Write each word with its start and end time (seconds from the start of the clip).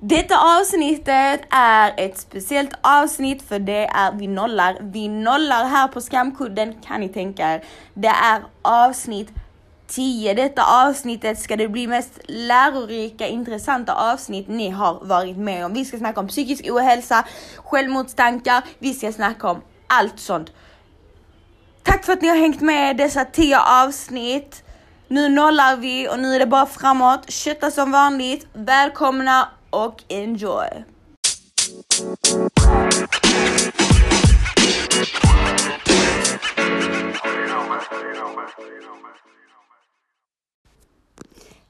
Detta 0.00 0.58
avsnittet 0.60 1.40
är 1.50 1.94
ett 1.96 2.18
speciellt 2.18 2.74
avsnitt 2.80 3.42
för 3.42 3.58
det 3.58 3.86
är 3.86 4.12
vi 4.12 4.26
nollar. 4.26 4.76
Vi 4.80 5.08
nollar 5.08 5.64
här 5.64 5.88
på 5.88 6.00
skamkudden 6.00 6.74
kan 6.86 7.00
ni 7.00 7.08
tänka 7.08 7.54
er. 7.54 7.64
Det 7.94 8.08
är 8.08 8.42
avsnitt 8.62 9.30
10. 9.86 10.34
Detta 10.34 10.62
avsnittet 10.88 11.38
ska 11.38 11.56
det 11.56 11.68
bli 11.68 11.86
mest 11.86 12.20
lärorika, 12.28 13.26
intressanta 13.26 14.12
avsnitt 14.12 14.48
ni 14.48 14.70
har 14.70 15.04
varit 15.04 15.36
med 15.36 15.66
om. 15.66 15.74
Vi 15.74 15.84
ska 15.84 15.98
snacka 15.98 16.20
om 16.20 16.28
psykisk 16.28 16.66
ohälsa, 16.70 17.24
självmordstankar, 17.56 18.62
vi 18.78 18.94
ska 18.94 19.12
snacka 19.12 19.48
om 19.48 19.60
allt 19.86 20.20
sånt. 20.20 20.52
Tack 21.82 22.04
för 22.04 22.12
att 22.12 22.22
ni 22.22 22.28
har 22.28 22.36
hängt 22.36 22.60
med 22.60 22.96
dessa 22.96 23.24
10 23.24 23.58
avsnitt. 23.60 24.64
Nu 25.08 25.28
nollar 25.28 25.76
vi 25.76 26.08
och 26.08 26.18
nu 26.18 26.34
är 26.34 26.38
det 26.38 26.46
bara 26.46 26.66
framåt. 26.66 27.30
Kötta 27.30 27.70
som 27.70 27.92
vanligt. 27.92 28.46
Välkomna 28.52 29.48
och 29.74 30.04
enjoy! 30.08 30.84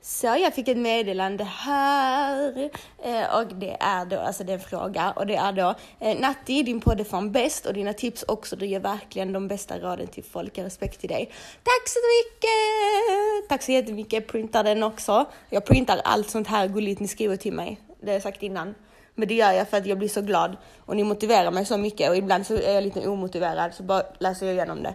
Så 0.02 0.26
jag 0.26 0.54
fick 0.54 0.68
ett 0.68 0.76
meddelande 0.76 1.44
här 1.44 2.70
eh, 3.04 3.36
och 3.36 3.54
det 3.54 3.76
är 3.80 4.04
då, 4.04 4.18
alltså 4.18 4.44
det 4.44 4.52
är 4.52 4.54
en 4.54 4.60
fråga 4.60 5.12
och 5.16 5.26
det 5.26 5.36
är 5.36 5.52
då 5.52 5.74
eh, 6.00 6.20
Natti, 6.20 6.62
din 6.62 6.80
podd 6.80 7.00
är 7.00 7.04
fan 7.04 7.32
bäst 7.32 7.66
och 7.66 7.74
dina 7.74 7.92
tips 7.92 8.24
också. 8.28 8.56
Du 8.56 8.66
ger 8.66 8.80
verkligen 8.80 9.32
de 9.32 9.48
bästa 9.48 9.78
råden 9.78 10.06
till 10.06 10.24
folk. 10.24 10.58
Respekt 10.58 11.00
till 11.00 11.08
dig. 11.08 11.32
Tack 11.62 11.88
så 11.88 11.98
mycket! 11.98 13.48
Tack 13.48 13.62
så 13.62 13.72
jättemycket. 13.72 14.26
Printar 14.26 14.64
den 14.64 14.82
också. 14.82 15.24
Jag 15.50 15.64
printar 15.64 16.00
allt 16.04 16.30
sånt 16.30 16.46
här 16.46 16.68
gulligt 16.68 17.00
ni 17.00 17.08
skriver 17.08 17.36
till 17.36 17.52
mig. 17.52 17.80
Det 18.04 18.10
har 18.10 18.14
jag 18.14 18.22
sagt 18.22 18.42
innan. 18.42 18.74
Men 19.14 19.28
det 19.28 19.34
gör 19.34 19.52
jag 19.52 19.68
för 19.68 19.76
att 19.76 19.86
jag 19.86 19.98
blir 19.98 20.08
så 20.08 20.22
glad 20.22 20.56
och 20.78 20.96
ni 20.96 21.04
motiverar 21.04 21.50
mig 21.50 21.64
så 21.64 21.76
mycket 21.76 22.10
och 22.10 22.16
ibland 22.16 22.46
så 22.46 22.54
är 22.54 22.74
jag 22.74 22.84
lite 22.84 23.08
omotiverad 23.08 23.74
så 23.74 23.82
bara 23.82 24.02
läser 24.18 24.46
jag 24.46 24.54
igenom 24.54 24.82
det. 24.82 24.94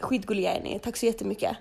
Skitgulliga 0.00 0.52
är 0.54 0.62
ni. 0.62 0.78
Tack 0.78 0.96
så 0.96 1.06
jättemycket. 1.06 1.56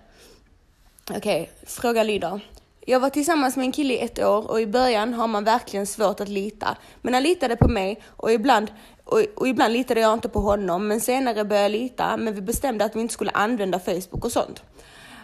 Okej, 1.09 1.41
okay, 1.41 1.47
fråga 1.66 2.03
lyder. 2.03 2.39
Jag 2.86 2.99
var 2.99 3.09
tillsammans 3.09 3.55
med 3.55 3.66
en 3.66 3.71
kille 3.71 3.94
i 3.94 3.99
ett 3.99 4.19
år 4.19 4.52
och 4.52 4.61
i 4.61 4.67
början 4.67 5.13
har 5.13 5.27
man 5.27 5.44
verkligen 5.44 5.88
svårt 5.88 6.19
att 6.19 6.30
lita. 6.30 6.77
Men 7.02 7.14
han 7.14 7.23
litade 7.23 7.55
på 7.55 7.67
mig 7.67 8.02
och 8.08 8.31
ibland, 8.31 8.71
och, 9.03 9.23
och 9.36 9.47
ibland 9.47 9.73
litade 9.73 9.99
jag 9.99 10.14
inte 10.14 10.30
på 10.30 10.39
honom. 10.39 10.88
Men 10.88 11.02
senare 11.02 11.45
började 11.45 11.66
jag 11.66 11.81
lita, 11.81 12.17
men 12.17 12.36
vi 12.36 12.41
bestämde 12.41 12.86
att 12.86 12.95
vi 12.95 13.02
inte 13.02 13.14
skulle 13.14 13.31
använda 13.31 13.80
Facebook 13.80 14.25
och 14.25 14.31
sånt. 14.31 14.64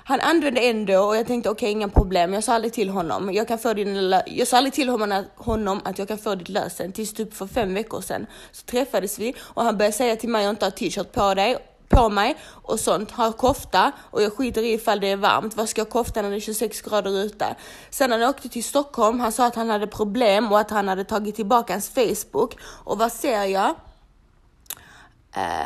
Han 0.08 0.20
använde 0.20 0.62
ändå 0.62 1.00
och 1.00 1.18
jag 1.18 1.28
tänkte 1.28 1.50
okej, 1.50 1.68
okay, 1.68 1.72
inga 1.72 1.90
problem. 1.90 2.34
Jag 2.34 2.44
sa 2.44 2.54
aldrig 2.54 2.74
till 2.74 2.90
honom. 2.90 3.34
Jag, 3.34 3.48
kan 3.48 3.60
få 3.60 3.74
din, 3.74 4.16
jag 4.26 4.48
sa 4.48 4.58
aldrig 4.58 4.74
till 4.74 4.90
honom 5.36 5.82
att 5.84 6.00
jag 6.00 6.08
kan 6.08 6.18
få 6.18 6.36
ditt 6.36 6.50
lösen. 6.50 6.92
Tills 6.92 7.14
typ 7.14 7.34
för 7.34 7.48
fem 7.48 7.74
veckor 7.74 8.02
sedan 8.02 8.26
så 8.52 8.66
träffades 8.66 9.20
vi 9.20 9.34
och 9.40 9.64
han 9.64 9.78
började 9.78 9.98
säga 9.98 10.16
till 10.16 10.30
mig 10.30 10.40
att 10.40 10.44
jag 10.44 10.52
inte 10.52 10.66
har 10.66 10.72
t-shirt 10.72 11.12
på 11.12 11.34
dig 11.34 11.58
på 11.90 12.10
mig 12.10 12.38
och 12.46 12.80
sånt, 12.80 13.12
har 13.12 13.32
kofta 13.32 13.92
och 14.12 14.22
jag 14.22 14.34
skiter 14.34 14.62
i 14.62 14.74
ifall 14.74 15.00
det 15.00 15.08
är 15.08 15.16
varmt. 15.16 15.56
Vad 15.56 15.70
ska 15.70 15.82
jag 15.82 15.90
kofta 15.90 16.22
när 16.22 16.30
det 16.30 16.36
är 16.36 16.40
26 16.40 16.82
grader 16.82 17.24
ute? 17.24 17.56
Sen 17.90 18.10
när 18.10 18.20
han 18.20 18.30
åkte 18.30 18.50
till 18.50 18.64
Stockholm, 18.64 19.20
han 19.20 19.32
sa 19.32 19.46
att 19.46 19.56
han 19.56 19.70
hade 19.70 19.88
problem 19.88 20.52
och 20.52 20.60
att 20.60 20.70
han 20.70 20.88
hade 20.88 21.04
tagit 21.04 21.36
tillbaka 21.36 21.74
hans 21.74 21.90
Facebook. 21.90 22.58
Och 22.64 22.98
vad 22.98 23.12
ser 23.12 23.44
jag? 23.44 23.76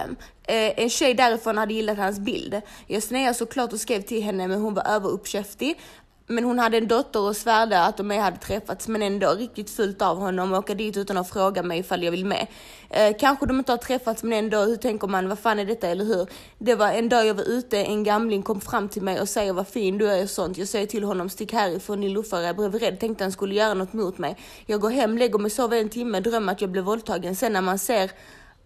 Um, 0.04 0.16
Eh, 0.50 0.84
en 0.84 0.90
tjej 0.90 1.14
därifrån 1.14 1.58
hade 1.58 1.74
gillat 1.74 1.98
hans 1.98 2.20
bild. 2.20 2.62
Jag 2.88 3.04
snäade 3.04 3.34
såklart 3.34 3.74
och 3.74 3.80
skrev 3.80 4.02
till 4.02 4.24
henne 4.24 4.48
men 4.48 4.62
hon 4.62 4.74
var 4.74 4.88
överuppkäftig. 4.88 5.80
Men 6.28 6.44
hon 6.44 6.60
hade 6.60 6.78
en 6.78 6.88
dotter 6.88 7.20
och 7.20 7.36
svärde 7.36 7.82
att 7.82 7.98
de 7.98 8.10
hade 8.10 8.38
träffats 8.38 8.88
men 8.88 9.02
ändå 9.02 9.32
riktigt 9.32 9.70
fullt 9.70 10.02
av 10.02 10.18
honom 10.18 10.54
och 10.54 10.60
åka 10.60 10.74
dit 10.74 10.98
utan 10.98 11.18
att 11.18 11.30
fråga 11.30 11.64
mig 11.64 11.80
ifall 11.80 12.04
jag 12.04 12.12
vill 12.12 12.26
med. 12.26 12.48
Eh, 12.90 13.16
kanske 13.20 13.46
de 13.46 13.60
inte 13.60 13.72
har 13.72 13.78
träffats 13.78 14.24
men 14.24 14.34
ändå, 14.34 14.58
hur 14.58 14.76
tänker 14.76 15.08
man, 15.08 15.30
vad 15.30 15.40
fan 15.40 15.60
är 15.60 15.66
detta 15.66 15.88
eller 15.88 16.06
hur? 16.06 16.28
Det 16.58 16.76
var 16.76 16.92
en 16.92 17.10
dag 17.10 17.26
jag 17.26 17.34
var 17.34 17.50
ute, 17.50 17.78
en 17.78 18.04
gamling 18.04 18.44
kom 18.44 18.62
fram 18.62 18.90
till 18.90 19.02
mig 19.02 19.22
och 19.22 19.30
säger 19.30 19.54
vad 19.54 19.68
fin 19.68 19.98
du 19.98 20.08
är 20.08 20.24
och 20.24 20.30
sånt. 20.30 20.58
Jag 20.58 20.68
säger 20.68 20.88
till 20.88 21.04
honom 21.04 21.30
stick 21.30 21.54
härifrån 21.54 22.02
din 22.02 22.14
luffare, 22.14 22.46
jag 22.46 22.56
blev 22.56 22.76
rädd, 22.76 23.00
tänkte 23.00 23.24
han 23.24 23.32
skulle 23.32 23.56
göra 23.56 23.74
något 23.74 23.94
mot 23.94 24.18
mig. 24.18 24.38
Jag 24.66 24.82
går 24.82 24.90
hem, 24.90 25.18
lägger 25.18 25.40
mig, 25.40 25.52
sover 25.52 25.78
en 25.78 25.90
timme, 25.90 26.20
drömmer 26.20 26.52
att 26.52 26.62
jag 26.62 26.70
blev 26.70 26.84
våldtagen. 26.84 27.36
Sen 27.36 27.54
när 27.54 27.62
man 27.62 27.80
ser 27.80 28.12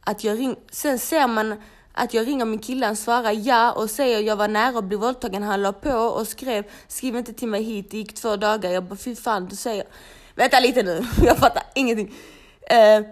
att 0.04 0.24
jag 0.24 0.40
ring, 0.40 0.56
sen 0.72 1.00
ser 1.00 1.28
man 1.28 1.62
att 1.94 2.14
jag 2.14 2.28
ringer 2.28 2.46
min 2.46 2.60
kille, 2.60 2.86
han 2.86 2.96
svarar 2.96 3.32
ja 3.32 3.72
och 3.72 3.90
säger 3.90 4.20
jag 4.20 4.36
var 4.36 4.48
nära 4.48 4.78
att 4.78 4.84
bli 4.84 4.98
våldtagen. 4.98 5.44
Han 5.44 5.62
la 5.62 5.74
på 5.74 5.92
och 5.92 6.28
skrev 6.28 6.64
skriv 6.88 7.16
inte 7.16 7.34
till 7.34 7.48
mig 7.48 7.64
hit, 7.64 7.92
det 7.92 7.98
gick 7.98 8.14
två 8.16 8.36
dagar. 8.36 8.72
Jag 8.72 8.84
bara 8.84 8.96
fy 8.96 9.16
fan, 9.16 9.46
du 9.46 9.56
säger 9.56 9.86
vänta 10.36 10.60
lite 10.60 10.84
nu, 10.84 11.06
jag 11.24 11.38
fattar 11.38 11.64
ingenting. 11.76 12.16
Eh, 12.70 13.00
uh, 13.00 13.06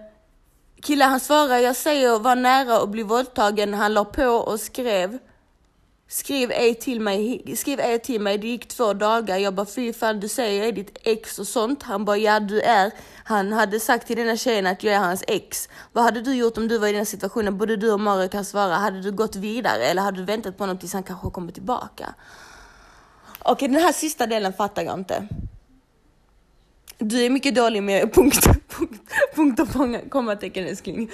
killen 0.81 1.09
han 1.09 1.19
svarar 1.19 1.57
jag 1.57 1.75
säger 1.75 2.19
var 2.19 2.35
nära 2.35 2.77
att 2.77 2.89
bli 2.89 3.03
våldtagen. 3.03 3.73
Han 3.73 3.93
la 3.93 4.05
på 4.05 4.25
och 4.25 4.59
skrev 4.59 5.17
Skriv 6.11 6.51
ej 6.51 6.75
till 6.75 7.01
mig, 7.01 7.43
skriv 7.57 7.79
ej 7.79 7.99
till 7.99 8.21
mig, 8.21 8.37
det 8.37 8.47
gick 8.47 8.67
två 8.67 8.93
dagar. 8.93 9.37
Jag 9.37 9.53
bara 9.53 9.65
fy 9.65 9.93
fan 9.93 10.19
du 10.19 10.27
säger 10.27 10.59
jag 10.59 10.67
är 10.67 10.71
ditt 10.71 10.97
ex 11.03 11.39
och 11.39 11.47
sånt. 11.47 11.83
Han 11.83 12.05
bara 12.05 12.17
ja 12.17 12.39
du 12.39 12.61
är. 12.61 12.91
Han 13.23 13.53
hade 13.53 13.79
sagt 13.79 14.07
till 14.07 14.17
denna 14.17 14.37
tjejen 14.37 14.67
att 14.67 14.83
jag 14.83 14.93
är 14.93 14.99
hans 14.99 15.23
ex. 15.27 15.69
Vad 15.91 16.03
hade 16.03 16.21
du 16.21 16.33
gjort 16.35 16.57
om 16.57 16.67
du 16.67 16.77
var 16.77 16.87
i 16.87 16.91
den 16.91 17.05
situationen? 17.05 17.57
Både 17.57 17.75
du 17.75 17.91
och 17.91 17.99
Mario 17.99 18.29
kan 18.29 18.45
svara. 18.45 18.73
Hade 18.73 19.01
du 19.01 19.11
gått 19.11 19.35
vidare 19.35 19.85
eller 19.85 20.01
hade 20.01 20.17
du 20.17 20.23
väntat 20.23 20.57
på 20.57 20.63
honom 20.63 20.77
tills 20.77 20.93
han 20.93 21.03
kanske 21.03 21.29
kommer 21.29 21.51
tillbaka? 21.51 22.13
Okej, 23.39 23.51
okay, 23.51 23.67
den 23.67 23.81
här 23.81 23.93
sista 23.93 24.27
delen 24.27 24.53
fattar 24.53 24.81
jag 24.81 24.99
inte. 24.99 25.27
Du 27.03 27.25
är 27.25 27.29
mycket 27.29 27.55
dålig 27.55 27.83
med 27.83 28.13
punkt, 28.13 28.47
punkt, 28.69 29.01
punkt 29.35 29.59
och 29.59 30.11
kommatecken 30.11 30.67
älskling. 30.67 31.09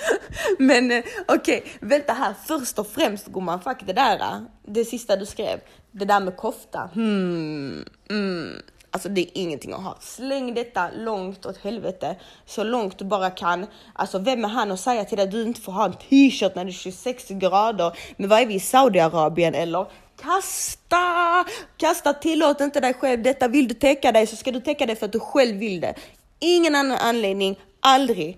Men 0.59 0.91
eh, 0.91 1.03
okej, 1.27 1.57
okay, 1.57 1.71
vänta 1.79 2.13
här. 2.13 2.33
Först 2.47 2.79
och 2.79 2.87
främst 2.87 3.27
gumman, 3.27 3.61
fuck 3.61 3.77
det 3.85 3.93
där. 3.93 4.19
Eh. 4.19 4.41
Det 4.65 4.85
sista 4.85 5.15
du 5.15 5.25
skrev. 5.25 5.59
Det 5.91 6.05
där 6.05 6.19
med 6.19 6.37
kofta. 6.37 6.89
Hmm, 6.93 7.85
mm. 8.09 8.61
Alltså 8.91 9.09
det 9.09 9.21
är 9.21 9.29
ingenting 9.33 9.73
att 9.73 9.83
ha. 9.83 9.97
Släng 9.99 10.53
detta 10.53 10.89
långt 10.97 11.45
åt 11.45 11.57
helvete. 11.57 12.15
Så 12.45 12.63
långt 12.63 12.97
du 12.97 13.05
bara 13.05 13.29
kan. 13.29 13.65
Alltså 13.93 14.19
vem 14.19 14.45
är 14.45 14.49
han 14.49 14.71
att 14.71 14.79
säga 14.79 15.05
till 15.05 15.17
dig 15.17 15.25
att 15.25 15.31
du 15.31 15.43
inte 15.43 15.61
får 15.61 15.71
ha 15.71 15.85
en 15.85 15.93
t-shirt 15.93 16.55
när 16.55 16.65
det 16.65 16.69
är 16.69 16.73
26 16.73 17.29
grader? 17.29 17.97
Men 18.17 18.29
vad 18.29 18.41
är 18.41 18.45
vi 18.45 18.53
i 18.53 18.59
Saudiarabien 18.59 19.55
eller? 19.55 19.85
Kasta! 20.21 21.45
Kasta, 21.77 22.13
tillåt 22.13 22.61
inte 22.61 22.79
dig 22.79 22.93
själv 22.93 23.23
detta. 23.23 23.47
Vill 23.47 23.67
du 23.67 23.73
täcka 23.73 24.11
dig 24.11 24.27
så 24.27 24.35
ska 24.35 24.51
du 24.51 24.59
täcka 24.59 24.85
dig 24.85 24.95
för 24.95 25.05
att 25.05 25.11
du 25.11 25.19
själv 25.19 25.57
vill 25.57 25.81
det. 25.81 25.93
Ingen 26.39 26.75
annan 26.75 26.97
anledning, 26.97 27.59
aldrig. 27.79 28.37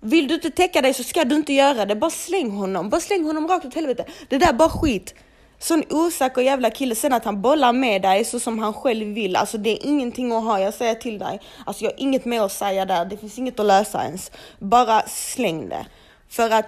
Vill 0.00 0.28
du 0.28 0.34
inte 0.34 0.50
täcka 0.50 0.82
dig 0.82 0.94
så 0.94 1.04
ska 1.04 1.24
du 1.24 1.36
inte 1.36 1.52
göra 1.52 1.86
det. 1.86 1.96
Bara 1.96 2.10
släng 2.10 2.50
honom. 2.50 2.90
Bara 2.90 3.00
släng 3.00 3.24
honom 3.24 3.48
rakt 3.48 3.64
åt 3.66 3.74
helvete. 3.74 4.04
Det 4.28 4.38
där 4.38 4.48
är 4.48 4.52
bara 4.52 4.68
skit. 4.68 5.14
Sån 5.58 5.82
osäker 5.90 6.40
jävla 6.40 6.70
kille. 6.70 6.94
Sen 6.94 7.12
att 7.12 7.24
han 7.24 7.42
bollar 7.42 7.72
med 7.72 8.02
dig 8.02 8.24
så 8.24 8.40
som 8.40 8.58
han 8.58 8.74
själv 8.74 9.06
vill. 9.06 9.36
Alltså 9.36 9.58
det 9.58 9.70
är 9.70 9.86
ingenting 9.86 10.32
att 10.32 10.44
ha. 10.44 10.60
Jag 10.60 10.74
säger 10.74 10.94
till 10.94 11.18
dig. 11.18 11.40
Alltså 11.66 11.84
jag 11.84 11.90
har 11.90 12.00
inget 12.00 12.24
mer 12.24 12.42
att 12.42 12.52
säga 12.52 12.84
där. 12.84 13.04
Det 13.04 13.16
finns 13.16 13.38
inget 13.38 13.60
att 13.60 13.66
lösa 13.66 14.04
ens. 14.04 14.30
Bara 14.58 15.02
släng 15.06 15.68
det. 15.68 15.86
För 16.28 16.50
att 16.50 16.66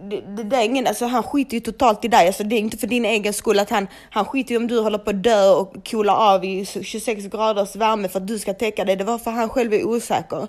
det, 0.00 0.20
det, 0.44 0.56
är 0.56 0.64
ingen, 0.64 0.86
alltså 0.86 1.06
han 1.06 1.22
skiter 1.22 1.54
ju 1.54 1.60
totalt 1.60 2.04
i 2.04 2.08
dig. 2.08 2.26
Alltså 2.26 2.44
det 2.44 2.56
är 2.56 2.58
inte 2.58 2.76
för 2.76 2.86
din 2.86 3.04
egen 3.04 3.32
skull 3.32 3.58
att 3.58 3.70
han, 3.70 3.86
han 4.10 4.24
skiter 4.24 4.50
ju 4.50 4.56
om 4.56 4.66
du 4.66 4.80
håller 4.80 4.98
på 4.98 5.10
att 5.10 5.22
dö 5.22 5.50
och 5.50 5.88
coolar 5.90 6.34
av 6.34 6.44
i 6.44 6.66
26 6.66 7.24
graders 7.24 7.76
värme 7.76 8.08
för 8.08 8.20
att 8.20 8.26
du 8.26 8.38
ska 8.38 8.54
täcka 8.54 8.84
dig. 8.84 8.96
Det 8.96 9.04
var 9.04 9.18
för 9.18 9.30
han 9.30 9.48
själv 9.48 9.74
är 9.74 9.84
osäker. 9.84 10.48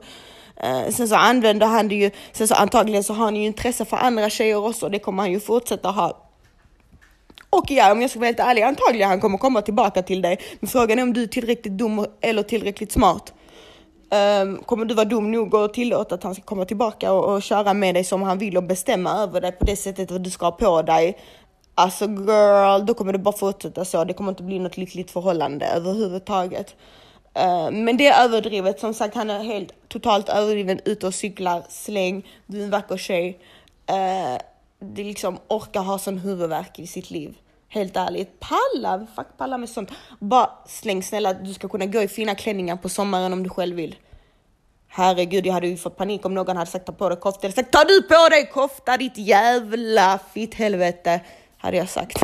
Uh, 0.63 0.89
sen 0.89 1.07
så 1.07 1.15
använder 1.15 1.67
han 1.67 1.87
det 1.87 1.95
ju, 1.95 2.11
sen 2.31 2.47
så 2.47 2.55
antagligen 2.55 3.03
så 3.03 3.13
har 3.13 3.25
han 3.25 3.35
ju 3.35 3.45
intresse 3.45 3.85
för 3.85 3.97
andra 3.97 4.29
tjejer 4.29 4.65
också. 4.65 4.85
och 4.85 4.91
Det 4.91 4.99
kommer 4.99 5.23
han 5.23 5.31
ju 5.31 5.39
fortsätta 5.39 5.89
ha. 5.89 6.17
Och 7.49 7.71
ja, 7.71 7.91
om 7.91 8.01
jag 8.01 8.09
ska 8.09 8.19
vara 8.19 8.27
helt 8.27 8.39
ärlig, 8.39 8.61
antagligen 8.61 9.09
han 9.09 9.21
kommer 9.21 9.37
komma 9.37 9.61
tillbaka 9.61 10.01
till 10.01 10.21
dig. 10.21 10.39
Men 10.59 10.69
frågan 10.69 10.99
är 10.99 11.03
om 11.03 11.13
du 11.13 11.23
är 11.23 11.27
tillräckligt 11.27 11.73
dum 11.73 12.05
eller 12.21 12.43
tillräckligt 12.43 12.91
smart. 12.91 13.33
Um, 14.13 14.57
kommer 14.57 14.85
du 14.85 14.93
vara 14.93 15.05
dum 15.05 15.31
nog 15.31 15.55
att 15.55 15.73
tillåta 15.73 16.15
att 16.15 16.23
han 16.23 16.35
ska 16.35 16.43
komma 16.43 16.65
tillbaka 16.65 17.13
och, 17.13 17.33
och 17.33 17.41
köra 17.41 17.73
med 17.73 17.95
dig 17.95 18.03
som 18.03 18.21
han 18.21 18.37
vill 18.37 18.57
och 18.57 18.63
bestämma 18.63 19.11
över 19.11 19.41
dig 19.41 19.51
på 19.51 19.65
det 19.65 19.75
sättet 19.75 20.11
att 20.11 20.23
du 20.23 20.29
ska 20.29 20.45
ha 20.45 20.51
på 20.51 20.81
dig? 20.81 21.17
Alltså 21.75 22.05
girl, 22.05 22.85
då 22.85 22.93
kommer 22.93 23.13
det 23.13 23.19
bara 23.19 23.37
fortsätta 23.37 23.85
så. 23.85 24.03
Det 24.03 24.13
kommer 24.13 24.31
inte 24.31 24.43
bli 24.43 24.59
något 24.59 24.77
lyckligt 24.77 25.11
förhållande 25.11 25.65
överhuvudtaget. 25.65 26.75
Uh, 27.39 27.71
men 27.71 27.97
det 27.97 28.07
är 28.07 28.23
överdrivet. 28.25 28.79
Som 28.79 28.93
sagt, 28.93 29.15
han 29.15 29.29
är 29.29 29.43
helt 29.43 29.73
totalt 29.87 30.29
överdriven 30.29 30.79
ute 30.85 31.07
och 31.07 31.13
cyklar. 31.13 31.63
Släng, 31.69 32.27
du 32.47 32.59
är 32.59 32.63
en 32.63 32.69
vacker 32.69 32.97
tjej. 32.97 33.39
Uh, 33.89 34.37
det 34.79 35.03
liksom 35.03 35.37
orkar 35.47 35.81
ha 35.81 35.97
sån 35.97 36.17
huvudvärk 36.17 36.79
i 36.79 36.87
sitt 36.87 37.11
liv. 37.11 37.37
Helt 37.69 37.97
ärligt, 37.97 38.39
palla, 38.39 39.07
fuck 39.15 39.27
palla 39.37 39.57
med 39.57 39.69
sånt. 39.69 39.91
Bara 40.19 40.49
släng 40.65 41.03
snälla, 41.03 41.33
du 41.33 41.53
ska 41.53 41.69
kunna 41.69 41.85
gå 41.85 42.01
i 42.01 42.07
fina 42.07 42.35
klänningar 42.35 42.75
på 42.75 42.89
sommaren 42.89 43.33
om 43.33 43.43
du 43.43 43.49
själv 43.49 43.75
vill. 43.75 43.95
Herregud, 44.95 45.45
jag 45.45 45.53
hade 45.53 45.67
ju 45.67 45.77
fått 45.77 45.97
panik 45.97 46.25
om 46.25 46.33
någon 46.33 46.57
hade 46.57 46.71
sagt 46.71 46.85
ta 46.85 46.91
på 46.91 47.09
dig 47.09 47.19
kofta. 47.19 47.47
Jag 47.47 47.53
sagt 47.53 47.71
ta 47.71 47.83
du 47.83 48.01
på 48.01 48.29
dig 48.29 48.49
kofta 48.53 48.97
ditt 48.97 49.17
jävla 49.17 50.19
fitt 50.33 50.53
helvete. 50.53 51.21
Hade 51.57 51.77
jag 51.77 51.89
sagt. 51.89 52.17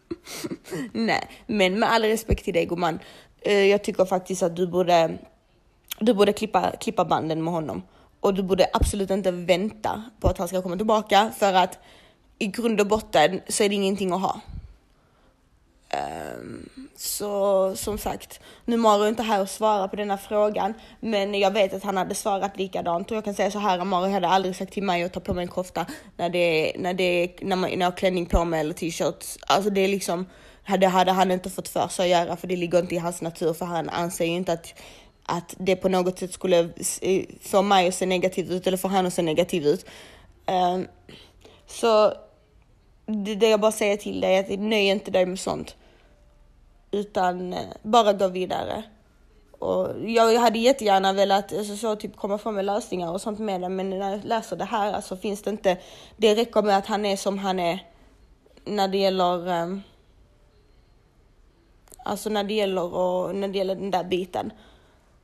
Nej, 0.92 1.28
men 1.46 1.78
med 1.78 1.92
all 1.92 2.02
respekt 2.02 2.44
till 2.44 2.54
dig 2.54 2.66
gumman. 2.66 2.98
Eh, 3.40 3.64
jag 3.64 3.84
tycker 3.84 4.04
faktiskt 4.04 4.42
att 4.42 4.56
du 4.56 4.66
borde 4.66 5.18
du 5.98 6.14
borde 6.14 6.32
klippa, 6.32 6.72
klippa 6.80 7.04
banden 7.04 7.44
med 7.44 7.52
honom. 7.54 7.82
Och 8.20 8.34
du 8.34 8.42
borde 8.42 8.66
absolut 8.72 9.10
inte 9.10 9.30
vänta 9.30 10.02
på 10.20 10.28
att 10.28 10.38
han 10.38 10.48
ska 10.48 10.62
komma 10.62 10.76
tillbaka 10.76 11.30
för 11.38 11.54
att 11.54 11.78
i 12.38 12.46
grund 12.46 12.80
och 12.80 12.86
botten 12.86 13.40
så 13.48 13.62
är 13.62 13.68
det 13.68 13.74
ingenting 13.74 14.12
att 14.12 14.20
ha. 14.20 14.40
Um, 15.92 16.68
så 16.96 17.72
som 17.76 17.98
sagt, 17.98 18.40
nu 18.64 18.76
Mario 18.76 19.04
är 19.04 19.08
inte 19.08 19.22
här 19.22 19.40
och 19.40 19.48
svarar 19.48 19.88
på 19.88 19.96
denna 19.96 20.18
frågan, 20.18 20.74
men 21.00 21.34
jag 21.34 21.50
vet 21.50 21.74
att 21.74 21.82
han 21.82 21.96
hade 21.96 22.14
svarat 22.14 22.58
likadant 22.58 23.10
och 23.10 23.16
jag 23.16 23.24
kan 23.24 23.34
säga 23.34 23.50
så 23.50 23.58
här, 23.58 23.84
Mario 23.84 24.12
hade 24.12 24.28
aldrig 24.28 24.56
sagt 24.56 24.72
till 24.72 24.82
mig 24.82 25.02
att 25.02 25.12
ta 25.12 25.20
på 25.20 25.34
mig 25.34 25.42
en 25.42 25.48
kofta 25.48 25.86
när 26.16 26.30
det 26.30 26.72
när 26.78 26.94
det 26.94 27.34
när, 27.40 27.56
man, 27.56 27.70
när 27.70 27.78
jag 27.78 27.86
har 27.86 27.96
klänning 27.96 28.26
på 28.26 28.44
mig 28.44 28.60
eller 28.60 28.74
t-shirt. 28.74 29.24
Alltså 29.46 29.70
det 29.70 29.80
är 29.80 29.88
liksom, 29.88 30.26
det 30.80 30.86
hade 30.86 31.12
han 31.12 31.30
inte 31.30 31.50
fått 31.50 31.68
för 31.68 31.88
sig 31.88 32.14
att 32.14 32.26
göra 32.26 32.36
för 32.36 32.46
det 32.46 32.56
ligger 32.56 32.78
inte 32.78 32.94
i 32.94 32.98
hans 32.98 33.22
natur 33.22 33.52
för 33.52 33.66
han 33.66 33.88
anser 33.88 34.24
ju 34.24 34.30
inte 34.30 34.52
att 34.52 34.74
att 35.26 35.54
det 35.58 35.76
på 35.76 35.88
något 35.88 36.18
sätt 36.18 36.32
skulle 36.32 36.58
eh, 37.00 37.24
få 37.40 37.62
mig 37.62 37.88
att 37.88 37.94
se 37.94 38.06
negativ 38.06 38.52
ut 38.52 38.66
eller 38.66 38.76
få 38.76 38.88
han 38.88 39.06
att 39.06 39.14
se 39.14 39.22
negativ 39.22 39.66
ut. 39.66 39.86
Um, 40.46 40.86
så 41.66 42.14
det, 43.10 43.34
det 43.34 43.48
jag 43.48 43.60
bara 43.60 43.72
säger 43.72 43.96
till 43.96 44.20
dig 44.20 44.36
är 44.36 44.40
att 44.40 44.60
nöj 44.60 44.86
inte 44.86 45.10
dig 45.10 45.26
med 45.26 45.38
sånt. 45.38 45.76
Utan 46.90 47.52
eh, 47.52 47.60
bara 47.82 48.12
gå 48.12 48.28
vidare. 48.28 48.82
Och 49.58 49.88
jag 50.06 50.40
hade 50.40 50.58
jättegärna 50.58 51.12
velat 51.12 51.52
alltså, 51.52 51.76
så, 51.76 51.96
typ, 51.96 52.16
komma 52.16 52.38
fram 52.38 52.54
med 52.54 52.64
lösningar 52.64 53.12
och 53.12 53.20
sånt 53.20 53.38
med 53.38 53.60
det, 53.60 53.68
men 53.68 53.90
när 53.90 54.10
jag 54.10 54.24
läser 54.24 54.56
det 54.56 54.64
här 54.64 54.92
alltså, 54.92 55.16
finns 55.16 55.42
det 55.42 55.50
inte. 55.50 55.76
Det 56.16 56.34
räcker 56.34 56.62
med 56.62 56.76
att 56.76 56.86
han 56.86 57.06
är 57.06 57.16
som 57.16 57.38
han 57.38 57.58
är 57.58 57.86
när 58.64 58.88
det 58.88 58.98
gäller 58.98 59.48
um, 59.62 59.82
Alltså 62.04 62.30
när 62.30 62.44
det 62.44 62.54
gäller, 62.54 62.94
och, 62.94 63.34
när 63.34 63.48
det 63.48 63.58
gäller 63.58 63.74
den 63.74 63.90
där 63.90 64.04
biten. 64.04 64.52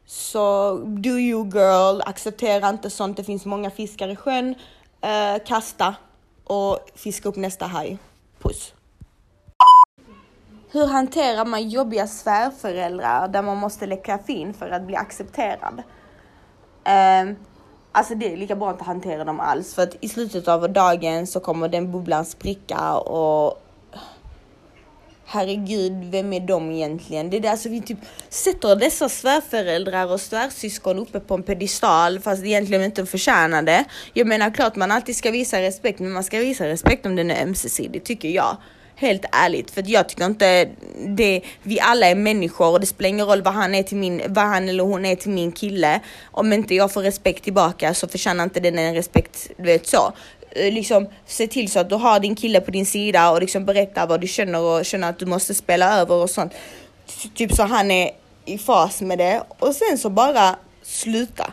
Så 0.07 0.75
do 0.77 1.11
you 1.11 1.45
girl, 1.45 2.01
acceptera 2.01 2.69
inte 2.69 2.91
sånt. 2.91 3.17
Det 3.17 3.25
finns 3.25 3.45
många 3.45 3.71
fiskar 3.71 4.09
i 4.09 4.17
sjön. 4.17 4.55
Uh, 5.05 5.45
kasta 5.47 5.95
och 6.47 6.79
fiska 6.95 7.29
upp 7.29 7.37
nästa 7.37 7.67
haj. 7.67 7.99
Puss! 8.39 8.73
Hur 10.71 10.87
hanterar 10.87 11.45
man 11.45 11.69
jobbiga 11.69 12.07
svärföräldrar 12.07 13.29
där 13.29 13.43
man 13.43 13.57
måste 13.57 13.87
läcka 13.87 14.19
fin 14.19 14.55
för 14.55 14.71
att 14.71 14.83
bli 14.83 14.97
accepterad? 14.97 15.83
Uh, 16.89 17.35
alltså 17.93 18.15
det 18.15 18.33
är 18.33 18.37
lika 18.37 18.57
bra 18.57 18.69
att 18.69 18.75
inte 18.75 18.85
hantera 18.85 19.25
dem 19.25 19.41
alls 19.41 19.75
för 19.75 19.83
att 19.83 19.97
i 20.01 20.09
slutet 20.09 20.49
av 20.49 20.73
dagen 20.73 21.27
så 21.27 21.41
kommer 21.41 21.69
den 21.69 21.93
bubblan 21.93 22.25
spricka 22.25 22.97
och 22.97 23.63
herregud, 25.27 26.05
vem 26.11 26.33
är 26.33 26.41
de 26.41 26.71
egentligen? 26.71 27.31
Det 27.31 27.37
är 27.37 27.51
alltså 27.51 27.69
vi 27.69 27.81
typ 27.81 27.99
sätter 28.29 28.77
dessa 28.77 29.09
svärföräldrar 29.09 30.13
och 30.13 30.21
svärsyskon 30.21 30.99
uppe 30.99 31.21
på 31.21 31.35
en 31.35 31.43
pedestal 31.43 32.21
fast 32.21 32.45
egentligen 32.45 32.85
inte 32.85 33.07
förtjänar 33.07 33.63
det. 33.63 33.85
Jag 34.13 34.27
menar 34.27 34.51
klart 34.51 34.77
man 34.77 34.91
alltid 34.91 35.17
ska 35.17 35.31
visa 35.31 35.63
respekt, 35.63 35.99
men 35.99 36.13
man 36.13 36.25
ska 36.25 36.39
visa 36.39 36.69
respekt 36.69 37.07
om 37.07 37.17
den 37.17 37.31
är 37.31 37.43
ömsesidig, 37.43 38.05
tycker 38.05 38.29
jag. 38.29 38.57
Helt 38.99 39.25
ärligt, 39.33 39.71
för 39.71 39.85
jag 39.87 40.09
tycker 40.09 40.25
inte 40.25 40.69
det, 41.07 41.43
vi 41.63 41.81
alla 41.81 42.07
är 42.07 42.15
människor 42.15 42.71
och 42.71 42.81
det 42.81 42.87
spelar 42.87 43.09
ingen 43.09 43.27
roll 43.27 43.43
vad 43.43 43.55
han 43.55 43.75
är 43.75 43.83
till 43.83 43.97
min, 43.97 44.23
vad 44.29 44.45
han 44.45 44.69
eller 44.69 44.85
hon 44.85 45.05
är 45.05 45.17
till 45.17 45.31
min 45.31 45.53
kille. 45.53 46.01
Om 46.25 46.53
inte 46.53 46.75
jag 46.75 46.93
får 46.93 47.03
respekt 47.03 47.45
tillbaka 47.45 47.95
så 47.95 48.09
förtjänar 48.09 48.45
inte 48.45 48.61
den 48.61 48.79
en 48.79 48.95
respekt, 48.95 49.51
du 49.57 49.63
vet 49.63 49.87
så. 49.87 50.13
Eh, 50.57 50.73
liksom 50.73 51.09
se 51.27 51.47
till 51.47 51.71
så 51.71 51.79
att 51.81 51.89
du 51.89 51.95
har 51.95 52.21
din 52.21 52.35
kille 52.35 52.61
på 52.61 52.71
din 52.71 52.87
sida 52.87 53.31
och 53.31 53.41
liksom 53.41 53.65
berätta 53.65 54.07
vad 54.07 54.21
du 54.21 54.27
känner 54.27 54.61
och 54.61 54.85
känner 54.85 55.11
att 55.11 55.19
du 55.19 55.27
måste 55.27 55.55
spela 55.55 56.01
över 56.01 56.15
och 56.15 56.31
sånt. 56.31 56.53
Typ 57.35 57.53
så 57.53 57.63
han 57.63 57.91
är 57.91 58.11
i 58.45 58.59
fas 58.59 59.01
med 59.01 59.19
det 59.19 59.43
och 59.59 59.75
sen 59.75 59.99
så 59.99 60.11
bara 60.11 60.57
sluta. 60.83 61.53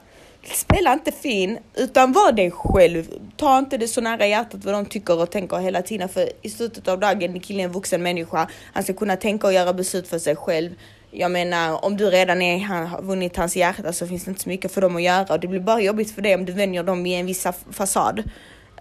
Spela 0.54 0.94
inte 0.94 1.12
fin 1.12 1.60
utan 1.76 2.12
var 2.12 2.32
dig 2.32 2.52
själv. 2.52 3.08
Ta 3.38 3.58
inte 3.58 3.78
det 3.78 3.88
så 3.88 4.02
nära 4.02 4.28
hjärtat 4.28 4.66
vad 4.66 4.74
de 4.74 4.86
tycker 4.86 5.22
och 5.22 5.32
tänker 5.32 5.58
hela 5.58 5.82
tiden 5.82 6.10
för 6.10 6.30
i 6.42 6.50
slutet 6.50 6.88
av 6.88 7.00
dagen 7.00 7.36
är 7.36 7.40
killen 7.40 7.66
en 7.66 7.72
vuxen 7.72 8.04
människa. 8.04 8.48
Han 8.74 8.84
ska 8.84 8.94
kunna 8.94 9.16
tänka 9.16 9.48
och 9.48 9.54
göra 9.54 9.74
beslut 9.74 10.08
för 10.08 10.20
sig 10.20 10.36
själv. 10.36 10.72
Jag 11.12 11.32
menar 11.32 11.86
om 11.86 11.98
du 11.98 12.10
redan 12.10 12.42
är, 12.42 12.60
har 12.60 13.02
vunnit 13.02 13.38
hans 13.38 13.56
hjärta 13.56 13.94
så 13.94 14.08
finns 14.08 14.24
det 14.24 14.30
inte 14.30 14.44
så 14.44 14.50
mycket 14.50 14.72
för 14.72 14.82
dem 14.82 14.96
att 14.96 15.02
göra 15.02 15.34
och 15.34 15.40
det 15.40 15.48
blir 15.48 15.60
bara 15.60 15.82
jobbigt 15.82 16.12
för 16.16 16.22
dig 16.22 16.36
om 16.36 16.46
du 16.46 16.54
vänjer 16.54 16.84
dem 16.84 17.06
i 17.06 17.14
en 17.14 17.26
viss 17.26 17.48
fasad. 17.72 18.24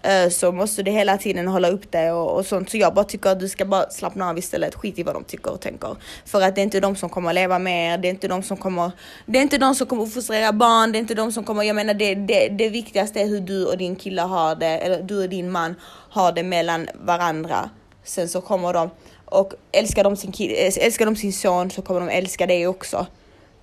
Eh, 0.03 0.29
så 0.29 0.51
måste 0.51 0.83
du 0.83 0.91
hela 0.91 1.17
tiden 1.17 1.47
hålla 1.47 1.69
upp 1.69 1.91
det 1.91 2.11
och, 2.11 2.37
och, 2.37 2.45
sånt. 2.45 2.69
Så 2.69 2.77
jag 2.77 2.93
bara 2.93 3.05
tycker 3.05 3.29
att 3.29 3.39
du 3.39 3.49
ska 3.49 3.65
bara 3.65 3.89
slappna 3.89 4.29
av 4.29 4.37
istället. 4.37 4.75
Skit 4.75 4.99
i 4.99 5.03
vad 5.03 5.15
de 5.15 5.23
tycker 5.23 5.51
och 5.51 5.61
tänker. 5.61 5.95
För 6.25 6.41
att 6.41 6.55
det 6.55 6.61
är 6.61 6.63
inte 6.63 6.79
de 6.79 6.95
som 6.95 7.09
kommer 7.09 7.29
att 7.29 7.35
leva 7.35 7.59
med 7.59 7.93
er. 7.93 7.97
Det 7.97 8.07
är 8.07 8.09
inte 8.09 8.27
de 8.27 8.43
som 8.43 8.57
kommer, 8.57 8.91
det 9.25 9.39
är 9.39 9.43
inte 9.43 9.57
de 9.57 9.75
som 9.75 9.87
kommer 9.87 10.03
att 10.03 10.13
frustrera 10.13 10.53
barn. 10.53 10.91
Det 10.91 10.97
är 10.97 10.99
inte 10.99 11.15
de 11.15 11.31
som 11.31 11.43
kommer, 11.43 11.63
jag 11.63 11.75
menar 11.75 11.93
det, 11.93 12.15
det, 12.15 12.49
det 12.49 12.69
viktigaste 12.69 13.21
är 13.21 13.27
hur 13.27 13.39
du 13.39 13.65
och 13.65 13.77
din 13.77 13.95
kille 13.95 14.21
har 14.21 14.55
det, 14.55 14.79
eller 14.79 15.03
du 15.03 15.23
och 15.23 15.29
din 15.29 15.51
man 15.51 15.75
har 16.09 16.31
det 16.31 16.43
mellan 16.43 16.87
varandra. 17.05 17.69
Sen 18.03 18.29
så 18.29 18.41
kommer 18.41 18.73
de, 18.73 18.89
och 19.25 19.53
älskar 19.71 20.03
de 20.03 20.15
sin, 20.17 20.31
kille, 20.31 20.53
eh, 20.53 20.85
älskar 20.85 21.05
de 21.05 21.15
sin 21.15 21.33
son 21.33 21.71
så 21.71 21.81
kommer 21.81 21.99
de 21.99 22.09
älska 22.09 22.47
dig 22.47 22.67
också. 22.67 23.05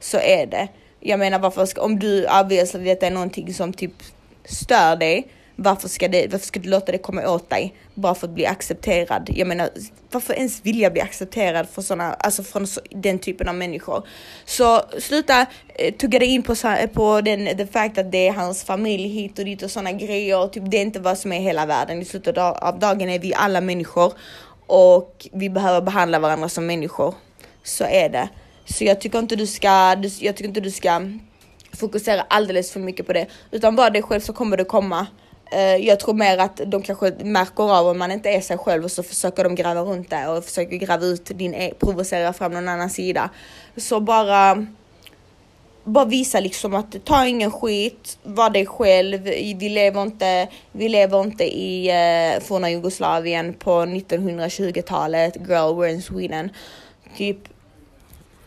Så 0.00 0.18
är 0.18 0.46
det. 0.46 0.68
Jag 1.00 1.18
menar 1.18 1.38
varför 1.38 1.66
ska, 1.66 1.82
om 1.82 1.98
du 1.98 2.26
obviously 2.40 2.84
detta 2.84 3.06
är 3.06 3.10
någonting 3.10 3.54
som 3.54 3.72
typ 3.72 3.94
stör 4.44 4.96
dig 4.96 5.28
varför 5.62 5.88
ska, 5.88 6.08
det, 6.08 6.32
varför 6.32 6.46
ska 6.46 6.60
du 6.60 6.68
låta 6.68 6.92
det 6.92 6.98
komma 6.98 7.28
åt 7.28 7.50
dig 7.50 7.74
bara 7.94 8.14
för 8.14 8.26
att 8.26 8.34
bli 8.34 8.46
accepterad? 8.46 9.30
Jag 9.34 9.48
menar, 9.48 9.70
varför 10.10 10.34
ens 10.34 10.66
vilja 10.66 10.90
bli 10.90 11.00
accepterad 11.00 11.68
för 11.68 11.82
såna, 11.82 12.14
alltså 12.14 12.42
från 12.42 12.66
så, 12.66 12.80
den 12.90 13.18
typen 13.18 13.48
av 13.48 13.54
människor? 13.54 14.06
Så 14.44 14.82
sluta 14.98 15.46
eh, 15.74 15.94
tugga 15.94 16.18
dig 16.18 16.28
in 16.28 16.42
på, 16.42 16.52
eh, 16.52 16.86
på 16.86 17.20
den, 17.20 17.56
the 17.56 17.66
fact 17.66 17.98
att 17.98 18.12
det 18.12 18.28
är 18.28 18.32
hans 18.32 18.64
familj 18.64 19.08
hit 19.08 19.38
och 19.38 19.44
dit 19.44 19.62
och 19.62 19.70
sådana 19.70 19.92
grejer. 19.92 20.48
Typ, 20.48 20.62
det 20.70 20.76
är 20.76 20.82
inte 20.82 21.00
vad 21.00 21.18
som 21.18 21.32
är 21.32 21.40
hela 21.40 21.66
världen. 21.66 22.02
I 22.02 22.04
slutet 22.04 22.38
av, 22.38 22.54
av 22.54 22.78
dagen 22.78 23.10
är 23.10 23.18
vi 23.18 23.34
alla 23.34 23.60
människor 23.60 24.12
och 24.66 25.26
vi 25.32 25.50
behöver 25.50 25.80
behandla 25.80 26.18
varandra 26.18 26.48
som 26.48 26.66
människor. 26.66 27.14
Så 27.62 27.84
är 27.84 28.08
det. 28.08 28.28
Så 28.64 28.84
jag 28.84 29.00
tycker 29.00 29.18
inte 29.18 29.36
du 29.36 29.46
ska, 29.46 29.96
jag 30.20 30.36
tycker 30.36 30.44
inte 30.44 30.60
du 30.60 30.70
ska 30.70 31.02
fokusera 31.72 32.20
alldeles 32.28 32.72
för 32.72 32.80
mycket 32.80 33.06
på 33.06 33.12
det, 33.12 33.26
utan 33.50 33.76
var 33.76 33.90
dig 33.90 34.02
själv 34.02 34.20
så 34.20 34.32
kommer 34.32 34.56
det 34.56 34.64
komma. 34.64 35.06
Eh, 35.50 35.76
jag 35.76 36.00
tror 36.00 36.14
mer 36.14 36.38
att 36.38 36.60
de 36.66 36.82
kanske 36.82 37.10
märker 37.10 37.78
av 37.78 37.86
om 37.86 37.98
man 37.98 38.10
inte 38.10 38.30
är 38.30 38.40
sig 38.40 38.58
själv 38.58 38.84
och 38.84 38.90
så 38.90 39.02
försöker 39.02 39.44
de 39.44 39.54
gräva 39.54 39.80
runt 39.80 40.10
det 40.10 40.28
och 40.28 40.44
försöker 40.44 40.76
gräva 40.76 41.06
ut 41.06 41.24
din, 41.24 41.54
e 41.54 41.72
provocera 41.78 42.32
fram 42.32 42.52
någon 42.52 42.68
annan 42.68 42.90
sida. 42.90 43.30
Så 43.76 44.00
bara 44.00 44.66
bara 45.84 46.04
visa 46.04 46.40
liksom 46.40 46.74
att 46.74 47.04
ta 47.04 47.26
ingen 47.26 47.50
skit, 47.50 48.18
var 48.22 48.50
dig 48.50 48.66
själv. 48.66 49.22
Vi 49.56 49.68
lever 49.68 50.02
inte, 50.02 50.48
vi 50.72 50.88
lever 50.88 51.20
inte 51.20 51.44
i 51.44 51.88
uh, 51.88 52.40
forna 52.40 52.70
Jugoslavien 52.70 53.54
på 53.54 53.70
1920-talet. 53.70 55.36
Girl, 55.36 55.74
we're 55.74 55.88
in 55.88 56.02
Sweden. 56.02 56.50
Typ, 57.16 57.38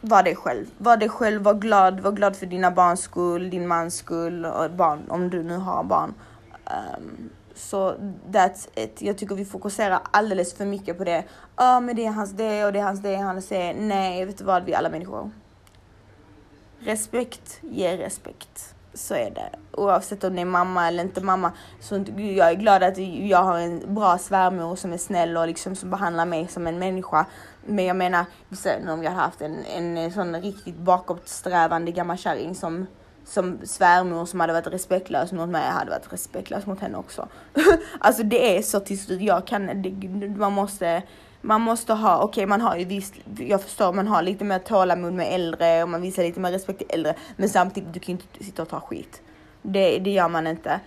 var 0.01 0.23
dig 0.23 0.35
själv. 0.35 0.65
Var 0.77 0.97
dig 0.97 1.09
själv, 1.09 1.41
var 1.41 1.53
glad, 1.53 1.99
var 1.99 2.11
glad 2.11 2.35
för 2.35 2.45
dina 2.45 2.71
barns 2.71 3.01
skull, 3.01 3.49
din 3.49 3.67
mans 3.67 3.95
skull 3.95 4.45
och 4.45 4.71
barn, 4.71 5.05
om 5.09 5.29
du 5.29 5.43
nu 5.43 5.57
har 5.57 5.83
barn. 5.83 6.13
Um, 6.65 7.29
så 7.55 7.95
that's 8.31 8.67
it. 8.75 9.01
Jag 9.01 9.17
tycker 9.17 9.35
vi 9.35 9.45
fokuserar 9.45 9.99
alldeles 10.11 10.53
för 10.53 10.65
mycket 10.65 10.97
på 10.97 11.03
det. 11.03 11.23
Ja, 11.55 11.79
men 11.79 11.95
det 11.95 12.05
är 12.05 12.11
hans 12.11 12.31
det 12.31 12.65
och 12.65 12.73
det 12.73 12.79
är 12.79 12.83
hans 12.83 13.01
det, 13.01 13.15
Han 13.15 13.41
säger 13.41 13.73
Nej, 13.73 14.25
vet 14.25 14.37
du 14.37 14.43
vad? 14.43 14.63
Vi 14.63 14.73
är 14.73 14.77
alla 14.77 14.89
människor. 14.89 15.31
Respekt 16.79 17.59
ger 17.61 17.97
respekt. 17.97 18.75
Så 18.93 19.13
är 19.13 19.29
det. 19.31 19.49
Oavsett 19.71 20.23
om 20.23 20.35
det 20.35 20.41
är 20.41 20.45
mamma 20.45 20.87
eller 20.87 21.03
inte 21.03 21.21
mamma. 21.21 21.51
Så 21.79 22.05
jag 22.17 22.49
är 22.49 22.53
glad 22.53 22.83
att 22.83 22.97
jag 22.97 23.43
har 23.43 23.59
en 23.59 23.93
bra 23.95 24.17
svärmor 24.17 24.75
som 24.75 24.93
är 24.93 24.97
snäll 24.97 25.37
och 25.37 25.47
liksom 25.47 25.75
som 25.75 25.89
behandlar 25.89 26.25
mig 26.25 26.47
som 26.47 26.67
en 26.67 26.79
människa. 26.79 27.25
Men 27.65 27.85
jag 27.85 27.95
menar, 27.95 28.25
om 28.89 29.03
jag 29.03 29.11
hade 29.11 29.23
haft 29.23 29.41
en, 29.41 29.65
en 29.65 30.11
sån 30.11 30.41
riktigt 30.41 30.77
bakåtsträvande 30.77 31.91
gammal 31.91 32.17
kärring 32.17 32.55
som 32.55 32.87
som 33.25 33.59
svärmor 33.63 34.25
som 34.25 34.39
hade 34.39 34.53
varit 34.53 34.67
respektlös 34.67 35.31
mot 35.31 35.49
mig 35.49 35.69
hade 35.69 35.91
varit 35.91 36.13
respektlös 36.13 36.65
mot 36.65 36.79
henne 36.79 36.97
också. 36.97 37.27
alltså 37.99 38.23
det 38.23 38.57
är 38.57 38.61
så 38.61 38.79
till 38.79 38.99
slut, 38.99 39.21
jag 39.21 39.47
kan, 39.47 39.81
det, 39.81 40.29
man 40.29 40.53
måste 40.53 41.03
man 41.45 41.61
måste 41.61 41.93
ha, 41.93 42.17
okej 42.17 42.27
okay, 42.29 42.45
man 42.45 42.61
har 42.61 42.75
ju 42.77 42.85
visst, 42.85 43.13
jag 43.37 43.61
förstår 43.61 43.93
man 43.93 44.07
har 44.07 44.21
lite 44.21 44.45
mer 44.45 44.59
tålamod 44.59 45.13
med 45.13 45.33
äldre 45.33 45.83
och 45.83 45.89
man 45.89 46.01
visar 46.01 46.23
lite 46.23 46.39
mer 46.39 46.51
respekt 46.51 46.79
till 46.79 46.87
äldre 46.89 47.15
men 47.35 47.49
samtidigt 47.49 47.93
du 47.93 47.99
kan 47.99 48.15
ju 48.15 48.21
inte 48.21 48.43
sitta 48.43 48.61
och 48.61 48.69
ta 48.69 48.79
skit. 48.79 49.21
Det, 49.61 49.99
det 49.99 50.09
gör 50.09 50.29
man 50.29 50.47
inte. 50.47 50.79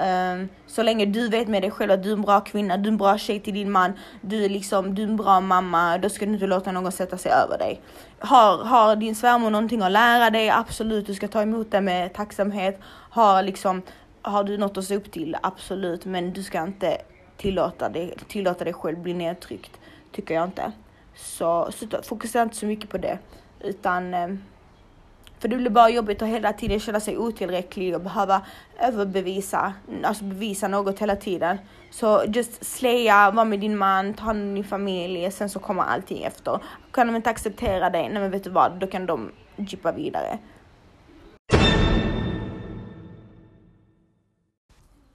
Um, 0.00 0.48
så 0.66 0.82
länge 0.82 1.06
du 1.06 1.28
vet 1.28 1.48
med 1.48 1.62
dig 1.62 1.70
själv 1.70 1.92
att 1.92 2.02
du 2.02 2.08
är 2.08 2.12
en 2.12 2.22
bra 2.22 2.40
kvinna, 2.40 2.76
du 2.76 2.88
är 2.88 2.92
en 2.92 2.96
bra 2.96 3.18
tjej 3.18 3.40
till 3.40 3.54
din 3.54 3.70
man, 3.70 3.92
du 4.20 4.44
är 4.44 4.48
liksom, 4.48 4.94
du 4.94 5.02
är 5.02 5.06
en 5.06 5.16
bra 5.16 5.40
mamma, 5.40 5.98
då 5.98 6.08
ska 6.08 6.26
du 6.26 6.32
inte 6.32 6.46
låta 6.46 6.72
någon 6.72 6.92
sätta 6.92 7.18
sig 7.18 7.32
över 7.32 7.58
dig. 7.58 7.80
Har, 8.18 8.64
har 8.64 8.96
din 8.96 9.14
svärmor 9.14 9.50
någonting 9.50 9.82
att 9.82 9.92
lära 9.92 10.30
dig, 10.30 10.50
absolut, 10.50 11.06
du 11.06 11.14
ska 11.14 11.28
ta 11.28 11.42
emot 11.42 11.70
det 11.70 11.80
med 11.80 12.14
tacksamhet. 12.14 12.78
Har 13.10 13.42
liksom, 13.42 13.82
har 14.22 14.44
du 14.44 14.58
något 14.58 14.76
att 14.76 14.84
se 14.84 14.96
upp 14.96 15.10
till, 15.10 15.36
absolut, 15.42 16.04
men 16.04 16.32
du 16.32 16.42
ska 16.42 16.62
inte 16.62 16.96
tillåta 17.36 17.88
dig, 17.88 18.14
tillåta 18.28 18.64
dig 18.64 18.72
själv 18.72 18.98
bli 18.98 19.14
nedtryckt, 19.14 19.80
tycker 20.12 20.34
jag 20.34 20.44
inte. 20.44 20.72
Så, 21.16 21.70
så 21.72 21.86
fokusera 22.02 22.42
inte 22.42 22.56
så 22.56 22.66
mycket 22.66 22.90
på 22.90 22.98
det, 22.98 23.18
utan 23.60 24.14
um, 24.14 24.42
för 25.40 25.48
det 25.48 25.56
blir 25.56 25.70
bara 25.70 25.90
jobbigt 25.90 26.22
att 26.22 26.28
hela 26.28 26.52
tiden 26.52 26.80
känna 26.80 27.00
sig 27.00 27.18
otillräcklig 27.18 27.94
och 27.94 28.00
behöva 28.00 28.42
överbevisa, 28.78 29.72
alltså 30.04 30.24
bevisa 30.24 30.68
något 30.68 30.98
hela 30.98 31.16
tiden. 31.16 31.58
Så 31.90 32.22
just 32.26 32.64
slaya, 32.64 33.30
var 33.30 33.44
med 33.44 33.60
din 33.60 33.76
man, 33.76 34.14
ta 34.14 34.24
hand 34.24 34.42
om 34.42 34.54
din 34.54 34.64
familj, 34.64 35.30
sen 35.30 35.48
så 35.48 35.58
kommer 35.58 35.82
allting 35.82 36.22
efter. 36.22 36.58
Kan 36.92 37.06
de 37.06 37.16
inte 37.16 37.30
acceptera 37.30 37.90
dig, 37.90 38.08
nej 38.08 38.22
men 38.22 38.30
vet 38.30 38.44
du 38.44 38.50
vad, 38.50 38.72
då 38.78 38.86
kan 38.86 39.06
de 39.06 39.32
jippa 39.56 39.92
vidare. 39.92 40.38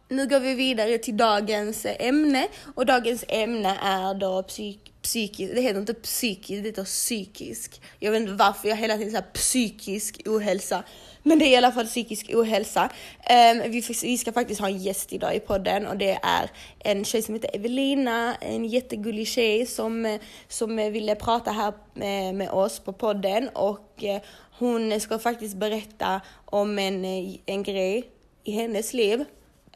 Nu 0.09 0.27
går 0.27 0.39
vi 0.39 0.53
vidare 0.53 0.97
till 0.97 1.17
dagens 1.17 1.85
ämne 1.85 2.47
och 2.75 2.85
dagens 2.85 3.25
ämne 3.27 3.77
är 3.81 4.13
då 4.13 4.43
psyk 4.43 4.91
psykisk, 5.01 5.55
det 5.55 5.61
heter 5.61 5.79
inte 5.79 5.93
psykisk, 5.93 6.63
det 6.63 6.69
heter 6.69 6.83
psykisk. 6.83 7.81
Jag 7.99 8.11
vet 8.11 8.21
inte 8.21 8.33
varför 8.33 8.69
jag 8.69 8.75
hela 8.75 8.97
tiden 8.97 9.11
säger 9.11 9.25
psykisk 9.33 10.21
ohälsa, 10.25 10.83
men 11.23 11.39
det 11.39 11.45
är 11.45 11.49
i 11.49 11.55
alla 11.55 11.71
fall 11.71 11.85
psykisk 11.85 12.31
ohälsa. 12.33 12.83
Um, 12.83 13.71
vi, 13.71 13.83
vi, 14.03 14.17
ska 14.17 14.31
faktiskt 14.31 14.61
ha 14.61 14.67
en 14.67 14.77
gäst 14.77 15.13
idag 15.13 15.35
i 15.35 15.39
podden 15.39 15.87
och 15.87 15.97
det 15.97 16.19
är 16.23 16.51
en 16.79 17.05
tjej 17.05 17.21
som 17.21 17.33
heter 17.33 17.55
Evelina, 17.55 18.35
en 18.35 18.65
jättegullig 18.65 19.27
tjej 19.27 19.65
som, 19.65 20.19
som 20.47 20.75
ville 20.75 21.15
prata 21.15 21.51
här 21.51 21.73
med, 21.93 22.35
med 22.35 22.49
oss 22.49 22.79
på 22.79 22.93
podden 22.93 23.49
och 23.49 24.03
eh, 24.03 24.21
hon 24.59 24.99
ska 24.99 25.19
faktiskt 25.19 25.55
berätta 25.55 26.21
om 26.45 26.79
en, 26.79 27.05
en 27.45 27.63
grej 27.63 28.09
i 28.43 28.51
hennes 28.51 28.93
liv. 28.93 29.25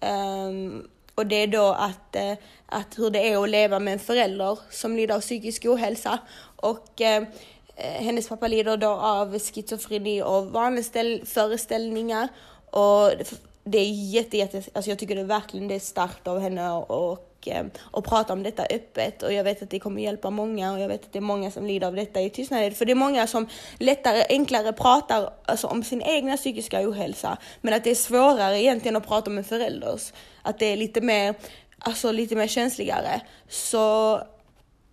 Um, 0.02 0.88
och 1.16 1.28
det 1.28 1.36
är 1.36 1.48
då 1.48 1.66
att, 1.66 2.16
eh, 2.16 2.34
att 2.66 3.00
hur 3.00 3.10
det 3.10 3.30
är 3.30 3.44
att 3.44 3.50
leva 3.50 3.80
med 3.80 3.94
en 3.94 4.00
förälder 4.00 4.60
som 4.70 4.96
lider 4.96 5.16
av 5.16 5.20
psykisk 5.20 5.66
ohälsa. 5.66 6.20
Och 6.56 7.02
eh, 7.02 7.24
eh, 7.76 8.04
hennes 8.04 8.30
pappa 8.30 8.48
lider 8.48 8.78
då 8.78 8.90
av 8.90 9.40
schizofreni 9.40 10.22
och 10.22 10.46
vanföreställningar. 10.46 12.28
Och 12.66 13.12
det 13.64 13.78
är 13.78 14.12
jätte, 14.12 14.38
jätte, 14.38 14.64
alltså 14.74 14.92
jag 14.92 15.00
tycker 15.00 15.16
det 15.16 15.22
är 15.22 15.26
verkligen 15.26 15.68
det 15.68 15.76
är 15.76 15.80
starkt 15.80 16.28
av 16.28 16.40
henne 16.40 16.72
och 16.72 17.29
och, 17.40 17.48
eh, 17.48 17.66
och 17.80 18.06
prata 18.06 18.34
om 18.34 18.44
detta 18.44 18.64
öppet 18.64 19.24
och 19.24 19.34
jag 19.34 19.44
vet 19.44 19.64
att 19.64 19.70
det 19.70 19.80
kommer 19.80 20.02
hjälpa 20.02 20.30
många 20.30 20.74
och 20.74 20.80
jag 20.80 20.88
vet 20.88 21.06
att 21.06 21.14
det 21.14 21.20
är 21.20 21.22
många 21.22 21.52
som 21.52 21.66
lider 21.66 21.88
av 21.88 21.96
detta 21.96 22.22
i 22.22 22.30
tystnad. 22.30 22.74
För 22.74 22.86
det 22.86 22.92
är 22.92 22.96
många 22.96 23.28
som 23.28 23.48
lättare, 23.78 24.26
enklare 24.30 24.74
pratar 24.74 25.34
alltså, 25.46 25.68
om 25.68 25.84
sin 25.84 26.02
egna 26.02 26.38
psykiska 26.38 26.90
ohälsa 26.90 27.38
men 27.62 27.74
att 27.74 27.84
det 27.84 27.92
är 27.92 27.96
svårare 27.96 28.62
egentligen 28.62 28.96
att 28.96 29.08
prata 29.08 29.32
om 29.32 29.38
en 29.38 29.44
förälders. 29.44 30.14
Att 30.42 30.60
det 30.60 30.66
är 30.66 30.78
lite 30.78 31.02
mer, 31.02 31.36
alltså 31.80 32.12
lite 32.12 32.36
mer 32.36 32.48
känsligare. 32.48 33.22
Så 33.50 34.16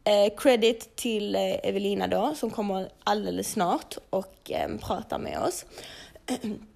eh, 0.04 0.34
credit 0.36 0.96
till 0.96 1.34
eh, 1.34 1.68
Evelina 1.68 2.06
då 2.06 2.34
som 2.34 2.50
kommer 2.50 2.88
alldeles 3.04 3.52
snart 3.52 3.98
och 4.10 4.50
eh, 4.50 4.68
pratar 4.82 5.18
med 5.18 5.38
oss. 5.38 5.64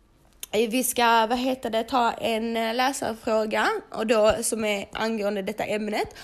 Eh, 0.53 0.71
vi 0.71 0.85
ska, 0.85 1.27
vad 1.27 1.39
heter 1.39 1.71
det, 1.71 1.85
ta 1.85 2.13
en 2.13 2.57
eh, 2.57 2.75
läsarfråga 2.75 3.69
och 3.91 4.07
då 4.07 4.35
som 4.43 4.65
är 4.65 4.89
angående 4.93 5.43
detta 5.43 5.65
ämnet. 5.65 6.15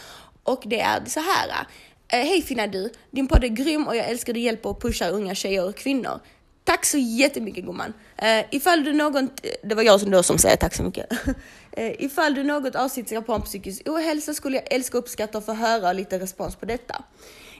Och 0.42 0.62
det 0.66 0.80
är 0.80 1.04
så 1.06 1.20
här. 1.20 1.66
Eh, 2.08 2.28
hej 2.28 2.42
fina 2.42 2.66
du! 2.66 2.90
Din 3.10 3.28
podd 3.28 3.44
är 3.44 3.48
grym 3.48 3.86
och 3.86 3.96
jag 3.96 4.08
älskar 4.08 4.32
din 4.32 4.42
hjälp 4.42 4.66
och 4.66 4.82
pushar 4.82 5.10
unga 5.10 5.34
tjejer 5.34 5.68
och 5.68 5.76
kvinnor. 5.76 6.20
Tack 6.64 6.84
så 6.84 6.98
jättemycket 6.98 7.64
gumman! 7.64 7.92
Uh, 8.22 8.44
ifall 8.50 8.84
du 8.84 8.92
någon, 8.92 9.30
det 9.62 9.74
var 9.74 9.82
jag 9.82 10.00
som 10.00 10.10
då 10.10 10.22
som 10.22 10.38
säger 10.38 10.56
tack 10.56 10.74
så 10.74 10.82
mycket. 10.82 11.12
uh, 11.12 11.34
ifall 12.04 12.34
du 12.34 12.44
något 12.44 12.74
avsnitt 12.74 13.08
ska 13.08 13.20
på 13.20 13.32
om 13.32 13.42
psykisk 13.42 13.88
ohälsa 13.88 14.34
skulle 14.34 14.56
jag 14.56 14.72
älska 14.72 14.98
och 14.98 15.04
uppskatta 15.04 15.38
att 15.38 15.46
få 15.46 15.52
höra 15.52 15.92
lite 15.92 16.18
respons 16.18 16.56
på 16.56 16.66
detta. 16.66 17.04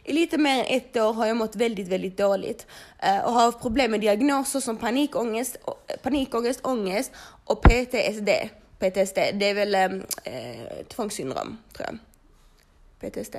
I 0.08 0.12
lite 0.12 0.38
mer 0.38 0.60
än 0.60 0.66
ett 0.68 0.96
år 0.96 1.12
har 1.12 1.26
jag 1.26 1.36
mått 1.36 1.56
väldigt, 1.56 1.88
väldigt 1.88 2.16
dåligt 2.16 2.66
eh, 2.98 3.24
och 3.24 3.32
har 3.32 3.40
haft 3.40 3.60
problem 3.60 3.90
med 3.90 4.00
diagnoser 4.00 4.60
som 4.60 4.76
panikångest, 4.76 5.56
eh, 5.66 5.96
panikångest, 6.02 6.60
ångest 6.66 7.12
och 7.44 7.62
PTSD. 7.62 8.28
PTSD, 8.78 9.18
det 9.34 9.46
är 9.46 9.54
väl 9.54 9.74
um, 9.74 10.02
tvångssyndrom, 10.88 11.58
tror 11.72 11.88
jag. 11.88 11.98
PTSD. 13.00 13.36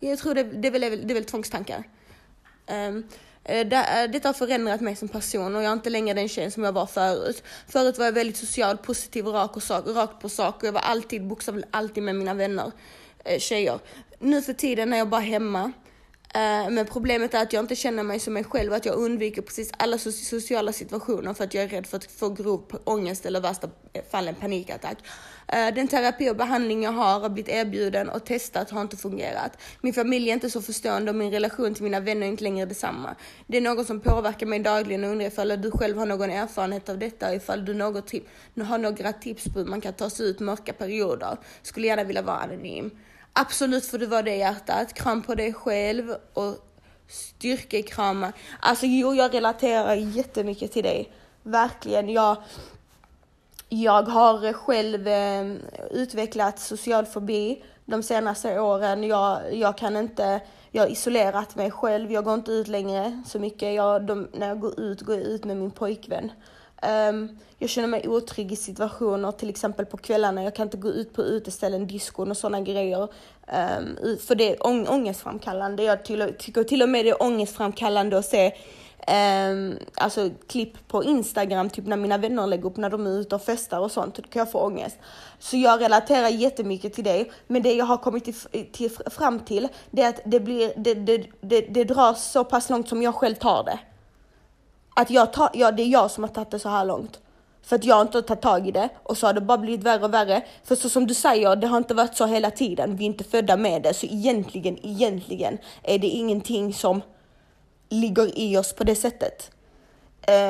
Jag 0.00 0.18
tror 0.18 0.34
det, 0.34 0.42
det, 0.42 0.68
är, 0.68 0.72
väl, 0.72 0.80
det 0.80 1.12
är 1.12 1.14
väl 1.14 1.24
tvångstankar. 1.24 1.84
Um, 2.66 3.08
detta 4.12 4.28
har 4.28 4.32
förändrat 4.32 4.80
mig 4.80 4.96
som 4.96 5.08
person 5.08 5.56
och 5.56 5.62
jag 5.62 5.68
är 5.68 5.72
inte 5.72 5.90
längre 5.90 6.14
den 6.14 6.28
tjejen 6.28 6.50
som 6.50 6.64
jag 6.64 6.72
var 6.72 6.86
förut. 6.86 7.42
Förut 7.68 7.98
var 7.98 8.04
jag 8.04 8.12
väldigt 8.12 8.36
social, 8.36 8.76
positiv 8.78 9.28
och 9.28 9.34
rak, 9.34 9.56
och 9.56 9.62
sak, 9.62 9.84
rakt 9.86 10.20
på 10.20 10.28
sak 10.28 10.56
och 10.56 10.64
jag 10.64 10.72
var 10.72 10.80
alltid, 10.80 11.26
bokstavligt 11.26 11.68
alltid 11.70 12.02
med 12.02 12.16
mina 12.16 12.34
vänner, 12.34 12.72
tjejer. 13.38 13.78
Nu 14.18 14.42
för 14.42 14.52
tiden 14.52 14.92
är 14.92 14.98
jag 14.98 15.08
bara 15.08 15.20
hemma 15.20 15.72
Eh, 16.34 16.70
men 16.70 16.86
problemet 16.86 17.34
är 17.34 17.42
att 17.42 17.52
jag 17.52 17.62
inte 17.62 17.76
känner 17.76 18.02
mig 18.02 18.18
som 18.18 18.34
mig 18.34 18.44
själv, 18.44 18.72
att 18.72 18.86
jag 18.86 18.94
undviker 18.94 19.42
precis 19.42 19.70
alla 19.76 19.98
sociala 19.98 20.72
situationer 20.72 21.34
för 21.34 21.44
att 21.44 21.54
jag 21.54 21.64
är 21.64 21.68
rädd 21.68 21.86
för 21.86 21.96
att 21.96 22.04
få 22.04 22.30
grov 22.30 22.80
ångest 22.84 23.26
eller 23.26 23.40
värsta 23.40 23.68
eh, 23.92 24.02
fall 24.10 24.28
en 24.28 24.34
panikattack. 24.34 24.98
Eh, 25.48 25.74
den 25.74 25.88
terapi 25.88 26.30
och 26.30 26.36
behandling 26.36 26.82
jag 26.82 26.92
har, 26.92 27.20
har 27.20 27.28
blivit 27.28 27.52
erbjuden 27.52 28.08
och 28.08 28.24
testat 28.24 28.70
har 28.70 28.80
inte 28.80 28.96
fungerat. 28.96 29.58
Min 29.80 29.94
familj 29.94 30.28
är 30.28 30.34
inte 30.34 30.50
så 30.50 30.62
förstående 30.62 31.10
och 31.10 31.16
min 31.16 31.30
relation 31.30 31.74
till 31.74 31.84
mina 31.84 32.00
vänner 32.00 32.26
är 32.26 32.30
inte 32.30 32.44
längre 32.44 32.66
detsamma. 32.66 33.14
Det 33.46 33.56
är 33.56 33.60
något 33.60 33.86
som 33.86 34.00
påverkar 34.00 34.46
mig 34.46 34.58
dagligen 34.58 35.04
och 35.04 35.10
undrar 35.10 35.26
ifall 35.26 35.62
du 35.62 35.70
själv 35.70 35.98
har 35.98 36.06
någon 36.06 36.30
erfarenhet 36.30 36.88
av 36.88 36.98
detta 36.98 37.28
och 37.28 37.34
ifall 37.34 37.64
du 37.64 37.74
något 37.74 38.12
har 38.62 38.78
några 38.78 39.12
tips 39.12 39.44
på 39.44 39.58
hur 39.58 39.66
man 39.66 39.80
kan 39.80 39.92
ta 39.92 40.10
sig 40.10 40.26
ut 40.26 40.40
mörka 40.40 40.72
perioder. 40.72 41.36
Skulle 41.62 41.86
gärna 41.86 42.04
vilja 42.04 42.22
vara 42.22 42.36
anonym. 42.36 42.90
Absolut 43.32 43.86
får 43.86 43.98
du 43.98 44.06
vara 44.06 44.22
det 44.22 44.36
hjärtat. 44.36 44.94
Kram 44.94 45.22
på 45.22 45.34
dig 45.34 45.54
själv 45.54 46.14
och 46.34 46.56
styrkekrama. 47.08 48.32
Alltså 48.60 48.86
jo, 48.86 49.14
jag 49.14 49.34
relaterar 49.34 49.94
jättemycket 49.94 50.72
till 50.72 50.82
dig. 50.82 51.12
Verkligen. 51.42 52.08
Jag, 52.08 52.36
jag 53.68 54.02
har 54.02 54.52
själv 54.52 55.08
eh, 55.08 55.52
utvecklat 55.90 56.58
social 56.58 57.06
fobi 57.06 57.64
de 57.84 58.02
senaste 58.02 58.60
åren. 58.60 59.04
Jag, 59.04 59.54
jag 59.54 59.78
kan 59.78 59.96
inte, 59.96 60.40
jag 60.70 60.82
har 60.82 60.88
isolerat 60.88 61.56
mig 61.56 61.70
själv. 61.70 62.12
Jag 62.12 62.24
går 62.24 62.34
inte 62.34 62.52
ut 62.52 62.68
längre 62.68 63.22
så 63.26 63.38
mycket. 63.38 63.74
Jag, 63.74 64.06
de, 64.06 64.28
när 64.32 64.48
jag 64.48 64.60
går 64.60 64.80
ut, 64.80 65.00
går 65.00 65.16
jag 65.16 65.24
ut 65.24 65.44
med 65.44 65.56
min 65.56 65.70
pojkvän. 65.70 66.32
Um, 66.82 67.38
jag 67.58 67.70
känner 67.70 67.88
mig 67.88 68.08
otrygg 68.08 68.52
i 68.52 68.56
situationer, 68.56 69.32
till 69.32 69.48
exempel 69.48 69.86
på 69.86 69.96
kvällarna. 69.96 70.42
Jag 70.42 70.54
kan 70.54 70.66
inte 70.66 70.76
gå 70.76 70.88
ut 70.88 71.12
på 71.12 71.22
uteställen, 71.22 71.86
diskon 71.86 72.30
och 72.30 72.36
sådana 72.36 72.60
grejer. 72.60 73.02
Um, 73.02 74.18
för 74.26 74.34
det 74.34 74.52
är 74.52 74.66
ång 74.66 74.86
ångestframkallande. 74.86 75.82
Jag 75.82 76.04
tycker 76.38 76.64
till 76.64 76.82
och 76.82 76.88
med 76.88 77.04
det 77.04 77.10
är 77.10 77.22
ångestframkallande 77.22 78.18
att 78.18 78.24
se 78.24 78.52
um, 79.50 79.78
alltså, 79.94 80.30
klipp 80.46 80.88
på 80.88 81.04
Instagram, 81.04 81.70
typ 81.70 81.86
när 81.86 81.96
mina 81.96 82.18
vänner 82.18 82.46
lägger 82.46 82.66
upp 82.66 82.76
när 82.76 82.90
de 82.90 83.06
är 83.06 83.10
ute 83.10 83.34
och 83.34 83.42
festar 83.42 83.80
och 83.80 83.92
sånt. 83.92 84.14
Då 84.14 84.22
kan 84.22 84.40
jag 84.40 84.52
få 84.52 84.60
ångest. 84.60 84.96
Så 85.38 85.56
jag 85.56 85.80
relaterar 85.80 86.28
jättemycket 86.28 86.94
till 86.94 87.04
det. 87.04 87.24
Men 87.46 87.62
det 87.62 87.72
jag 87.72 87.84
har 87.84 87.96
kommit 87.96 88.24
till, 88.24 88.66
till, 88.72 88.90
fram 88.90 89.40
till, 89.40 89.68
det 89.90 90.02
är 90.02 90.08
att 90.08 90.20
det, 90.24 90.40
blir, 90.40 90.72
det, 90.76 90.94
det, 90.94 91.26
det, 91.40 91.60
det 91.60 91.84
dras 91.84 92.32
så 92.32 92.44
pass 92.44 92.70
långt 92.70 92.88
som 92.88 93.02
jag 93.02 93.14
själv 93.14 93.34
tar 93.34 93.64
det 93.64 93.78
att 95.00 95.10
jag 95.10 95.32
tar, 95.32 95.50
ja, 95.52 95.72
det 95.72 95.82
är 95.82 95.86
jag 95.86 96.10
som 96.10 96.24
har 96.24 96.30
tagit 96.30 96.50
det 96.50 96.58
så 96.58 96.68
här 96.68 96.84
långt. 96.84 97.20
För 97.62 97.76
att 97.76 97.84
jag 97.84 98.02
inte 98.02 98.18
har 98.18 98.22
tagit 98.22 98.42
tag 98.42 98.68
i 98.68 98.70
det 98.70 98.88
och 99.02 99.18
så 99.18 99.26
har 99.26 99.34
det 99.34 99.40
bara 99.40 99.58
blivit 99.58 99.82
värre 99.82 100.04
och 100.04 100.14
värre. 100.14 100.44
För 100.64 100.74
så 100.74 100.88
som 100.88 101.06
du 101.06 101.14
säger, 101.14 101.56
det 101.56 101.66
har 101.66 101.78
inte 101.78 101.94
varit 101.94 102.16
så 102.16 102.26
hela 102.26 102.50
tiden. 102.50 102.96
Vi 102.96 103.04
är 103.04 103.06
inte 103.06 103.24
födda 103.24 103.56
med 103.56 103.82
det, 103.82 103.94
så 103.94 104.06
egentligen, 104.06 104.86
egentligen 104.86 105.58
är 105.82 105.98
det 105.98 106.06
ingenting 106.06 106.74
som 106.74 107.00
ligger 107.88 108.38
i 108.38 108.56
oss 108.56 108.72
på 108.72 108.84
det 108.84 108.94
sättet. 108.94 109.50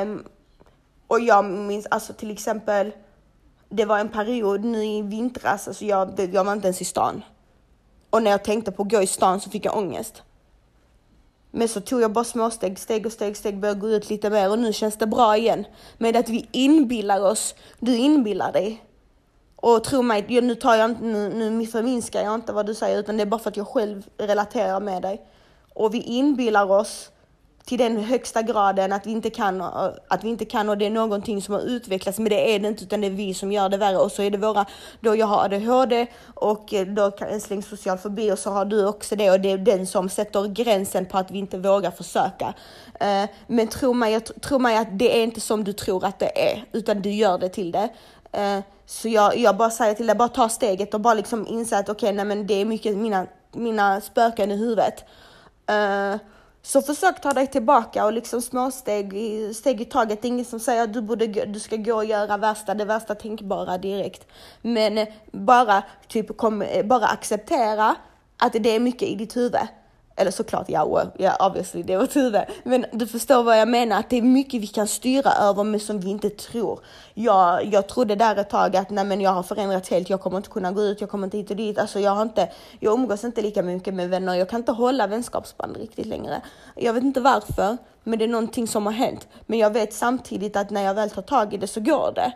Um, 0.03 0.23
och 1.07 1.19
jag 1.19 1.45
minns 1.45 1.87
alltså 1.91 2.13
till 2.13 2.31
exempel, 2.31 2.91
det 3.69 3.85
var 3.85 3.99
en 3.99 4.09
period 4.09 4.63
nu 4.63 4.85
i 4.85 5.01
vintras, 5.01 5.67
alltså 5.67 5.85
jag, 5.85 6.29
jag 6.33 6.43
var 6.43 6.53
inte 6.53 6.67
ens 6.67 6.81
i 6.81 6.85
stan. 6.85 7.23
Och 8.09 8.23
när 8.23 8.31
jag 8.31 8.43
tänkte 8.43 8.71
på 8.71 8.83
att 8.83 8.91
gå 8.91 9.01
i 9.01 9.07
stan 9.07 9.41
så 9.41 9.49
fick 9.49 9.65
jag 9.65 9.77
ångest. 9.77 10.23
Men 11.51 11.67
så 11.67 11.81
tog 11.81 12.01
jag 12.01 12.11
bara 12.11 12.23
småsteg, 12.23 12.79
steg, 12.79 12.79
steg 12.79 13.05
och 13.05 13.11
steg, 13.11 13.37
steg, 13.37 13.59
började 13.59 13.79
gå 13.79 13.89
ut 13.89 14.09
lite 14.09 14.29
mer 14.29 14.51
och 14.51 14.59
nu 14.59 14.73
känns 14.73 14.97
det 14.97 15.07
bra 15.07 15.37
igen. 15.37 15.65
Med 15.97 16.15
att 16.15 16.29
vi 16.29 16.47
inbillar 16.51 17.21
oss, 17.21 17.55
du 17.79 17.95
inbillar 17.97 18.51
dig. 18.51 18.83
Och 19.55 19.83
tro 19.83 20.01
mig, 20.01 20.41
nu 20.41 20.55
tar 20.55 20.75
jag 20.75 20.89
inte, 20.89 21.03
nu, 21.03 21.49
nu 21.49 21.65
förminskar 21.65 22.23
jag 22.23 22.35
inte 22.35 22.53
vad 22.53 22.65
du 22.65 22.75
säger 22.75 22.99
utan 22.99 23.17
det 23.17 23.23
är 23.23 23.25
bara 23.25 23.39
för 23.39 23.49
att 23.49 23.57
jag 23.57 23.67
själv 23.67 24.03
relaterar 24.17 24.79
med 24.79 25.01
dig. 25.01 25.21
Och 25.73 25.93
vi 25.93 26.01
inbillar 26.01 26.71
oss 26.71 27.11
till 27.69 27.79
den 27.79 28.03
högsta 28.03 28.41
graden 28.41 28.93
att 28.93 29.07
vi 29.07 29.11
inte 29.11 29.29
kan, 29.29 29.61
att 30.07 30.23
vi 30.23 30.29
inte 30.29 30.45
kan 30.45 30.69
och 30.69 30.77
det 30.77 30.85
är 30.85 30.89
någonting 30.89 31.41
som 31.41 31.53
har 31.53 31.61
utvecklats 31.61 32.19
men 32.19 32.29
det 32.29 32.55
är 32.55 32.59
det 32.59 32.67
inte 32.67 32.83
utan 32.83 33.01
det 33.01 33.07
är 33.07 33.11
vi 33.11 33.33
som 33.33 33.51
gör 33.51 33.69
det 33.69 33.77
värre 33.77 33.97
och 33.97 34.11
så 34.11 34.21
är 34.21 34.31
det 34.31 34.37
våra, 34.37 34.65
då 34.99 35.15
jag 35.15 35.25
har 35.25 35.45
ADHD 35.45 36.07
och 36.33 36.73
eh, 36.73 36.87
då 36.87 37.11
en 37.19 37.41
släng 37.41 37.63
social 37.63 37.97
fobi 37.97 38.31
och 38.31 38.39
så 38.39 38.51
har 38.51 38.65
du 38.65 38.85
också 38.85 39.15
det 39.15 39.31
och 39.31 39.39
det 39.39 39.51
är 39.51 39.57
den 39.57 39.87
som 39.87 40.09
sätter 40.09 40.47
gränsen 40.47 41.05
på 41.05 41.17
att 41.17 41.31
vi 41.31 41.39
inte 41.39 41.57
vågar 41.57 41.91
försöka. 41.91 42.53
Eh, 42.99 43.29
men 43.47 43.67
tro 43.67 43.93
mig, 43.93 44.19
tro 44.19 44.59
mig 44.59 44.77
att 44.77 44.99
det 44.99 45.17
är 45.19 45.23
inte 45.23 45.41
som 45.41 45.63
du 45.63 45.73
tror 45.73 46.05
att 46.05 46.19
det 46.19 46.51
är 46.51 46.65
utan 46.71 47.01
du 47.01 47.11
gör 47.11 47.37
det 47.37 47.49
till 47.49 47.71
det. 47.71 47.89
Eh, 48.31 48.59
så 48.85 49.09
jag, 49.09 49.37
jag 49.37 49.57
bara 49.57 49.69
säger 49.69 49.93
till 49.93 50.07
dig, 50.07 50.15
bara 50.15 50.29
ta 50.29 50.49
steget 50.49 50.93
och 50.93 51.01
bara 51.01 51.13
liksom 51.13 51.47
inse 51.47 51.77
att 51.77 51.89
okej, 51.89 52.07
okay, 52.07 52.15
nej 52.15 52.25
men 52.25 52.47
det 52.47 52.53
är 52.53 52.65
mycket 52.65 52.97
mina, 52.97 53.27
mina 53.51 54.01
spöken 54.01 54.51
i 54.51 54.55
huvudet. 54.55 55.05
Så 56.61 56.81
försök 56.81 57.21
ta 57.21 57.33
dig 57.33 57.47
tillbaka 57.47 58.05
och 58.05 58.13
liksom 58.13 58.41
småsteg 58.41 59.13
steg 59.55 59.81
i 59.81 59.85
taget. 59.85 60.21
Det 60.21 60.27
är 60.27 60.29
ingen 60.29 60.45
som 60.45 60.59
säger 60.59 60.83
att 60.83 60.93
du, 60.93 61.01
borde, 61.01 61.27
du 61.45 61.59
ska 61.59 61.75
gå 61.75 61.95
och 61.95 62.05
göra 62.05 62.37
värsta, 62.37 62.73
det 62.73 62.85
värsta 62.85 63.15
tänkbara 63.15 63.77
direkt. 63.77 64.27
Men 64.61 65.07
bara, 65.31 65.83
typ, 66.07 66.37
kom, 66.37 66.63
bara 66.83 67.07
acceptera 67.07 67.95
att 68.37 68.53
det 68.53 68.75
är 68.75 68.79
mycket 68.79 69.07
i 69.07 69.15
ditt 69.15 69.37
huvud. 69.37 69.59
Eller 70.19 70.31
såklart 70.31 70.65
ja, 70.69 71.11
yeah, 71.19 71.47
obviously 71.47 71.83
det 71.83 71.97
var 71.97 72.05
Tuve. 72.05 72.45
Men 72.63 72.85
du 72.91 73.07
förstår 73.07 73.43
vad 73.43 73.59
jag 73.59 73.67
menar, 73.67 73.99
att 73.99 74.09
det 74.09 74.17
är 74.17 74.21
mycket 74.21 74.61
vi 74.61 74.67
kan 74.67 74.87
styra 74.87 75.31
över 75.31 75.63
men 75.63 75.79
som 75.79 75.99
vi 75.99 76.09
inte 76.09 76.29
tror. 76.29 76.79
Jag, 77.13 77.65
jag 77.65 77.87
trodde 77.87 78.15
där 78.15 78.35
ett 78.35 78.49
tag 78.49 78.75
att 78.75 78.89
nej 78.89 79.05
men 79.05 79.21
jag 79.21 79.31
har 79.31 79.43
förändrats 79.43 79.89
helt, 79.89 80.09
jag 80.09 80.21
kommer 80.21 80.37
inte 80.37 80.49
kunna 80.49 80.71
gå 80.71 80.81
ut, 80.81 81.01
jag 81.01 81.09
kommer 81.09 81.27
inte 81.27 81.37
hit 81.37 81.49
och 81.49 81.55
dit. 81.55 81.79
Alltså 81.79 81.99
jag 81.99 82.11
har 82.11 82.21
inte, 82.21 82.49
jag 82.79 82.93
umgås 82.93 83.23
inte 83.23 83.41
lika 83.41 83.63
mycket 83.63 83.93
med 83.93 84.09
vänner, 84.09 84.35
jag 84.35 84.49
kan 84.49 84.59
inte 84.59 84.71
hålla 84.71 85.07
vänskapsband 85.07 85.77
riktigt 85.77 86.05
längre. 86.05 86.41
Jag 86.75 86.93
vet 86.93 87.03
inte 87.03 87.21
varför, 87.21 87.77
men 88.03 88.19
det 88.19 88.25
är 88.25 88.29
någonting 88.29 88.67
som 88.67 88.85
har 88.85 88.93
hänt. 88.93 89.27
Men 89.45 89.59
jag 89.59 89.73
vet 89.73 89.93
samtidigt 89.93 90.55
att 90.55 90.69
när 90.69 90.81
jag 90.81 90.93
väl 90.93 91.09
tar 91.09 91.21
tag 91.21 91.53
i 91.53 91.57
det 91.57 91.67
så 91.67 91.79
går 91.79 92.11
det. 92.15 92.33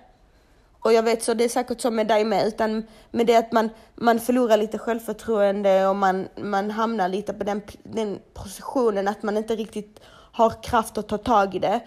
Och 0.84 0.94
jag 0.94 1.04
vet 1.04 1.24
så 1.24 1.34
det 1.34 1.44
är 1.44 1.50
säkert 1.50 1.82
så 1.82 1.92
med 1.92 2.08
dig 2.08 2.26
med, 2.26 2.48
utan 2.48 2.88
med 3.12 3.28
det 3.28 3.36
att 3.36 3.52
man, 3.52 3.70
man 3.96 4.20
förlorar 4.20 4.58
lite 4.58 4.78
självförtroende 4.78 5.88
och 5.88 5.96
man, 5.96 6.28
man 6.38 6.72
hamnar 6.72 7.10
lite 7.10 7.34
på 7.34 7.44
den, 7.44 7.62
den 7.84 8.20
positionen 8.34 9.08
att 9.08 9.24
man 9.24 9.38
inte 9.38 9.56
riktigt 9.56 10.00
har 10.32 10.64
kraft 10.64 10.98
att 10.98 11.08
ta 11.08 11.18
tag 11.18 11.56
i 11.56 11.60
det. 11.60 11.82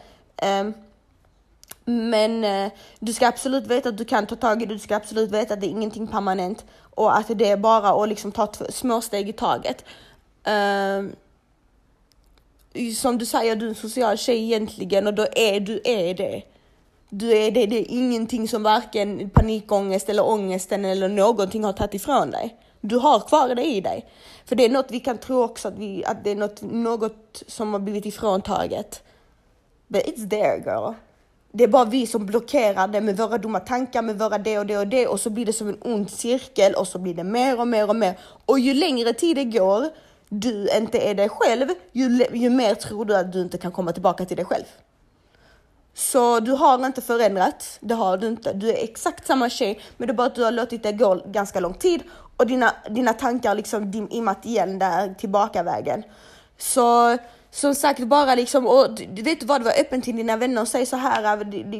Um, 0.60 0.74
men 1.84 2.44
uh, 2.44 2.72
du 2.98 3.12
ska 3.12 3.28
absolut 3.28 3.66
veta 3.66 3.88
att 3.88 3.98
du 3.98 4.04
kan 4.04 4.26
ta 4.26 4.36
tag 4.36 4.62
i 4.62 4.66
det, 4.66 4.74
du 4.74 4.78
ska 4.78 4.96
absolut 4.96 5.30
veta 5.30 5.54
att 5.54 5.60
det 5.60 5.66
är 5.66 5.70
ingenting 5.70 6.06
permanent 6.06 6.64
och 6.80 7.16
att 7.16 7.38
det 7.38 7.50
är 7.50 7.56
bara 7.56 8.02
att 8.02 8.08
liksom 8.08 8.32
ta 8.32 8.52
små 8.70 9.00
steg 9.00 9.28
i 9.28 9.32
taget. 9.32 9.84
Um, 10.44 11.16
som 12.94 13.18
du 13.18 13.26
säger, 13.26 13.56
du 13.56 13.64
är 13.66 13.68
en 13.68 13.74
social 13.74 14.18
tjej 14.18 14.44
egentligen 14.44 15.06
och 15.06 15.14
då 15.14 15.26
är 15.32 15.60
du 15.60 15.80
är 15.84 16.14
det. 16.14 16.42
Du 17.08 17.32
är 17.32 17.50
det, 17.50 17.66
det 17.66 17.78
är 17.78 17.86
ingenting 17.88 18.48
som 18.48 18.62
varken 18.62 19.30
panikångest 19.30 20.08
eller 20.08 20.26
ångesten 20.26 20.84
eller 20.84 21.08
någonting 21.08 21.64
har 21.64 21.72
tagit 21.72 21.94
ifrån 21.94 22.30
dig. 22.30 22.56
Du 22.80 22.96
har 22.96 23.20
kvar 23.20 23.54
det 23.54 23.64
i 23.64 23.80
dig. 23.80 24.06
För 24.44 24.56
det 24.56 24.64
är 24.64 24.68
något 24.68 24.90
vi 24.90 25.00
kan 25.00 25.18
tro 25.18 25.42
också 25.42 25.68
att, 25.68 25.78
vi, 25.78 26.04
att 26.04 26.24
det 26.24 26.30
är 26.30 26.36
något, 26.36 26.62
något 26.62 27.42
som 27.46 27.72
har 27.72 27.80
blivit 27.80 28.06
ifråntaget. 28.06 29.02
But 29.88 30.02
it's 30.02 30.30
there 30.30 30.62
girl. 30.64 30.94
Det 31.52 31.64
är 31.64 31.68
bara 31.68 31.84
vi 31.84 32.06
som 32.06 32.26
blockerar 32.26 32.88
det 32.88 33.00
med 33.00 33.16
våra 33.16 33.38
dumma 33.38 33.60
tankar, 33.60 34.02
med 34.02 34.18
våra 34.18 34.38
det 34.38 34.58
och 34.58 34.66
det 34.66 34.78
och 34.78 34.86
det 34.86 35.06
och 35.06 35.20
så 35.20 35.30
blir 35.30 35.46
det 35.46 35.52
som 35.52 35.68
en 35.68 35.78
ond 35.82 36.10
cirkel 36.10 36.74
och 36.74 36.88
så 36.88 36.98
blir 36.98 37.14
det 37.14 37.24
mer 37.24 37.60
och 37.60 37.68
mer 37.68 37.88
och 37.88 37.96
mer. 37.96 38.18
Och 38.46 38.58
ju 38.58 38.74
längre 38.74 39.12
tid 39.12 39.36
det 39.36 39.44
går, 39.44 39.88
du 40.28 40.68
inte 40.76 40.98
är 40.98 41.14
dig 41.14 41.28
själv, 41.28 41.68
ju, 41.92 42.26
ju 42.32 42.50
mer 42.50 42.74
tror 42.74 43.04
du 43.04 43.16
att 43.16 43.32
du 43.32 43.42
inte 43.42 43.58
kan 43.58 43.72
komma 43.72 43.92
tillbaka 43.92 44.24
till 44.24 44.36
dig 44.36 44.46
själv. 44.46 44.64
Så 45.96 46.40
du 46.40 46.52
har 46.52 46.86
inte 46.86 47.02
förändrats, 47.02 47.78
det 47.80 47.94
har 47.94 48.16
du 48.16 48.26
inte. 48.26 48.52
Du 48.52 48.70
är 48.70 48.84
exakt 48.84 49.26
samma 49.26 49.48
tjej, 49.48 49.80
men 49.96 50.08
det 50.08 50.12
är 50.12 50.16
bara 50.16 50.26
att 50.26 50.34
du 50.34 50.44
har 50.44 50.52
låtit 50.52 50.82
det 50.82 50.92
gå 50.92 51.22
ganska 51.26 51.60
lång 51.60 51.74
tid 51.74 52.02
och 52.36 52.46
dina, 52.46 52.72
dina 52.90 53.12
tankar 53.12 53.54
liksom 53.54 53.90
dimmat 53.90 54.46
igen 54.46 54.78
där 54.78 55.14
tillbakavägen. 55.14 56.02
Så 56.58 57.16
som 57.50 57.74
sagt, 57.74 58.00
bara 58.00 58.34
liksom, 58.34 58.66
och 58.66 58.94
du 59.12 59.22
vet 59.22 59.42
vad, 59.42 59.62
var 59.62 59.80
öppen 59.80 60.02
till 60.02 60.16
dina 60.16 60.36
vänner 60.36 60.62
och 60.62 60.68
säg 60.68 60.86
så 60.86 60.96
här, 60.96 61.22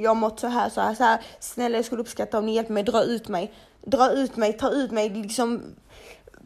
jag 0.03 0.11
har 0.11 0.15
mått 0.15 0.41
så 0.41 0.47
här, 0.47 0.69
så 0.69 0.81
här, 0.81 0.95
så 0.95 1.05
här. 1.05 1.21
Snälla 1.41 1.79
jag 1.79 1.85
skulle 1.85 2.03
uppskatta 2.03 2.39
om 2.39 2.47
ni 2.47 2.55
hjälper 2.55 2.73
mig, 2.73 2.83
dra 2.83 3.03
ut 3.03 3.29
mig, 3.29 3.55
dra 3.87 4.11
ut 4.11 4.37
mig, 4.37 4.53
ta 4.53 4.71
ut 4.71 4.91
mig, 4.91 5.11
liksom 5.11 5.63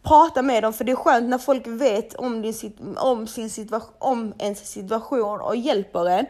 prata 0.03 0.43
med 0.43 0.63
dem 0.63 0.73
för 0.73 0.85
det 0.85 0.93
är 0.93 0.97
skönt 0.97 1.29
när 1.29 1.39
folk 1.39 1.67
vet 1.67 2.15
om, 2.15 2.43
din, 2.43 2.55
om, 2.97 3.27
sin 3.27 3.51
situation, 3.51 3.95
om 3.99 4.35
ens 4.39 4.71
situation 4.71 5.41
och 5.41 5.57
hjälper 5.57 6.09
en. 6.09 6.27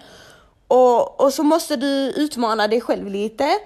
Och, 0.71 1.21
och 1.21 1.33
så 1.33 1.43
måste 1.43 1.77
du 1.77 2.12
utmana 2.17 2.69
dig 2.69 2.81
själv 2.81 3.07
lite 3.09 3.59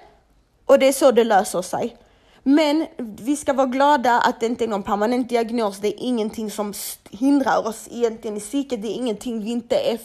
och 0.65 0.79
det 0.79 0.87
är 0.87 0.93
så 0.93 1.11
det 1.11 1.23
löser 1.23 1.61
sig. 1.61 1.97
Men 2.43 2.85
vi 2.97 3.35
ska 3.35 3.53
vara 3.53 3.67
glada 3.67 4.19
att 4.19 4.39
det 4.39 4.45
inte 4.45 4.63
är 4.63 4.67
någon 4.67 4.83
permanent 4.83 5.29
diagnos. 5.29 5.79
Det 5.79 5.87
är 5.87 5.93
ingenting 5.97 6.51
som 6.51 6.73
hindrar 7.09 7.67
oss 7.67 7.87
egentligen 7.91 8.37
i 8.37 8.39
psyket. 8.39 8.81
Det 8.81 8.87
är 8.87 8.93
ingenting 8.95 9.43
vi 9.43 9.51
inte 9.51 9.75
är, 9.75 9.99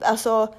alltså, 0.00 0.54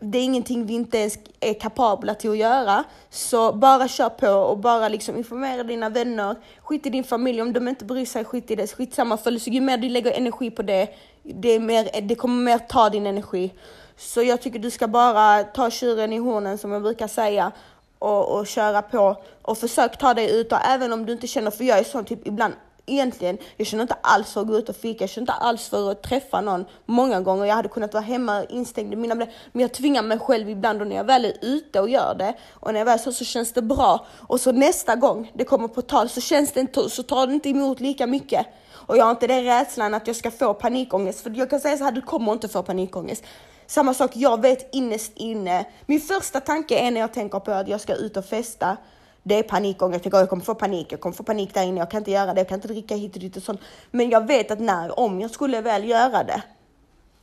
det 0.00 0.18
är 0.18 0.22
ingenting 0.22 0.66
vi 0.66 0.74
inte 0.74 0.98
ens 0.98 1.18
är 1.40 1.54
kapabla 1.54 2.14
till 2.14 2.30
att 2.30 2.38
göra. 2.38 2.84
Så 3.10 3.52
bara 3.52 3.88
kör 3.88 4.08
på 4.08 4.28
och 4.28 4.58
bara 4.58 4.88
liksom 4.88 5.16
informera 5.16 5.62
dina 5.62 5.88
vänner. 5.88 6.36
Skit 6.62 6.86
i 6.86 6.90
din 6.90 7.04
familj 7.04 7.42
om 7.42 7.52
de 7.52 7.68
inte 7.68 7.84
bryr 7.84 8.06
sig, 8.06 8.24
skit 8.24 8.50
i 8.50 8.56
det. 8.56 8.66
Skitsamma, 8.66 9.16
för 9.16 9.48
ju 9.48 9.60
mer 9.60 9.78
du 9.78 9.88
lägger 9.88 10.12
energi 10.12 10.50
på 10.50 10.62
det, 10.62 10.88
det, 11.22 11.48
är 11.48 11.60
mer, 11.60 12.00
det 12.00 12.14
kommer 12.14 12.42
mer 12.42 12.58
ta 12.58 12.90
din 12.90 13.06
energi. 13.06 13.52
Så 14.00 14.22
jag 14.22 14.40
tycker 14.40 14.58
du 14.58 14.70
ska 14.70 14.88
bara 14.88 15.44
ta 15.44 15.70
tjuren 15.70 16.12
i 16.12 16.18
hornen 16.18 16.58
som 16.58 16.72
jag 16.72 16.82
brukar 16.82 17.08
säga 17.08 17.52
och, 17.98 18.38
och 18.38 18.46
köra 18.46 18.82
på 18.82 19.16
och 19.42 19.58
försök 19.58 19.98
ta 19.98 20.14
dig 20.14 20.40
ut 20.40 20.52
och 20.52 20.58
även 20.64 20.92
om 20.92 21.06
du 21.06 21.12
inte 21.12 21.26
känner, 21.26 21.50
för 21.50 21.64
jag 21.64 21.78
är 21.78 21.84
sån 21.84 22.04
typ 22.04 22.26
ibland 22.26 22.54
egentligen, 22.86 23.38
jag 23.56 23.66
känner 23.66 23.82
inte 23.82 23.96
alls 24.00 24.32
för 24.32 24.40
att 24.40 24.46
gå 24.46 24.58
ut 24.58 24.68
och 24.68 24.76
fika, 24.76 25.02
jag 25.02 25.10
känner 25.10 25.22
inte 25.22 25.32
alls 25.32 25.68
för 25.68 25.90
att 25.90 26.02
träffa 26.02 26.40
någon 26.40 26.64
många 26.86 27.20
gånger. 27.20 27.44
Jag 27.44 27.54
hade 27.54 27.68
kunnat 27.68 27.94
vara 27.94 28.04
hemma 28.04 28.44
instängd 28.44 28.92
i 28.92 28.96
mina 28.96 29.14
men 29.14 29.28
jag 29.52 29.72
tvingar 29.72 30.02
mig 30.02 30.18
själv 30.18 30.50
ibland 30.50 30.80
och 30.80 30.86
när 30.86 30.96
jag 30.96 31.04
väl 31.04 31.24
är 31.24 31.34
ute 31.40 31.80
och 31.80 31.88
gör 31.88 32.14
det 32.18 32.34
och 32.50 32.72
när 32.72 32.80
jag 32.80 32.84
väl 32.84 32.98
så, 32.98 33.12
så 33.12 33.24
känns 33.24 33.52
det 33.52 33.62
bra 33.62 34.06
och 34.28 34.40
så 34.40 34.52
nästa 34.52 34.96
gång 34.96 35.32
det 35.34 35.44
kommer 35.44 35.68
på 35.68 35.82
tal 35.82 36.08
så 36.08 36.20
känns 36.20 36.52
det 36.52 36.60
inte, 36.60 36.90
så 36.90 37.02
tar 37.02 37.26
det 37.26 37.32
inte 37.32 37.48
emot 37.48 37.80
lika 37.80 38.06
mycket. 38.06 38.46
Och 38.72 38.96
jag 38.96 39.04
har 39.04 39.10
inte 39.10 39.26
den 39.26 39.44
rädslan 39.44 39.94
att 39.94 40.06
jag 40.06 40.16
ska 40.16 40.30
få 40.30 40.54
panikångest, 40.54 41.20
för 41.20 41.30
jag 41.30 41.50
kan 41.50 41.60
säga 41.60 41.76
så 41.76 41.84
här, 41.84 41.92
du 41.92 42.00
kommer 42.02 42.32
inte 42.32 42.48
få 42.48 42.62
panikångest. 42.62 43.24
Samma 43.70 43.94
sak, 43.94 44.10
jag 44.14 44.42
vet 44.42 44.74
innerst 44.74 45.12
inne. 45.14 45.64
Min 45.86 46.00
första 46.00 46.40
tanke 46.40 46.78
är 46.78 46.90
när 46.90 47.00
jag 47.00 47.12
tänker 47.12 47.40
på 47.40 47.50
att 47.50 47.68
jag 47.68 47.80
ska 47.80 47.94
ut 47.94 48.16
och 48.16 48.24
festa. 48.24 48.76
Det 49.22 49.34
är 49.34 49.42
panikångest. 49.42 50.04
Jag, 50.04 50.14
jag 50.14 50.28
kommer 50.28 50.42
få 50.42 50.54
panik. 50.54 50.92
Jag 50.92 51.00
kommer 51.00 51.16
få 51.16 51.22
panik 51.22 51.54
där 51.54 51.62
inne. 51.62 51.78
Jag 51.78 51.90
kan 51.90 51.98
inte 51.98 52.10
göra 52.10 52.34
det. 52.34 52.40
Jag 52.40 52.48
kan 52.48 52.58
inte 52.58 52.68
dricka 52.68 52.94
hit 52.94 53.14
och 53.14 53.20
dit 53.20 53.36
och 53.36 53.42
sånt. 53.42 53.60
Men 53.90 54.10
jag 54.10 54.26
vet 54.26 54.50
att 54.50 54.60
när, 54.60 54.98
om 55.00 55.20
jag 55.20 55.30
skulle 55.30 55.60
väl 55.60 55.88
göra 55.88 56.24
det 56.24 56.42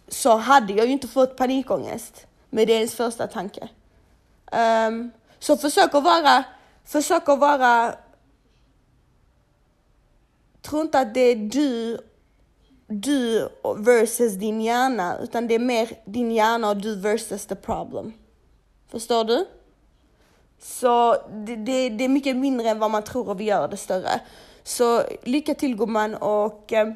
så 0.07 0.37
hade 0.37 0.73
jag 0.73 0.85
ju 0.85 0.91
inte 0.91 1.07
fått 1.07 1.37
panikångest. 1.37 2.27
Men 2.49 2.67
det 2.67 2.73
är 2.73 2.77
ens 2.77 2.95
första 2.95 3.27
tanke. 3.27 3.69
Um, 4.51 5.11
så 5.39 5.57
försök 5.57 5.95
att 5.95 6.03
vara, 6.03 6.43
försök 6.85 7.29
att 7.29 7.39
vara 7.39 7.95
Tro 10.61 10.81
inte 10.81 10.99
att 10.99 11.13
det 11.13 11.21
är 11.21 11.35
du 11.35 11.97
du 12.87 13.49
versus 13.77 14.33
din 14.33 14.61
hjärna, 14.61 15.17
utan 15.17 15.47
det 15.47 15.55
är 15.55 15.59
mer 15.59 15.89
din 16.05 16.31
hjärna 16.31 16.69
och 16.69 16.77
du 16.77 16.95
versus 16.95 17.45
the 17.45 17.55
problem. 17.55 18.13
Förstår 18.91 19.23
du? 19.23 19.45
Så 20.59 21.13
det, 21.31 21.55
det, 21.55 21.89
det 21.89 22.03
är 22.03 22.09
mycket 22.09 22.35
mindre 22.35 22.69
än 22.69 22.79
vad 22.79 22.91
man 22.91 23.03
tror 23.03 23.29
och 23.29 23.39
vi 23.39 23.43
gör 23.43 23.67
det 23.67 23.77
större. 23.77 24.21
Så 24.63 25.03
lycka 25.23 25.53
till 25.53 25.77
gumman 25.77 26.15
och, 26.15 26.73
eh, 26.73 26.87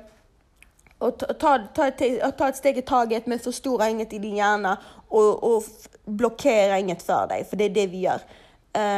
och 0.98 1.18
ta, 1.18 1.26
ta, 1.34 1.60
ta, 1.76 1.88
ett, 1.88 2.38
ta 2.38 2.50
ett 2.50 2.56
steg 2.56 2.78
i 2.78 2.82
taget 2.82 3.26
men 3.26 3.40
förstora 3.40 3.90
inget 3.90 4.14
i 4.14 4.20
din 4.20 4.36
hjärna 4.36 4.78
och, 5.08 5.56
och 5.56 5.64
blockera 6.06 6.80
inget 6.80 7.04
för 7.04 7.28
dig, 7.28 7.46
för 7.46 7.58
det 7.58 7.64
är 7.64 7.70
det 7.70 7.88
vi 7.88 8.00
gör. 8.00 8.22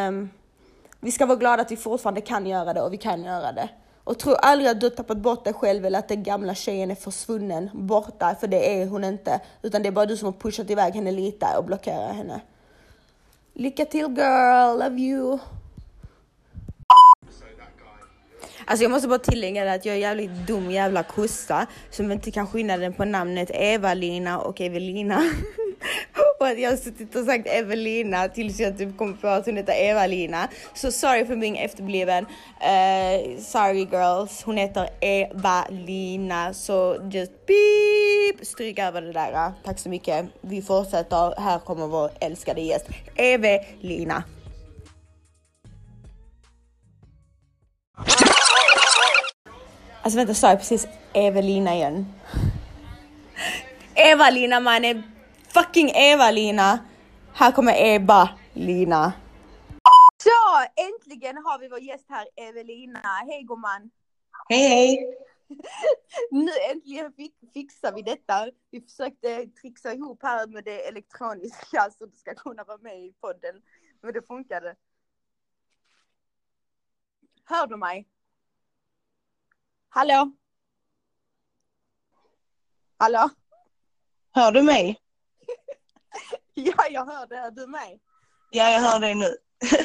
Um, 0.08 0.30
vi 1.00 1.12
ska 1.12 1.26
vara 1.26 1.38
glada 1.38 1.62
att 1.62 1.72
vi 1.72 1.78
fortfarande 1.78 2.22
kan 2.22 2.46
göra 2.46 2.74
det 2.74 2.82
och 2.82 2.94
vi 2.94 2.98
kan 2.98 3.24
göra 3.24 3.52
det. 3.52 3.70
Och 4.04 4.20
tro 4.20 4.34
aldrig 4.34 4.70
att 4.70 4.80
du 4.80 4.86
har 4.86 4.92
tappat 4.92 5.18
bort 5.18 5.44
dig 5.44 5.54
själv 5.54 5.86
eller 5.86 6.00
att 6.00 6.08
den 6.08 6.24
gamla 6.24 6.56
tjejen 6.56 6.92
är 6.92 6.96
försvunnen, 6.96 7.70
borta, 7.74 8.36
för 8.40 8.48
det 8.48 8.82
är 8.82 8.88
hon 8.88 9.04
inte. 9.04 9.42
Utan 9.62 9.84
det 9.84 9.88
är 9.88 9.92
bara 9.92 10.06
du 10.06 10.18
som 10.18 10.26
har 10.26 10.34
pushat 10.34 10.70
iväg 10.70 10.94
henne 10.96 11.12
lite 11.12 11.48
och 11.58 11.66
blockerat 11.66 12.16
henne. 12.16 12.42
Lycka 13.54 13.86
till 13.86 14.00
girl, 14.00 14.80
love 14.80 15.02
you! 15.02 15.40
Alltså 18.66 18.84
jag 18.84 18.92
måste 18.92 19.08
bara 19.08 19.20
tillägga 19.20 19.64
det 19.64 19.74
att 19.74 19.86
jag 19.86 19.96
är 19.96 20.00
jävligt 20.00 20.48
dum 20.48 20.72
jävla 20.72 21.04
kossa 21.04 21.68
som 21.90 22.12
inte 22.12 22.32
kan 22.32 22.48
skillnaden 22.48 22.94
på 22.94 23.06
namnet 23.06 23.52
Eva-Lina 23.54 24.40
och 24.40 24.62
Evelina. 24.62 25.18
och 26.40 26.48
att 26.48 26.60
jag 26.60 26.70
har 26.70 26.78
suttit 26.78 27.16
och 27.16 27.26
sagt 27.26 27.48
Evelina 27.48 28.28
tills 28.28 28.60
jag 28.60 28.78
typ 28.78 28.98
kom 28.98 29.18
på 29.18 29.28
att 29.28 29.46
hon 29.46 29.58
heter 29.58 29.74
Eva-Lina. 29.74 30.48
Så 30.74 30.92
sorry 30.92 31.26
för 31.26 31.36
min 31.36 31.56
efterbliven. 31.56 32.24
Uh, 32.24 33.40
sorry 33.40 33.88
girls, 33.92 34.44
hon 34.44 34.58
heter 34.58 34.90
Eva-Lina. 35.02 36.54
Så 36.54 36.98
just 37.12 37.32
beep, 37.46 38.48
stryk 38.48 38.80
över 38.80 39.02
det 39.02 39.12
där. 39.12 39.52
Tack 39.64 39.80
så 39.80 39.90
mycket. 39.90 40.26
Vi 40.42 40.62
fortsätter. 40.62 41.42
Här 41.42 41.60
kommer 41.60 41.88
vår 41.88 42.12
älskade 42.20 42.62
gäst 42.62 42.86
Evelina. 43.16 44.24
Alltså 50.04 50.18
vänta, 50.18 50.34
sa 50.34 50.50
jag 50.50 50.58
precis 50.58 50.88
Evelina 51.14 51.76
igen? 51.76 52.06
Eva-Lina 53.96 54.60
mannen! 54.60 55.04
Fucking 55.48 55.90
Eva-Lina! 55.90 56.80
Här 57.34 57.52
kommer 57.52 57.74
Eba-Lina. 57.74 59.14
Så 60.18 60.30
äntligen 60.76 61.38
har 61.38 61.60
vi 61.60 61.68
vår 61.68 61.80
gäst 61.80 62.06
här, 62.10 62.28
Evelina. 62.36 63.00
Hej 63.28 63.44
gumman! 63.44 63.92
Hej 64.50 64.68
hej! 64.68 65.18
nu 66.32 66.52
äntligen 66.72 67.14
fixar 67.54 67.92
vi 67.92 68.02
detta. 68.02 68.52
Vi 68.72 68.82
försökte 68.82 69.46
trixa 69.62 69.94
ihop 69.94 70.20
här 70.24 70.48
med 70.48 70.64
det 70.64 70.88
elektroniska 70.88 71.90
så 71.98 72.06
du 72.06 72.18
ska 72.18 72.36
kunna 72.36 72.64
vara 72.64 72.78
med 72.78 73.00
i 73.00 73.14
podden. 73.22 73.62
Men 74.02 74.14
det 74.14 74.28
funkade. 74.28 74.76
Hör 77.46 77.68
du 77.68 77.78
mig? 77.78 78.08
Hallå? 79.96 80.32
Hallå? 82.98 83.30
Hör 84.32 84.52
du 84.52 84.64
mig? 84.64 85.00
ja, 86.54 86.88
jag 86.90 87.06
hör 87.06 87.28
dig. 87.28 87.38
Hör 87.38 87.52
du 87.52 87.68
mig? 87.68 88.00
Ja, 88.52 88.70
jag 88.72 88.80
hör 88.80 89.00
dig 89.00 89.16
nu. 89.16 89.26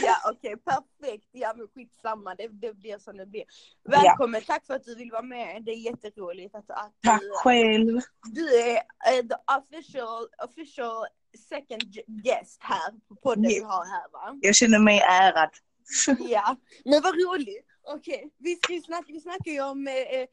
ja, 0.03 0.17
okej, 0.25 0.55
okay, 0.55 0.57
perfekt. 0.57 1.29
Ja, 1.33 1.55
men 1.57 1.69
skitsamma. 1.69 2.35
Det, 2.35 2.49
det 2.49 2.75
blir 2.75 2.99
som 2.99 3.17
det 3.17 3.27
blir. 3.27 3.45
Välkommen. 3.85 4.41
Ja. 4.41 4.55
Tack 4.55 4.67
för 4.67 4.75
att 4.75 4.85
du 4.85 4.95
vill 4.95 5.11
vara 5.11 5.23
med. 5.23 5.65
Det 5.65 5.71
är 5.71 5.77
jätteroligt 5.77 6.55
att, 6.55 6.71
att 6.71 6.93
Tack 7.03 7.21
du, 7.21 7.31
själv. 7.31 8.01
Du 8.33 8.61
är 8.61 8.75
uh, 8.77 9.29
the 9.29 9.37
official, 9.59 10.29
official 10.45 11.07
second 11.49 11.83
guest 12.07 12.63
här 12.63 12.93
på 13.09 13.15
podden 13.15 13.51
yeah. 13.51 13.55
vi 13.55 13.65
har 13.65 13.85
här 13.85 14.13
va? 14.13 14.39
Jag 14.41 14.55
känner 14.55 14.79
mig 14.79 15.01
ärad. 15.01 15.51
ja, 16.19 16.57
men 16.85 17.03
vad 17.03 17.15
roligt. 17.15 17.68
Okej, 17.95 18.17
okay. 18.17 18.31
vi, 18.39 18.59
vi, 18.69 18.83
snackar, 18.83 19.13
vi 19.13 19.21
snackar 19.21 19.51
ju 19.51 19.63
om 19.63 19.89
eh, 19.89 19.95
eh, 19.95 20.27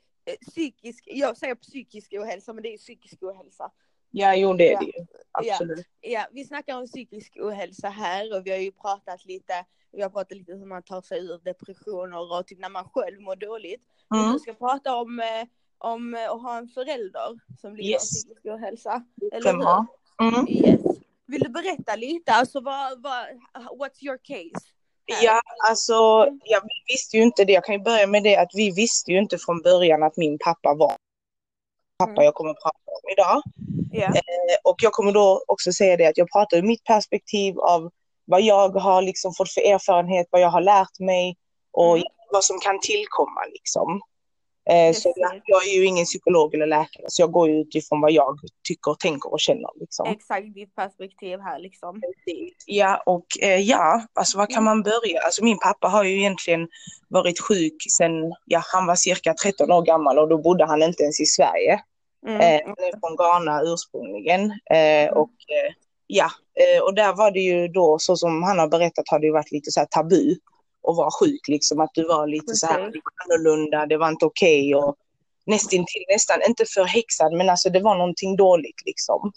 psykisk, 0.50 1.04
jag 1.08 1.38
säger 1.38 1.56
psykisk 1.56 2.14
ohälsa 2.14 2.54
men 2.54 2.64
det 2.64 2.74
är 2.74 2.78
psykisk 2.78 3.24
ohälsa. 3.24 3.72
Ja, 4.12 4.36
jo 4.36 4.54
det 4.54 4.74
är 4.74 4.80
det 4.80 4.86
ju. 4.86 5.06
Absolut. 5.32 5.86
Ja. 6.02 6.10
ja, 6.10 6.28
vi 6.32 6.46
snackar 6.46 6.78
om 6.78 6.88
psykisk 6.88 7.38
ohälsa 7.42 7.90
här 7.90 8.38
och 8.38 8.46
vi 8.46 8.52
har 8.52 8.58
ju 8.58 8.72
pratat 8.72 9.26
lite, 9.26 9.54
vi 9.92 10.02
har 10.02 10.10
pratat 10.10 10.38
lite 10.38 10.54
hur 10.54 10.66
man 10.66 10.84
tar 10.84 11.02
sig 11.02 11.20
ur 11.20 11.40
depressioner 11.44 12.34
och 12.34 12.48
typ 12.48 12.60
när 12.60 12.70
man 12.70 12.90
själv 12.90 13.22
mår 13.22 13.36
dåligt. 13.36 13.82
Mm. 14.14 14.24
Men 14.24 14.34
du 14.34 14.40
ska 14.40 14.54
prata 14.54 14.96
om, 14.96 15.20
eh, 15.20 15.48
om 15.78 16.14
att 16.14 16.42
ha 16.42 16.58
en 16.58 16.68
förälder 16.68 17.40
som 17.62 17.76
lider 17.76 17.90
yes. 17.90 18.04
av 18.04 18.06
psykisk 18.06 18.46
ohälsa. 18.46 19.04
Eller 19.34 19.54
hur? 19.54 19.88
Mm. 20.28 20.48
Yes. 20.50 20.82
Vill 21.28 21.42
du 21.42 21.50
berätta 21.50 21.96
lite, 21.96 22.32
alltså 22.32 22.62
vad, 22.62 23.02
vad, 23.02 23.26
what's 23.80 24.06
your 24.06 24.18
case? 24.18 24.75
Ja, 25.06 25.42
alltså 25.70 25.94
ja, 26.44 26.62
vi 26.64 26.94
visste 26.94 27.18
ju 27.18 27.24
inte 27.24 27.46
det. 27.46 27.54
Jag 27.54 27.64
kan 27.64 27.76
ju 27.76 27.82
börja 27.82 28.08
med 28.08 28.24
det 28.24 28.36
att 28.38 28.52
vi 28.54 28.72
visste 28.72 29.12
ju 29.12 29.20
inte 29.20 29.38
från 29.38 29.62
början 29.62 30.04
att 30.04 30.18
min 30.18 30.38
pappa 30.40 30.74
var 30.74 30.98
pappa 31.98 32.12
mm. 32.12 32.24
jag 32.24 32.34
kommer 32.34 32.52
att 32.52 32.62
prata 32.62 32.78
om 32.86 33.10
idag. 33.12 33.42
Yeah. 33.94 34.16
Eh, 34.16 34.58
och 34.64 34.76
jag 34.84 34.92
kommer 34.92 35.12
då 35.12 35.44
också 35.48 35.72
säga 35.72 35.98
det 35.98 36.06
att 36.06 36.18
jag 36.18 36.32
pratar 36.32 36.58
ur 36.58 36.62
mitt 36.62 36.84
perspektiv 36.84 37.60
av 37.60 37.92
vad 38.26 38.42
jag 38.42 38.70
har 38.70 39.02
liksom 39.02 39.34
fått 39.34 39.52
för 39.52 39.62
erfarenhet, 39.62 40.28
vad 40.32 40.42
jag 40.42 40.50
har 40.50 40.62
lärt 40.62 41.00
mig 41.00 41.38
och 41.72 41.98
mm. 41.98 42.08
vad 42.32 42.44
som 42.44 42.60
kan 42.60 42.80
tillkomma 42.80 43.46
liksom. 43.54 44.02
Eh, 44.70 44.94
så 44.94 45.14
jag, 45.46 45.68
är 45.68 45.76
ju 45.76 45.86
ingen 45.86 46.06
psykolog 46.06 46.54
eller 46.54 46.68
läkare, 46.68 47.06
så 47.08 47.22
jag 47.22 47.32
går 47.32 47.50
ju 47.50 47.62
utifrån 47.62 48.02
vad 48.02 48.12
jag 48.12 48.40
tycker, 48.68 48.94
tänker 48.94 49.34
och 49.34 49.40
känner. 49.40 49.70
Liksom. 49.80 50.08
Exakt 50.08 50.54
ditt 50.54 50.76
perspektiv 50.76 51.40
här 51.40 51.60
liksom. 51.60 52.02
Ja, 52.66 53.04
och 53.06 53.26
eh, 53.42 53.60
ja, 53.60 54.02
alltså 54.14 54.38
var 54.38 54.46
kan 54.46 54.58
mm. 54.58 54.64
man 54.64 54.84
börja? 54.84 55.22
Alltså 55.26 55.44
min 55.44 55.60
pappa 55.60 55.88
har 55.88 56.04
ju 56.04 56.20
egentligen 56.20 56.68
varit 57.08 57.40
sjuk 57.40 57.76
sedan, 57.98 58.34
ja, 58.46 58.62
han 58.74 58.86
var 58.86 58.96
cirka 58.96 59.34
13 59.34 59.72
år 59.72 59.82
gammal 59.82 60.20
och 60.20 60.30
då 60.30 60.38
bodde 60.38 60.66
han 60.66 60.84
inte 60.84 61.04
ens 61.04 61.20
i 61.20 61.26
Sverige. 61.26 61.80
Mm. 62.28 62.42
Eh, 62.42 62.62
han 62.66 62.86
är 62.86 63.00
från 63.00 63.16
Ghana 63.16 63.62
ursprungligen. 63.64 64.60
Mm. 64.70 65.14
och 65.14 65.32
ja, 66.08 66.30
och 66.84 66.96
där 66.96 67.14
var 67.14 67.32
det 67.32 67.40
ju 67.40 67.68
då, 67.68 68.00
så 68.00 68.16
som 68.16 68.44
han 68.44 68.60
har 68.60 68.68
berättat, 68.68 69.10
har 69.10 69.20
det 69.20 69.26
ju 69.26 69.34
varit 69.34 69.52
lite 69.52 69.72
så 69.72 69.80
här 69.80 69.88
tabu 69.92 70.36
och 70.88 70.96
vara 70.96 71.12
sjuk, 71.20 71.48
liksom 71.48 71.80
att 71.80 71.92
du 71.94 72.08
var 72.08 72.28
lite 72.28 72.56
så 72.56 72.68
här 72.68 72.80
annorlunda, 72.80 73.86
det 73.86 73.98
var 73.98 74.10
inte 74.10 74.26
okej 74.26 74.76
okay 74.76 74.84
och 74.84 74.96
nästintill 75.46 76.06
nästan, 76.10 76.42
inte 76.48 76.66
förhäxad, 76.66 77.34
men 77.34 77.50
alltså 77.50 77.70
det 77.70 77.80
var 77.80 77.96
någonting 77.96 78.36
dåligt 78.36 78.86
liksom. 78.86 79.32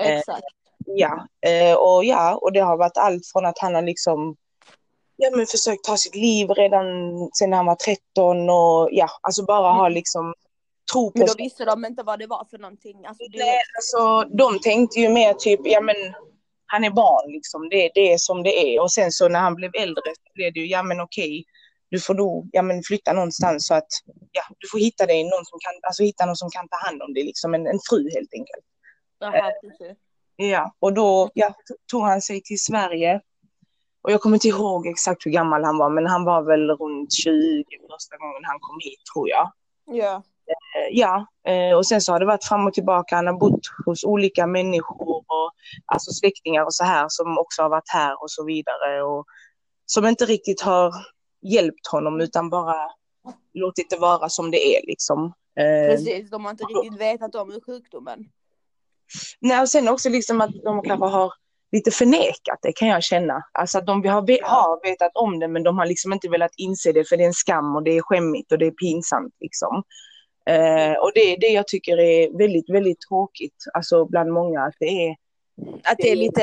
Exakt. 0.00 0.38
Eh, 0.38 0.44
ja, 0.86 1.26
eh, 1.46 1.74
och 1.74 2.04
ja, 2.04 2.36
och 2.36 2.52
det 2.52 2.60
har 2.60 2.76
varit 2.76 2.96
allt 2.96 3.26
från 3.32 3.46
att 3.46 3.58
han 3.58 3.74
har 3.74 3.82
liksom 3.82 4.36
ja, 5.16 5.30
men 5.36 5.46
försökt 5.46 5.84
ta 5.84 5.96
sitt 5.96 6.14
liv 6.14 6.50
redan 6.50 6.84
sedan 7.32 7.52
han 7.52 7.66
var 7.66 7.74
13 7.74 8.50
och 8.50 8.88
ja, 8.92 9.08
alltså 9.20 9.44
bara 9.44 9.68
mm. 9.68 9.78
ha 9.78 9.88
liksom 9.88 10.34
tro 10.92 11.10
på 11.10 11.18
Men 11.18 11.26
då 11.26 11.34
visste 11.38 11.64
de 11.64 11.84
inte 11.84 12.02
vad 12.02 12.18
det 12.18 12.26
var 12.26 12.46
för 12.50 12.58
någonting? 12.58 13.06
Alltså, 13.06 13.24
det... 13.32 13.38
Nej, 13.38 13.58
alltså 13.76 14.24
de 14.36 14.58
tänkte 14.58 15.00
ju 15.00 15.08
mer 15.08 15.34
typ, 15.34 15.60
ja 15.64 15.80
men 15.80 15.96
han 16.72 16.84
är 16.84 16.90
barn 16.90 17.32
liksom, 17.32 17.68
det, 17.68 17.90
det 17.94 18.12
är 18.12 18.18
som 18.18 18.42
det 18.42 18.74
är. 18.74 18.82
Och 18.82 18.92
sen 18.92 19.12
så 19.12 19.28
när 19.28 19.40
han 19.40 19.54
blev 19.54 19.70
äldre 19.74 20.02
så 20.04 20.32
blev 20.34 20.52
det 20.52 20.60
ju, 20.60 20.66
ja 20.66 20.82
men 20.82 21.00
okej, 21.00 21.44
du 21.90 22.00
får 22.00 22.14
då 22.14 22.46
ja, 22.52 22.62
men 22.62 22.82
flytta 22.82 23.12
någonstans 23.12 23.66
så 23.66 23.74
att 23.74 23.88
ja, 24.32 24.42
du 24.58 24.68
får 24.68 24.78
hitta 24.78 25.06
dig 25.06 25.24
någon 25.24 25.44
som 25.44 25.58
kan, 25.58 25.72
alltså 25.82 26.02
hitta 26.02 26.26
någon 26.26 26.36
som 26.36 26.50
kan 26.50 26.68
ta 26.68 26.76
hand 26.86 27.02
om 27.02 27.14
dig, 27.14 27.24
liksom 27.24 27.54
en, 27.54 27.66
en 27.66 27.78
fru 27.90 28.10
helt 28.14 28.34
enkelt. 28.34 28.66
Aha, 29.24 29.36
eh, 29.36 30.48
ja, 30.48 30.74
och 30.80 30.92
då 30.92 31.30
ja, 31.34 31.54
tog 31.90 32.02
han 32.02 32.22
sig 32.22 32.42
till 32.42 32.60
Sverige. 32.60 33.20
Och 34.02 34.12
jag 34.12 34.20
kommer 34.20 34.36
inte 34.36 34.48
ihåg 34.48 34.86
exakt 34.86 35.26
hur 35.26 35.30
gammal 35.30 35.64
han 35.64 35.78
var, 35.78 35.90
men 35.90 36.06
han 36.06 36.24
var 36.24 36.42
väl 36.42 36.70
runt 36.70 37.12
20 37.12 37.64
första 37.90 38.16
gången 38.16 38.44
han 38.44 38.60
kom 38.60 38.78
hit 38.80 39.00
tror 39.14 39.28
jag. 39.28 39.52
Ja. 39.84 40.22
Eh, 40.50 40.98
ja, 40.98 41.26
eh, 41.46 41.76
och 41.76 41.86
sen 41.86 42.00
så 42.00 42.12
har 42.12 42.20
det 42.20 42.26
varit 42.26 42.44
fram 42.44 42.66
och 42.66 42.74
tillbaka. 42.74 43.16
Han 43.16 43.26
har 43.26 43.34
bott 43.34 43.60
hos 43.86 44.04
olika 44.04 44.46
människor, 44.46 45.19
och, 45.30 45.50
alltså 45.86 46.10
släktingar 46.10 46.64
och 46.64 46.74
så 46.74 46.84
här 46.84 47.06
som 47.08 47.38
också 47.38 47.62
har 47.62 47.68
varit 47.68 47.88
här 47.88 48.22
och 48.22 48.30
så 48.30 48.44
vidare. 48.44 49.02
Och 49.02 49.24
som 49.86 50.06
inte 50.06 50.24
riktigt 50.24 50.60
har 50.60 50.92
hjälpt 51.42 51.86
honom 51.86 52.20
utan 52.20 52.50
bara 52.50 52.76
låtit 53.54 53.90
det 53.90 53.96
vara 53.96 54.28
som 54.28 54.50
det 54.50 54.76
är 54.76 54.86
liksom. 54.86 55.32
Eh, 55.60 55.96
Precis, 55.96 56.30
de 56.30 56.44
har 56.44 56.50
inte 56.50 56.64
riktigt 56.64 57.00
vetat 57.00 57.34
om 57.34 57.60
sjukdomen. 57.66 58.24
Nej, 59.40 59.60
och 59.60 59.68
sen 59.68 59.88
också 59.88 60.08
liksom 60.08 60.40
att 60.40 60.50
de 60.64 60.82
kanske 60.82 61.06
har 61.06 61.32
lite 61.72 61.90
förnekat 61.90 62.58
det 62.62 62.72
kan 62.72 62.88
jag 62.88 63.02
känna. 63.02 63.42
Alltså 63.52 63.78
att 63.78 63.86
de 63.86 64.04
har, 64.04 64.48
har 64.48 64.88
vetat 64.88 65.12
om 65.14 65.38
det 65.38 65.48
men 65.48 65.62
de 65.62 65.78
har 65.78 65.86
liksom 65.86 66.12
inte 66.12 66.28
velat 66.28 66.50
inse 66.56 66.92
det 66.92 67.08
för 67.08 67.16
det 67.16 67.22
är 67.22 67.26
en 67.26 67.34
skam 67.34 67.76
och 67.76 67.82
det 67.82 67.90
är 67.90 68.02
skämmigt 68.02 68.52
och 68.52 68.58
det 68.58 68.66
är 68.66 68.70
pinsamt 68.70 69.34
liksom. 69.40 69.82
Eh, 70.46 70.92
och 70.92 71.10
det 71.14 71.20
är 71.20 71.40
det 71.40 71.46
jag 71.46 71.68
tycker 71.68 71.98
är 71.98 72.38
väldigt, 72.38 72.70
väldigt 72.70 73.00
tråkigt, 73.08 73.64
alltså 73.74 74.04
bland 74.04 74.32
många, 74.32 74.60
att 74.62 74.74
det 74.78 75.06
är... 75.06 75.16
Att 75.84 75.98
det 75.98 76.10
är 76.10 76.16
lite... 76.16 76.42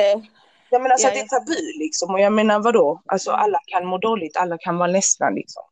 Ja 0.70 0.78
men 0.78 0.92
alltså 0.92 1.06
ja, 1.06 1.10
att 1.10 1.14
det 1.14 1.20
är 1.20 1.40
tabu 1.40 1.78
liksom, 1.78 2.14
och 2.14 2.20
jag 2.20 2.32
menar 2.32 2.60
vadå, 2.60 3.02
alltså 3.06 3.30
alla 3.30 3.58
kan 3.66 3.86
må 3.86 3.98
dåligt, 3.98 4.36
alla 4.36 4.58
kan 4.58 4.78
vara 4.78 4.86
ledsna 4.86 5.30
liksom. 5.30 5.62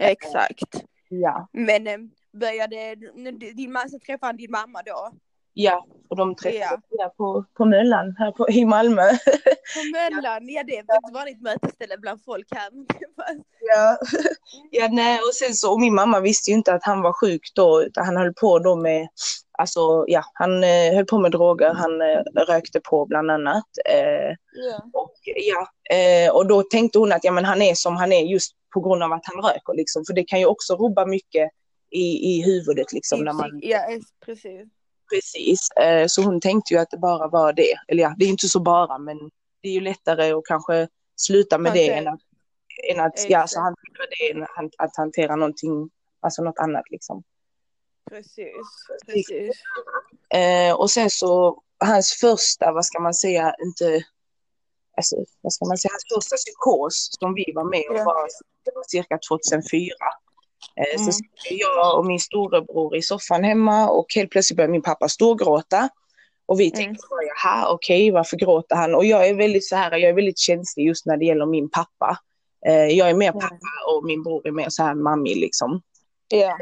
Exakt. 0.00 0.84
Ja. 1.08 1.48
Men 1.52 1.86
eh, 1.86 1.98
började, 2.32 2.94
din 3.54 3.72
man, 3.72 3.90
så 3.90 3.98
träffade 3.98 4.38
din 4.38 4.50
mamma 4.50 4.82
då? 4.82 5.12
Ja, 5.58 5.86
och 6.08 6.16
de 6.16 6.34
träffades 6.34 6.80
ja. 6.90 7.14
på, 7.16 7.44
på 7.56 7.64
Möllan 7.64 8.14
här 8.18 8.32
på, 8.32 8.50
i 8.50 8.64
Malmö. 8.64 9.02
På 9.74 9.82
Möllan, 9.92 10.48
ja 10.48 10.62
det 10.66 10.76
är 10.76 10.80
ett 10.80 11.14
vanligt 11.14 11.42
mötesställe 11.42 11.98
bland 11.98 12.24
folk 12.24 12.46
här. 12.50 12.70
ja. 13.60 13.96
ja, 14.70 14.88
nej 14.92 15.18
och 15.18 15.34
sen 15.34 15.54
så, 15.54 15.72
och 15.72 15.80
min 15.80 15.94
mamma 15.94 16.20
visste 16.20 16.50
ju 16.50 16.56
inte 16.56 16.74
att 16.74 16.84
han 16.84 17.02
var 17.02 17.12
sjuk 17.12 17.52
då, 17.54 17.82
utan 17.82 18.04
han 18.04 18.16
höll 18.16 18.34
på 18.34 18.58
då 18.58 18.76
med, 18.76 19.08
alltså 19.58 20.04
ja, 20.08 20.22
han 20.32 20.64
eh, 20.64 20.94
höll 20.94 21.04
på 21.04 21.18
med 21.18 21.32
droger, 21.32 21.74
han 21.74 22.00
eh, 22.00 22.44
rökte 22.46 22.80
på 22.80 23.06
bland 23.06 23.30
annat. 23.30 23.66
Eh, 23.90 24.36
ja. 24.52 24.82
Och, 24.92 25.14
ja, 25.24 25.68
eh, 25.96 26.34
och 26.34 26.46
då 26.46 26.62
tänkte 26.62 26.98
hon 26.98 27.12
att 27.12 27.24
ja, 27.24 27.32
men 27.32 27.44
han 27.44 27.62
är 27.62 27.74
som 27.74 27.96
han 27.96 28.12
är 28.12 28.22
just 28.22 28.52
på 28.74 28.80
grund 28.80 29.02
av 29.02 29.12
att 29.12 29.24
han 29.24 29.44
röker 29.44 29.76
liksom, 29.76 30.04
för 30.06 30.14
det 30.14 30.24
kan 30.24 30.38
ju 30.38 30.46
också 30.46 30.74
rubba 30.74 31.06
mycket 31.06 31.50
i, 31.90 32.34
i 32.34 32.42
huvudet 32.42 32.92
liksom. 32.92 33.20
I, 33.20 33.24
när 33.24 33.32
man... 33.32 33.60
Ja, 33.62 33.80
precis. 34.24 34.75
Precis, 35.10 35.70
eh, 35.70 36.06
så 36.06 36.22
hon 36.22 36.40
tänkte 36.40 36.74
ju 36.74 36.80
att 36.80 36.90
det 36.90 36.98
bara 36.98 37.28
var 37.28 37.52
det. 37.52 37.74
Eller 37.88 38.02
ja, 38.02 38.14
det 38.18 38.24
är 38.24 38.28
inte 38.28 38.48
så 38.48 38.60
bara, 38.60 38.98
men 38.98 39.18
det 39.62 39.68
är 39.68 39.72
ju 39.72 39.80
lättare 39.80 40.32
att 40.32 40.44
kanske 40.44 40.88
sluta 41.16 41.58
med 41.58 41.70
okay. 41.72 41.86
det 41.86 41.94
än 41.94 42.08
att, 42.08 42.20
än 42.90 43.00
att 43.00 43.30
ja, 43.30 43.46
så 43.46 43.60
hantera 43.60 44.06
det 44.10 44.30
än 44.30 44.42
att 44.78 44.96
hantera 44.96 45.36
någonting, 45.36 45.90
alltså 46.20 46.42
något 46.42 46.58
annat 46.58 46.84
liksom. 46.90 47.22
Precis, 48.10 48.86
precis. 49.06 49.62
Eh, 50.34 50.74
och 50.74 50.90
sen 50.90 51.10
så, 51.10 51.62
hans 51.78 52.12
första, 52.20 52.72
vad 52.72 52.84
ska 52.84 53.00
man 53.00 53.14
säga, 53.14 53.54
inte, 53.64 54.04
alltså, 54.96 55.16
vad 55.40 55.52
ska 55.52 55.64
man 55.64 55.78
säga, 55.78 55.92
hans 55.92 56.04
första 56.14 56.36
psykos 56.36 57.08
som 57.20 57.34
vi 57.34 57.52
var 57.54 57.64
med 57.64 57.84
om 57.90 58.04
var, 58.04 58.28
var 58.74 58.84
cirka 58.88 59.18
2004. 59.28 59.94
Eh, 60.76 61.00
mm. 61.00 61.12
Så 61.12 61.20
jag 61.50 61.98
och 61.98 62.06
min 62.06 62.20
storebror 62.20 62.96
i 62.96 63.02
soffan 63.02 63.44
hemma 63.44 63.88
och 63.88 64.06
helt 64.14 64.30
plötsligt 64.30 64.56
börjar 64.56 64.70
min 64.70 64.82
pappa 64.82 65.08
storgråta. 65.08 65.88
Och 66.46 66.60
vi 66.60 66.70
tänkte, 66.70 67.06
mm. 67.10 67.28
jaha 67.44 67.68
okej 67.68 68.02
okay, 68.02 68.12
varför 68.12 68.36
gråter 68.36 68.76
han? 68.76 68.94
Och 68.94 69.04
jag 69.04 69.28
är 69.28 69.34
väldigt 69.34 69.68
så 69.68 69.76
här, 69.76 69.90
jag 69.90 70.10
är 70.10 70.14
väldigt 70.14 70.38
känslig 70.38 70.86
just 70.86 71.06
när 71.06 71.16
det 71.16 71.24
gäller 71.24 71.46
min 71.46 71.70
pappa. 71.70 72.18
Eh, 72.66 72.86
jag 72.86 73.10
är 73.10 73.14
mer 73.14 73.28
mm. 73.28 73.40
pappa 73.40 73.94
och 73.94 74.04
min 74.04 74.22
bror 74.22 74.48
är 74.48 74.52
mer 74.52 74.68
så 74.68 74.82
här 74.82 74.94
mammi 74.94 75.34
liksom. 75.34 75.82
Ja. 76.28 76.58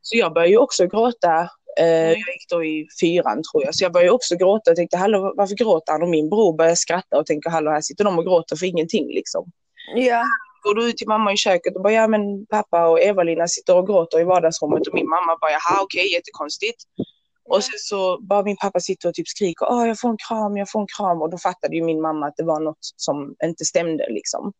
Så 0.00 0.16
jag 0.16 0.34
började 0.34 0.50
ju 0.50 0.58
också 0.58 0.86
gråta. 0.86 1.48
Eh, 1.78 1.86
mm. 1.86 2.08
Jag 2.08 2.16
gick 2.18 2.48
då 2.50 2.64
i 2.64 2.88
fyran 3.00 3.42
tror 3.52 3.64
jag, 3.64 3.74
så 3.74 3.84
jag 3.84 3.92
började 3.92 4.10
också 4.10 4.36
gråta 4.36 4.70
och 4.70 4.76
tänkte, 4.76 4.96
hallå 4.96 5.34
varför 5.36 5.54
gråter 5.54 5.92
han? 5.92 6.02
Och 6.02 6.08
min 6.08 6.30
bror 6.30 6.56
började 6.56 6.76
skratta 6.76 7.18
och 7.18 7.26
tänkte, 7.26 7.50
hallå 7.50 7.70
här 7.70 7.80
sitter 7.80 8.04
de 8.04 8.18
och 8.18 8.24
gråter 8.24 8.56
för 8.56 8.66
ingenting 8.66 9.06
liksom. 9.08 9.50
Ja. 9.96 10.24
Går 10.62 10.74
du 10.74 10.88
ut 10.88 10.96
till 10.96 11.08
mamma 11.08 11.32
i 11.32 11.36
köket 11.36 11.76
och 11.76 11.82
bara, 11.82 11.92
ja 11.92 12.06
men 12.08 12.46
pappa 12.46 12.88
och 12.88 13.00
Eva-Lina 13.00 13.48
sitter 13.48 13.76
och 13.76 13.86
gråter 13.86 14.20
i 14.20 14.24
vardagsrummet 14.24 14.86
och 14.86 14.94
min 14.94 15.08
mamma 15.08 15.38
bara, 15.40 15.50
jaha 15.50 15.82
okej, 15.82 16.00
okay, 16.00 16.12
jättekonstigt. 16.12 16.82
Och 17.44 17.64
sen 17.64 17.78
så 17.78 18.18
bara 18.20 18.42
min 18.42 18.56
pappa 18.56 18.80
sitter 18.80 19.08
och 19.08 19.14
typ 19.14 19.28
skriker, 19.28 19.66
åh 19.70 19.88
jag 19.88 20.00
får 20.00 20.08
en 20.08 20.16
kram, 20.28 20.56
jag 20.56 20.70
får 20.70 20.80
en 20.80 20.86
kram. 20.96 21.22
Och 21.22 21.30
då 21.30 21.38
fattade 21.38 21.76
ju 21.76 21.82
min 21.84 22.00
mamma 22.00 22.26
att 22.26 22.36
det 22.36 22.44
var 22.44 22.60
något 22.60 22.78
som 22.96 23.34
inte 23.44 23.64
stämde 23.64 24.06
liksom. 24.10 24.52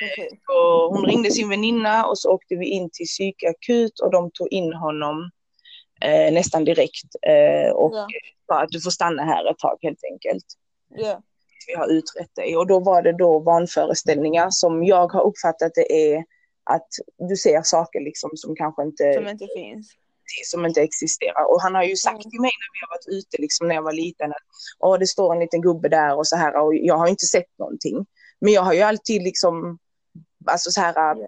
Precis. 0.00 0.32
Och 0.48 0.96
hon 0.96 1.04
ringde 1.06 1.30
sin 1.30 1.48
väninna 1.48 2.06
och 2.06 2.18
så 2.18 2.30
åkte 2.30 2.56
vi 2.56 2.66
in 2.66 2.90
till 2.92 3.06
psykakut 3.06 4.00
och 4.00 4.10
de 4.10 4.30
tog 4.30 4.48
in 4.52 4.72
honom 4.72 5.30
eh, 6.00 6.32
nästan 6.32 6.64
direkt. 6.64 7.10
Eh, 7.26 7.72
och 7.72 7.92
Ja. 7.94 8.06
sa 8.46 8.62
att 8.62 8.70
du 8.70 8.80
får 8.80 8.90
stanna 8.90 9.24
här 9.24 9.50
ett 9.50 9.58
tag 9.58 9.78
helt 9.82 10.00
enkelt. 10.12 10.44
Ja. 10.88 11.22
Vi 11.66 11.74
har 11.74 11.86
utrett 11.92 12.34
dig. 12.34 12.56
Och 12.56 12.66
då 12.66 12.80
var 12.80 13.02
det 13.02 13.12
då 13.12 13.38
vanföreställningar 13.38 14.50
som 14.50 14.84
jag 14.84 15.12
har 15.12 15.22
uppfattat 15.22 15.72
det 15.74 16.12
är 16.14 16.24
att 16.70 16.88
du 17.28 17.36
ser 17.36 17.62
saker 17.62 18.00
liksom 18.00 18.30
som 18.34 18.56
kanske 18.56 18.82
inte, 18.82 19.14
Som 19.14 19.28
inte 19.28 19.46
finns. 19.56 19.94
som 20.44 20.66
inte 20.66 20.82
existerar. 20.82 21.44
Och 21.52 21.62
han 21.62 21.74
har 21.74 21.82
ju 21.82 21.96
sagt 21.96 22.24
Mm. 22.24 22.30
till 22.30 22.40
mig 22.40 22.50
när 22.60 22.72
vi 22.72 22.78
har 22.80 22.88
varit 22.96 23.08
ute 23.24 23.42
liksom 23.42 23.68
när 23.68 23.74
jag 23.74 23.82
var 23.82 23.92
liten 23.92 24.30
att 24.30 24.42
Åh, 24.78 24.98
det 24.98 25.06
står 25.06 25.32
en 25.34 25.40
liten 25.40 25.60
gubbe 25.60 25.88
där 25.88 26.16
och 26.18 26.26
så 26.26 26.36
här 26.36 26.56
och 26.62 26.74
jag 26.74 26.96
har 26.98 27.08
inte 27.08 27.26
sett 27.26 27.58
någonting. 27.58 28.06
Men 28.40 28.52
jag 28.52 28.62
har 28.62 28.72
ju 28.72 28.80
alltid 28.80 29.22
liksom 29.22 29.78
alltså 30.46 30.70
så 30.70 30.80
här 30.80 30.94
Ja. 30.96 31.26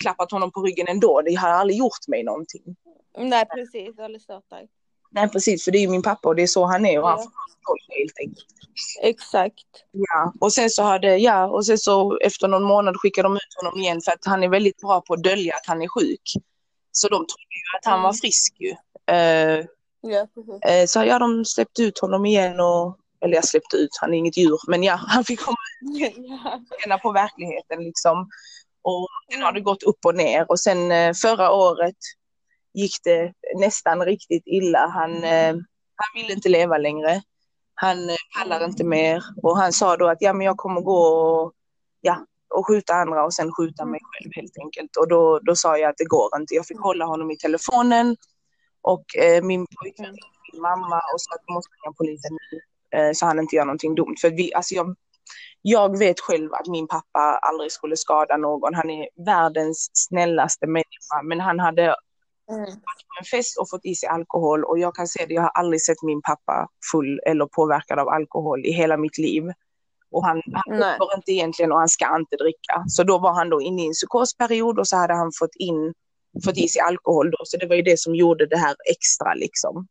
klappat 0.00 0.30
honom 0.32 0.52
på 0.52 0.60
ryggen 0.62 0.88
ändå. 0.88 1.22
Det 1.22 1.34
har 1.34 1.48
aldrig 1.48 1.78
gjort 1.78 2.08
mig 2.08 2.22
någonting. 2.24 2.76
Nej, 3.18 3.44
precis. 3.54 3.98
Aldrig 3.98 4.22
stört 4.22 4.50
dig. 4.50 4.68
Nej 5.12 5.28
precis, 5.28 5.64
för 5.64 5.70
det 5.72 5.78
är 5.78 5.80
ju 5.80 5.88
min 5.88 6.02
pappa 6.02 6.28
och 6.28 6.36
det 6.36 6.42
är 6.42 6.46
så 6.46 6.64
han 6.64 6.86
är 6.86 7.00
och 7.00 7.08
han 7.08 7.18
får 7.18 7.24
kontroll 7.30 7.78
helt 7.98 8.18
enkelt. 8.20 8.46
Exakt. 9.02 9.64
Ja, 9.92 10.32
och 10.40 10.52
sen 10.52 10.70
så 10.70 10.82
hade, 10.82 11.16
ja, 11.16 11.46
och 11.46 11.66
sen 11.66 11.78
så 11.78 12.18
efter 12.18 12.48
någon 12.48 12.62
månad 12.62 12.96
skickade 12.96 13.28
de 13.28 13.36
ut 13.36 13.54
honom 13.62 13.80
igen 13.80 14.00
för 14.04 14.12
att 14.12 14.24
han 14.24 14.42
är 14.42 14.48
väldigt 14.48 14.80
bra 14.80 15.00
på 15.00 15.14
att 15.14 15.22
dölja 15.22 15.54
att 15.54 15.66
han 15.66 15.82
är 15.82 15.88
sjuk. 15.88 16.22
Så 16.92 17.08
de 17.08 17.16
trodde 17.16 17.26
ju 17.54 17.78
att 17.78 17.84
han 17.84 17.94
Mm. 17.94 18.02
var 18.02 18.12
frisk 18.12 18.56
ju. 18.60 18.70
Eh, 19.14 19.64
Ja, 20.04 20.26
eh, 20.70 20.86
så 20.86 21.04
ja, 21.04 21.18
de 21.18 21.44
släppte 21.44 21.82
ut 21.82 21.98
honom 21.98 22.26
igen 22.26 22.60
och, 22.60 22.96
eller 23.24 23.34
jag 23.34 23.44
släppte 23.48 23.76
ut, 23.76 23.90
han 24.00 24.14
är 24.14 24.18
inget 24.18 24.36
djur, 24.36 24.58
men 24.68 24.82
ja, 24.82 24.94
han 24.94 25.24
fick 25.24 25.40
komma 25.40 25.56
ja. 25.80 26.08
och 26.70 26.80
känna 26.82 26.98
på 26.98 27.12
verkligheten 27.12 27.84
liksom. 27.84 28.28
Och 28.82 29.08
sen 29.32 29.42
har 29.42 29.52
det 29.52 29.60
gått 29.60 29.82
upp 29.82 29.98
och 30.06 30.14
ner 30.14 30.50
och 30.50 30.60
sen 30.60 30.92
eh, 30.92 31.12
förra 31.22 31.50
året 31.52 31.96
gick 32.74 32.92
det 33.04 33.32
nästan 33.54 34.04
riktigt 34.04 34.42
illa. 34.46 34.86
Han, 34.86 35.24
eh, 35.24 35.54
han 35.96 36.10
ville 36.14 36.32
inte 36.32 36.48
leva 36.48 36.78
längre. 36.78 37.22
Han 37.74 38.10
eh, 38.10 38.16
pallar 38.38 38.64
inte 38.64 38.84
mer 38.84 39.24
och 39.42 39.56
han 39.56 39.72
sa 39.72 39.96
då 39.96 40.08
att 40.08 40.18
ja, 40.20 40.32
men 40.32 40.46
jag 40.46 40.56
kommer 40.56 40.80
gå 40.80 40.98
och, 40.98 41.52
ja, 42.00 42.26
och 42.54 42.66
skjuta 42.66 42.94
andra 42.94 43.24
och 43.24 43.34
sen 43.34 43.52
skjuta 43.52 43.84
mig 43.84 44.00
själv 44.02 44.30
helt 44.34 44.58
enkelt. 44.58 44.96
Och 44.96 45.08
då, 45.08 45.38
då 45.38 45.56
sa 45.56 45.78
jag 45.78 45.90
att 45.90 45.98
det 45.98 46.04
går 46.04 46.28
inte. 46.40 46.54
Jag 46.54 46.66
fick 46.66 46.80
hålla 46.80 47.04
honom 47.04 47.30
i 47.30 47.36
telefonen 47.36 48.16
och 48.82 49.16
eh, 49.16 49.42
min 49.42 49.66
pojkvän 49.66 50.16
min 50.52 50.62
mamma 50.62 50.96
och 50.96 51.18
eh, 51.18 51.18
sa 51.18 51.34
att 51.34 51.42
du 51.46 51.54
måste 51.54 51.70
ringa 51.74 51.94
polisen 51.98 52.32
nu 52.32 52.60
eh, 52.98 53.12
så 53.12 53.26
han 53.26 53.38
inte 53.38 53.56
gör 53.56 53.64
någonting 53.64 53.94
dumt. 53.94 54.16
För 54.20 54.30
vi, 54.30 54.54
alltså 54.54 54.74
jag, 54.74 54.96
jag 55.62 55.98
vet 55.98 56.20
själv 56.20 56.52
att 56.52 56.66
min 56.66 56.88
pappa 56.88 57.38
aldrig 57.42 57.72
skulle 57.72 57.96
skada 57.96 58.36
någon. 58.36 58.74
Han 58.74 58.90
är 58.90 59.08
världens 59.26 59.90
snällaste 59.92 60.66
människa. 60.66 61.22
Men 61.24 61.40
han 61.40 61.60
hade 61.60 61.96
Mm. 62.52 62.66
på 62.66 63.18
en 63.20 63.24
fest 63.30 63.58
och 63.58 63.70
fått 63.70 63.84
i 63.84 63.94
sig 63.94 64.08
alkohol. 64.08 64.64
Och 64.64 64.78
jag 64.78 64.94
kan 64.94 65.08
säga 65.08 65.26
det, 65.26 65.34
jag 65.34 65.42
har 65.42 65.50
aldrig 65.54 65.82
sett 65.82 66.02
min 66.02 66.22
pappa 66.22 66.68
full 66.92 67.20
eller 67.26 67.46
påverkad 67.46 67.98
av 67.98 68.08
alkohol 68.08 68.66
i 68.66 68.72
hela 68.72 68.96
mitt 68.96 69.18
liv. 69.18 69.42
Och 70.10 70.26
han, 70.26 70.42
han 70.44 70.96
inte 71.16 71.32
egentligen 71.32 71.72
och 71.72 71.78
han 71.78 71.88
ska 71.88 72.16
inte 72.16 72.36
dricka. 72.36 72.84
Så 72.86 73.02
då 73.02 73.18
var 73.18 73.32
han 73.32 73.50
då 73.50 73.60
inne 73.60 73.82
i 73.82 73.86
en 73.86 73.92
psykosperiod 73.92 74.78
och 74.78 74.88
så 74.88 74.96
hade 74.96 75.14
han 75.14 75.30
fått 75.38 75.56
in 75.58 75.94
fått 76.44 76.58
i 76.58 76.68
sig 76.68 76.80
alkohol 76.80 77.30
då. 77.30 77.38
Så 77.44 77.56
det 77.56 77.66
var 77.66 77.76
ju 77.76 77.82
det 77.82 77.98
som 77.98 78.14
gjorde 78.14 78.46
det 78.46 78.56
här 78.56 78.76
extra 78.90 79.34
liksom. 79.34 79.86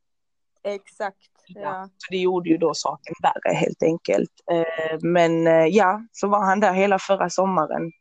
Exakt. 0.64 1.18
Ja. 1.48 1.90
Så 1.98 2.08
det 2.12 2.18
gjorde 2.18 2.50
ju 2.50 2.58
då 2.58 2.74
saken 2.74 3.16
värre 3.24 3.56
helt 3.56 3.84
enkelt. 3.84 4.32
Eh, 4.52 4.98
men 5.02 5.48
eh, 5.48 5.66
ja, 5.66 6.02
så 6.12 6.28
var 6.28 6.46
han 6.46 6.60
där 6.60 6.74
hela 6.74 7.00
förra 7.00 7.30
sommaren. 7.30 7.92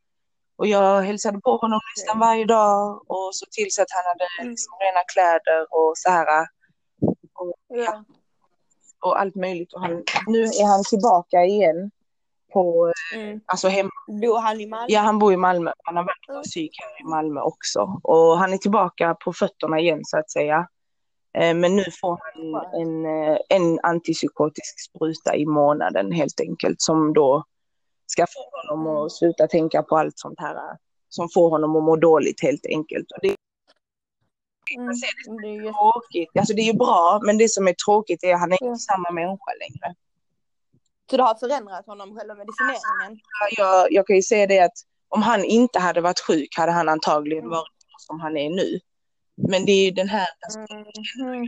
Och 0.61 0.67
jag 0.67 1.03
hälsade 1.03 1.41
på 1.41 1.57
honom 1.57 1.81
nästan 1.97 2.19
varje 2.19 2.45
dag 2.45 3.03
och 3.11 3.31
såg 3.35 3.51
till 3.51 3.67
så 3.71 3.83
att 3.83 3.89
han 3.91 4.05
hade 4.11 4.27
Mm. 4.41 4.51
liksom 4.51 4.73
rena 4.85 5.01
kläder 5.13 5.61
och 5.71 5.93
så 5.97 6.11
här. 6.11 6.47
Ja. 7.69 8.05
Och 9.05 9.21
allt 9.21 9.35
möjligt. 9.35 9.73
Och 9.73 9.81
han, 9.81 10.05
nu 10.27 10.43
är 10.43 10.67
han 10.67 10.85
tillbaka 10.85 11.45
igen 11.45 11.91
på, 12.53 12.93
Mm. 13.15 13.41
alltså 13.47 13.69
hemma. 13.69 13.91
Bor 14.23 14.39
han 14.41 14.61
i 14.61 14.67
Malmö? 14.67 14.87
Ja, 14.89 15.01
han 15.01 15.19
bor 15.19 15.33
i 15.33 15.37
Malmö. 15.37 15.73
Han 15.85 15.97
har 15.97 16.05
varit 16.05 16.27
på 16.27 16.33
Mm. 16.33 16.43
psyk 16.43 16.71
här 16.81 17.01
i 17.01 17.05
Malmö 17.11 17.41
också. 17.41 18.01
Och 18.03 18.39
han 18.39 18.53
är 18.53 18.59
tillbaka 18.59 19.17
på 19.25 19.33
fötterna 19.33 19.79
igen 19.81 20.01
så 20.05 20.19
att 20.19 20.31
säga. 20.31 20.69
Eh, 21.39 21.55
Men 21.55 21.77
nu 21.77 21.85
får 22.01 22.19
han 22.23 22.81
en, 22.83 23.07
eh, 23.07 23.39
en 23.49 23.81
antipsykotisk 23.83 24.75
spruta 24.91 25.37
i 25.37 25.47
månaden 25.47 26.13
helt 26.13 26.41
enkelt 26.41 26.81
som 26.83 27.13
då 27.13 27.45
ska 28.11 28.27
få 28.27 28.51
honom 28.69 28.87
Mm. 28.87 29.03
att 29.03 29.13
sluta 29.13 29.47
tänka 29.47 29.83
på 29.83 29.97
allt 29.99 30.19
sånt 30.19 30.41
här 30.41 30.55
eh, 30.55 30.77
som 31.09 31.29
får 31.35 31.51
honom 31.51 31.77
att 31.77 31.83
må 31.83 31.97
dåligt 31.97 32.43
helt 32.43 32.67
enkelt. 32.67 33.11
Och 33.13 33.19
det 33.23 33.29
är 33.29 33.37
Mm. 34.77 34.87
Det 35.43 35.49
är 35.49 35.53
ju 35.65 35.73
tråkigt. 35.73 36.29
Alltså 36.39 36.55
det 36.55 36.63
är 36.63 36.67
ju 36.73 36.73
bra, 36.79 37.21
men 37.23 37.39
det 37.39 37.49
som 37.49 37.69
är 37.69 37.73
tråkigt 37.73 38.25
är 38.25 38.35
att 38.35 38.41
han 38.41 38.53
är 38.53 38.63
inte 38.65 38.79
samma 38.81 39.11
människa 39.11 39.51
längre. 39.61 39.95
Så 41.11 41.17
det 41.17 41.23
har 41.23 41.35
förändrat 41.35 41.87
honom, 41.87 42.17
själva 42.19 42.35
medicineringen? 42.35 43.21
Jag, 43.57 43.93
jag 43.93 44.07
kan 44.07 44.17
ju 44.17 44.23
säga 44.23 44.47
det 44.47 44.61
att 44.61 44.79
om 45.09 45.23
han 45.23 45.45
inte 45.45 45.79
hade 45.79 46.01
varit 46.01 46.21
sjuk 46.21 46.49
hade 46.57 46.73
han 46.73 46.89
antagligen 46.89 47.45
Mm. 47.45 47.51
varit 47.51 47.73
som 47.99 48.21
han 48.21 48.37
är 48.37 48.51
nu. 48.51 48.81
Men 49.49 49.65
det 49.65 49.73
är 49.73 49.85
ju 49.85 49.91
den 49.91 50.09
här, 50.09 50.29
alltså, 50.47 50.59
Mm. 51.23 51.47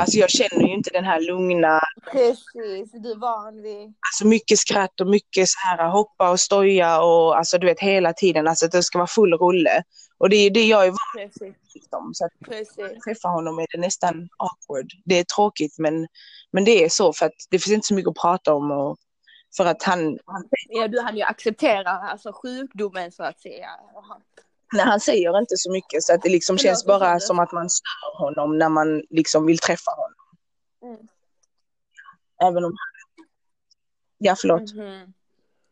Alltså 0.00 0.18
jag 0.18 0.30
känner 0.30 0.66
ju 0.68 0.74
inte 0.74 0.90
den 0.90 1.04
här 1.04 1.20
lugna, 1.20 1.80
Precis, 2.12 2.92
du 2.92 3.10
är 3.10 3.16
van 3.20 3.62
vid... 3.62 3.82
alltså 3.82 4.26
mycket 4.26 4.58
skratt 4.58 5.00
och 5.00 5.06
mycket 5.06 5.48
så 5.48 5.58
här 5.68 5.88
hoppa 5.88 6.30
och 6.30 6.40
stoja 6.40 7.02
och 7.02 7.38
alltså 7.38 7.58
du 7.58 7.66
vet 7.66 7.80
hela 7.80 8.12
tiden, 8.12 8.48
alltså 8.48 8.66
att 8.66 8.72
det 8.72 8.82
ska 8.82 8.98
vara 8.98 9.06
full 9.06 9.34
rulle. 9.34 9.82
Och 10.18 10.30
det 10.30 10.36
är 10.36 10.44
ju 10.44 10.50
det 10.50 10.66
jag 10.66 10.86
är 10.86 10.90
van 10.90 10.98
Precis, 11.16 11.42
vid. 11.42 11.54
Liksom. 11.74 12.10
Så 12.14 12.24
att 12.24 12.32
precis. 12.44 13.04
träffa 13.04 13.28
honom 13.28 13.58
är 13.58 13.66
det 13.72 13.80
nästan 13.80 14.28
awkward. 14.36 14.92
Det 15.04 15.18
är 15.18 15.24
tråkigt 15.24 15.78
men, 15.78 16.06
men 16.52 16.64
det 16.64 16.84
är 16.84 16.88
så 16.88 17.12
för 17.12 17.26
att 17.26 17.36
det 17.50 17.58
finns 17.58 17.74
inte 17.74 17.86
så 17.86 17.94
mycket 17.94 18.10
att 18.10 18.20
prata 18.20 18.54
om 18.54 18.70
och 18.70 18.96
för 19.56 19.64
att 19.64 19.82
han, 19.82 20.18
han, 20.26 20.48
Ja, 20.68 20.88
du 20.88 21.00
hann 21.00 21.16
ju 21.16 21.22
acceptera 21.22 21.90
alltså, 21.90 22.32
sjukdomen 22.32 23.12
så 23.12 23.22
att 23.22 23.40
säga. 23.40 23.68
Nej, 24.72 24.84
han 24.84 25.00
säger 25.00 25.38
inte 25.38 25.56
så 25.56 25.72
mycket 25.72 26.02
så 26.02 26.14
att 26.14 26.22
det 26.22 26.28
liksom 26.28 26.58
känns 26.58 26.84
bara 26.86 27.20
som 27.20 27.38
att 27.38 27.52
man 27.52 27.70
stör 27.70 28.18
honom 28.18 28.58
när 28.58 28.68
man 28.68 29.02
liksom 29.10 29.46
vill 29.46 29.58
träffa 29.58 29.90
honom. 29.90 30.14
Mm. 30.96 31.08
Även 32.42 32.64
om 32.64 32.76
Ja, 34.18 34.36
förlåt. 34.38 34.74
Mhm. 34.74 35.12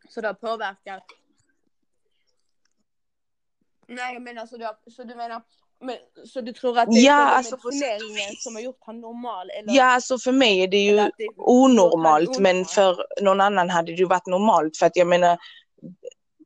Så 0.08 0.20
det 0.20 0.26
har 0.26 0.34
påverkat? 0.34 1.02
Nej, 3.88 4.14
jag 4.14 4.22
menar 4.22 4.46
så 4.46 4.56
du, 4.56 4.64
har, 4.64 4.76
så 4.90 5.04
du 5.04 5.14
menar, 5.14 5.42
men, 5.80 5.96
så 6.26 6.40
du 6.40 6.52
tror 6.52 6.78
att 6.78 6.88
det 6.92 6.98
är 6.98 7.04
Ja, 7.06 7.12
själva 7.16 7.30
alltså, 7.30 7.56
vis. 7.70 8.44
som 8.44 8.54
har 8.54 8.62
gjort 8.62 8.78
han 8.80 9.00
normal? 9.00 9.50
Eller, 9.50 9.74
Ja, 9.74 9.84
alltså 9.84 10.18
för 10.18 10.32
mig 10.32 10.60
är 10.62 10.68
det 10.68 10.76
ju 10.84 10.96
det- 10.96 11.12
onormalt, 11.36 12.28
onormalt. 12.28 12.38
men 12.40 12.64
för 12.64 13.06
någon 13.22 13.40
annan 13.40 13.70
hade 13.70 13.92
det 13.92 13.98
ju 13.98 14.04
varit 14.04 14.26
normalt. 14.26 14.76
För 14.76 14.86
att 14.86 14.96
jag 14.96 15.06
menar, 15.06 15.38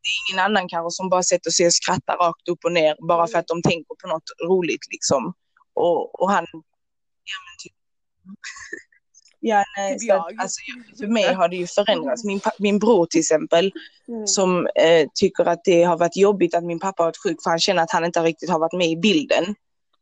det 0.02 0.08
är 0.08 0.18
ingen 0.32 0.44
annan 0.44 0.68
kanske 0.68 0.90
som 0.90 1.08
bara 1.08 1.22
sätter 1.22 1.50
sig 1.50 1.66
och 1.66 1.74
skrattar 1.74 2.16
rakt 2.16 2.48
upp 2.48 2.64
och 2.64 2.72
ner 2.72 2.96
bara 3.08 3.26
för 3.26 3.38
att 3.38 3.46
de 3.46 3.62
tänker 3.62 3.94
på 4.02 4.08
något 4.08 4.30
roligt 4.48 4.86
liksom. 4.90 5.34
Och, 5.74 6.22
och 6.22 6.30
han, 6.30 6.46
ja 6.52 7.36
men 7.44 7.54
typ, 7.62 7.72
ja 9.40 9.64
nej, 9.76 9.98
Typ 9.98 10.08
så 10.10 10.14
att, 10.16 10.26
alltså, 10.38 10.60
för 10.98 11.06
mig 11.06 11.34
har 11.34 11.48
det 11.48 11.56
ju 11.56 11.66
förändrats. 11.66 12.24
Min, 12.24 12.40
min 12.58 12.78
bror 12.78 13.06
till 13.06 13.20
exempel, 13.20 13.72
Mm. 14.08 14.26
som 14.26 14.66
eh, 14.66 15.08
tycker 15.14 15.44
att 15.44 15.64
det 15.64 15.82
har 15.82 15.96
varit 15.96 16.16
jobbigt 16.16 16.54
att 16.54 16.64
min 16.64 16.78
pappa 16.80 17.02
har 17.02 17.06
varit 17.08 17.22
sjuk 17.22 17.42
för 17.42 17.50
han 17.50 17.58
känner 17.58 17.82
att 17.82 17.92
han 17.92 18.04
inte 18.04 18.20
riktigt 18.20 18.50
har 18.50 18.58
varit 18.58 18.72
med 18.78 18.88
i 18.88 18.96
bilden. 18.96 19.54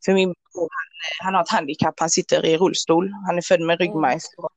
För 0.05 0.13
min 0.13 0.29
bror, 0.29 0.69
han, 0.71 1.27
han 1.27 1.35
har 1.35 1.43
ett 1.43 1.51
handikapp, 1.51 1.95
han 2.01 2.11
sitter 2.11 2.47
i 2.47 2.57
rullstol, 2.57 3.13
han 3.27 3.39
är 3.39 3.43
född 3.43 3.61
med 3.61 3.81
ryggmärgsbråck. 3.81 4.53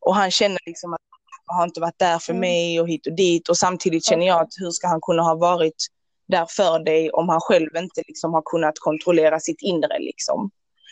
Och 0.00 0.14
han 0.14 0.30
känner 0.30 0.58
liksom 0.66 0.92
att 0.94 1.00
har 1.46 1.64
inte 1.64 1.80
varit 1.80 1.98
där 1.98 2.18
för 2.18 2.32
Mm. 2.32 2.40
mig 2.40 2.80
och 2.80 2.88
hit 2.88 3.06
och 3.06 3.12
dit 3.12 3.48
och 3.48 3.56
samtidigt 3.56 4.04
känner 4.04 4.26
jag 4.26 4.40
att 4.40 4.52
hur 4.58 4.70
ska 4.70 4.88
han 4.88 5.00
kunna 5.00 5.22
ha 5.22 5.34
varit 5.34 5.86
där 6.26 6.46
för 6.50 6.78
dig 6.78 7.10
om 7.10 7.28
han 7.28 7.40
själv 7.40 7.76
inte 7.76 8.02
liksom 8.06 8.34
har 8.34 8.42
kunnat 8.42 8.78
kontrollera 8.78 9.40
sitt 9.40 9.62
inre 9.62 9.98
liksom. 9.98 10.50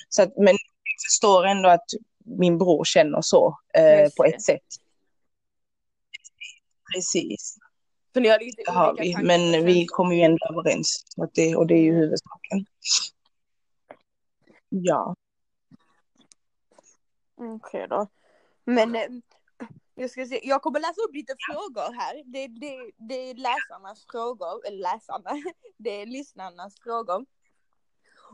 Så 0.08 0.22
att, 0.22 0.36
men 0.36 0.46
jag 0.46 1.02
förstår 1.10 1.46
ändå 1.46 1.68
att 1.68 1.86
min 2.24 2.58
bror 2.58 2.84
känner 2.84 3.20
så 3.20 3.58
eh, 3.74 4.10
på 4.16 4.24
ett 4.24 4.42
sätt. 4.42 4.66
Precis. 6.94 7.56
För 8.12 8.20
ni 8.20 8.28
har 8.28 8.38
lite 8.38 8.62
Det 8.66 8.70
har 8.70 8.94
vi, 8.94 9.16
men 9.22 9.60
och 9.60 9.68
vi 9.68 9.86
kommer 9.86 10.14
ju 10.14 10.22
ändå 10.22 10.46
överens. 10.50 11.04
Att 11.16 11.34
det, 11.34 11.56
och 11.56 11.66
det 11.66 11.74
är 11.74 11.82
ju 11.82 11.92
huvudsaken. 11.94 12.66
Ja. 14.68 15.14
Okej 17.36 17.86
då. 17.88 18.06
Men, 18.64 18.94
eh, 18.96 19.02
Jag 19.94 20.10
ska 20.10 20.26
se, 20.26 20.40
jag 20.42 20.62
kommer 20.62 20.80
läsa 20.80 21.00
upp 21.08 21.14
lite 21.14 21.34
frågor 21.50 21.92
här. 21.92 22.22
Det, 22.24 22.46
det, 22.46 22.90
det 22.98 23.30
är 23.30 23.34
läsarnas 23.34 24.06
frågor, 24.12 24.66
eller 24.66 24.78
läsarna, 24.78 25.30
det 25.78 25.90
är 26.02 26.06
lyssnarnas 26.06 26.80
frågor. 26.80 27.26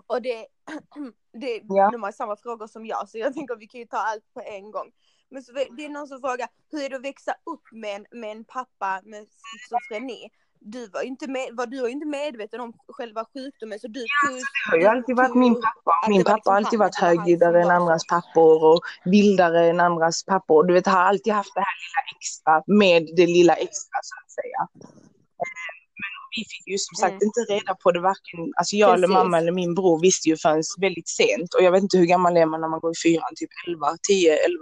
Och 0.07 0.23
det, 0.23 0.47
det, 1.33 1.61
Ja. 1.64 1.90
de 1.90 2.03
har 2.03 2.12
samma 2.12 2.37
frågor 2.37 2.66
som 2.66 2.87
jag, 2.87 3.09
så 3.09 3.18
jag 3.18 3.35
tänker 3.35 3.55
att 3.55 3.61
vi 3.61 3.66
kan 3.66 3.81
ju 3.81 3.87
ta 3.87 3.97
allt 3.97 4.35
på 4.35 4.40
en 4.40 4.71
gång. 4.71 4.92
Men 5.29 5.42
så, 5.42 5.53
det 5.53 5.85
är 5.85 5.88
någon 5.88 6.09
som 6.09 6.21
frågar, 6.21 6.49
hur 6.71 6.85
är 6.85 6.90
det 6.90 6.97
att 6.97 7.05
växa 7.05 7.35
upp 7.44 7.62
med 7.73 7.97
en, 7.97 8.21
med 8.21 8.31
en 8.31 8.44
pappa 8.44 9.01
med 9.05 9.27
schizofreni? 9.29 10.31
Du 10.61 10.88
var 10.88 11.03
ju 11.03 11.09
inte, 11.09 11.31
med, 11.31 11.49
var, 11.53 11.66
du 11.66 11.81
var 11.81 11.88
inte 11.88 12.07
medveten 12.07 12.61
om 12.61 12.73
själva 12.88 13.25
sjukdomen, 13.35 13.81
så 13.81 13.88
du 13.88 14.01
tog... 14.01 14.37
Det 14.37 14.71
har 14.71 14.79
ju 14.79 14.87
alltid 14.87 15.16
varit 15.16 15.35
min 15.35 15.55
pappa. 15.55 16.09
Min 16.09 16.25
pappa 16.25 16.51
har 16.51 16.57
alltid 16.57 16.79
varit 16.79 16.97
högljuddare 16.97 17.62
än 17.62 17.71
andras 17.71 18.07
pappor 18.07 18.64
och 18.64 18.81
vildare 19.05 19.71
än 19.71 19.81
andras 19.81 20.25
pappor. 20.25 20.64
Du 20.64 20.75
vet, 20.75 20.87
har 20.87 21.01
alltid 21.01 21.33
haft 21.33 21.55
det 21.55 21.61
här 21.61 21.77
lilla 21.85 22.03
extra 22.18 22.62
med 22.66 23.03
det 23.16 23.27
lilla 23.27 23.55
extra 23.55 23.99
så 24.03 24.14
att 24.25 24.31
säga. 24.31 24.61
Eh, 24.85 25.75
Men 26.01 26.11
vi 26.37 26.44
fick 26.44 26.66
ju 26.73 26.79
som 26.79 26.94
sagt 26.97 27.12
Mm. 27.12 27.23
inte 27.29 27.40
reda 27.40 27.75
på 27.75 27.92
det 27.92 28.01
varken, 28.01 28.53
alltså 28.57 28.77
jag 28.77 28.94
eller 28.94 29.09
Precis. 29.09 29.14
mamma 29.23 29.38
eller 29.38 29.53
min 29.53 29.75
bror 29.75 30.01
visste 30.01 30.29
ju 30.29 30.37
förrän 30.37 30.62
väldigt 30.81 31.09
sent 31.09 31.55
och 31.55 31.62
jag 31.62 31.73
vet 31.73 31.83
inte 31.83 31.99
hur 31.99 32.07
gammal 32.07 32.37
är 32.37 32.47
man 32.47 32.61
när 32.61 32.68
man 32.68 32.81
går 32.81 32.90
i 32.92 33.01
fyran, 33.05 33.33
typ 33.37 33.51
11, 33.66 33.87
10, 34.09 34.33
11. 34.33 34.59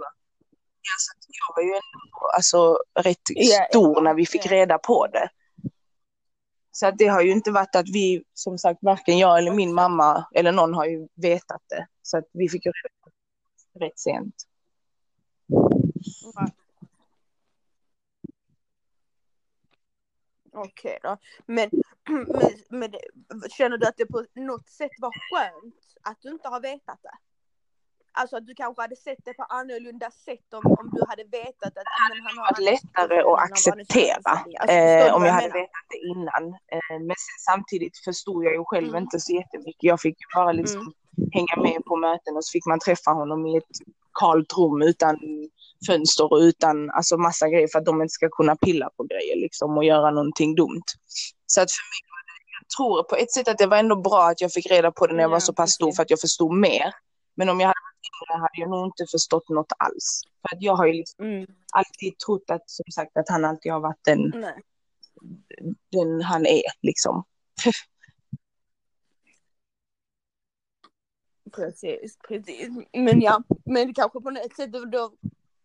Ja, 0.87 0.93
så 0.97 1.11
att 1.13 1.25
jag 1.39 1.55
var 1.55 1.63
ju 1.69 1.73
ändå 1.73 2.27
alltså, 2.35 2.77
rätt 2.99 3.21
Ja, 3.35 3.67
stor 3.69 4.01
när 4.01 4.13
vi 4.13 4.25
fick 4.25 4.45
ja. 4.45 4.51
reda 4.51 4.77
på 4.77 5.07
det. 5.07 5.29
Så 6.79 6.87
att 6.87 6.97
det 6.97 7.07
har 7.07 7.21
ju 7.21 7.31
inte 7.31 7.51
varit 7.51 7.75
att 7.75 7.89
vi, 7.89 8.23
som 8.33 8.57
sagt, 8.57 8.83
varken 8.83 9.17
jag 9.17 9.37
eller 9.37 9.51
min 9.51 9.73
mamma 9.73 10.27
eller 10.35 10.51
någon 10.51 10.73
har 10.73 10.85
ju 10.85 11.07
vetat 11.15 11.61
det. 11.69 11.87
Så 12.01 12.17
att 12.17 12.25
vi 12.31 12.49
fick 12.49 12.65
ju 12.65 12.71
reda 12.71 12.93
på 13.03 13.09
det 13.73 13.85
rätt 13.85 13.99
sent. 13.99 14.35
Ja. 16.33 16.47
Okej 20.53 20.99
då. 21.03 21.17
Men, 21.45 21.69
men, 22.69 22.91
men 23.29 23.49
känner 23.49 23.77
du 23.77 23.87
att 23.87 23.97
det 23.97 24.05
på 24.05 24.25
något 24.33 24.69
sätt 24.69 24.91
var 24.99 25.11
skönt 25.11 25.75
att 26.01 26.21
du 26.21 26.29
inte 26.29 26.47
har 26.47 26.61
vetat 26.61 26.99
det? 27.03 27.17
Alltså 28.19 28.37
att 28.37 28.47
du 28.47 28.53
kanske 28.55 28.81
hade 28.81 28.95
sett 28.95 29.21
det 29.25 29.33
på 29.33 29.43
annorlunda 29.43 30.11
sätt 30.11 30.53
om, 30.53 30.71
om 30.79 30.89
du 30.93 31.01
hade 31.09 31.23
vetat 31.23 31.73
att 31.79 31.87
men 32.09 32.21
han 32.25 32.37
har 32.37 32.43
varit 32.51 32.63
lättare 32.71 33.17
att 33.21 33.39
acceptera 33.39 34.31
alltså, 34.59 34.75
eh, 34.75 35.15
om 35.15 35.25
jag 35.25 35.33
hade 35.33 35.47
vetat 35.63 35.85
det 35.93 35.97
innan. 36.13 36.43
Eh, 36.73 36.99
men 37.07 37.15
samtidigt 37.49 37.97
förstod 38.05 38.43
jag 38.45 38.53
ju 38.53 38.63
själv 38.65 38.87
Mm. 38.89 39.03
inte 39.03 39.19
så 39.19 39.33
jättemycket. 39.33 39.83
Jag 39.83 40.01
fick 40.01 40.17
bara 40.35 40.51
liksom 40.51 40.93
hänga 41.33 41.55
med 41.63 41.85
på 41.85 41.95
möten 41.95 42.35
och 42.37 42.45
så 42.45 42.51
fick 42.51 42.65
man 42.65 42.79
träffa 42.79 43.11
honom 43.11 43.45
i 43.45 43.57
ett 43.57 43.63
kalt 44.19 44.53
rum 44.57 44.81
utan 44.81 45.17
fönster 45.87 46.31
och 46.33 46.37
utan 46.37 46.89
alltså 46.91 47.17
massa 47.17 47.49
grejer 47.49 47.67
för 47.71 47.79
att 47.79 47.85
de 47.85 48.01
inte 48.01 48.11
ska 48.13 48.29
kunna 48.29 48.55
pilla 48.55 48.89
på 48.97 49.03
grejer 49.03 49.35
liksom 49.35 49.77
och 49.77 49.83
göra 49.85 50.11
någonting 50.11 50.55
dumt. 50.55 50.87
Så 51.45 51.61
att 51.61 51.71
för 51.71 51.83
mig 51.91 52.01
tror 52.77 53.03
på 53.03 53.15
ett 53.15 53.31
sätt 53.31 53.47
att 53.47 53.57
det 53.57 53.65
var 53.67 53.77
ändå 53.77 53.95
bra 53.95 54.23
att 54.29 54.41
jag 54.41 54.51
fick 54.51 54.71
reda 54.71 54.91
på 54.91 55.07
det 55.07 55.13
när 55.13 55.21
jag 55.23 55.29
Ja, 55.29 55.33
var 55.33 55.39
så 55.39 55.53
pass 55.53 55.71
stor 55.71 55.91
för 55.91 56.01
att 56.03 56.09
jag 56.09 56.19
förstod 56.19 56.53
mer. 56.57 56.93
Men 57.35 57.49
om 57.49 57.59
jag 57.59 57.67
hade 57.67 57.79
yngre 58.09 58.39
hade 58.41 58.61
jag 58.61 58.69
nog 58.69 58.85
inte 58.87 59.05
förstått 59.11 59.49
något 59.49 59.71
alls. 59.77 60.21
För 60.41 60.55
att 60.55 60.61
jag 60.61 60.75
har 60.75 60.85
ju 60.85 60.93
liksom 60.93 61.25
Mm. 61.25 61.45
alltid 61.73 62.17
trott 62.19 62.49
att, 62.49 62.69
som 62.69 62.85
sagt, 62.91 63.17
att 63.17 63.29
han 63.29 63.45
alltid 63.45 63.71
har 63.71 63.79
varit 63.79 64.03
den, 64.05 64.31
Nej. 64.35 64.61
den 65.91 66.21
han 66.21 66.45
är 66.45 66.63
liksom. 66.81 67.23
Precis, 71.55 72.17
precis. 72.27 72.69
Men 72.93 73.21
ja, 73.21 73.43
men 73.65 73.93
kanske 73.93 74.21
på 74.21 74.29
något 74.29 74.55
sätt 74.55 74.71
då 74.71 75.11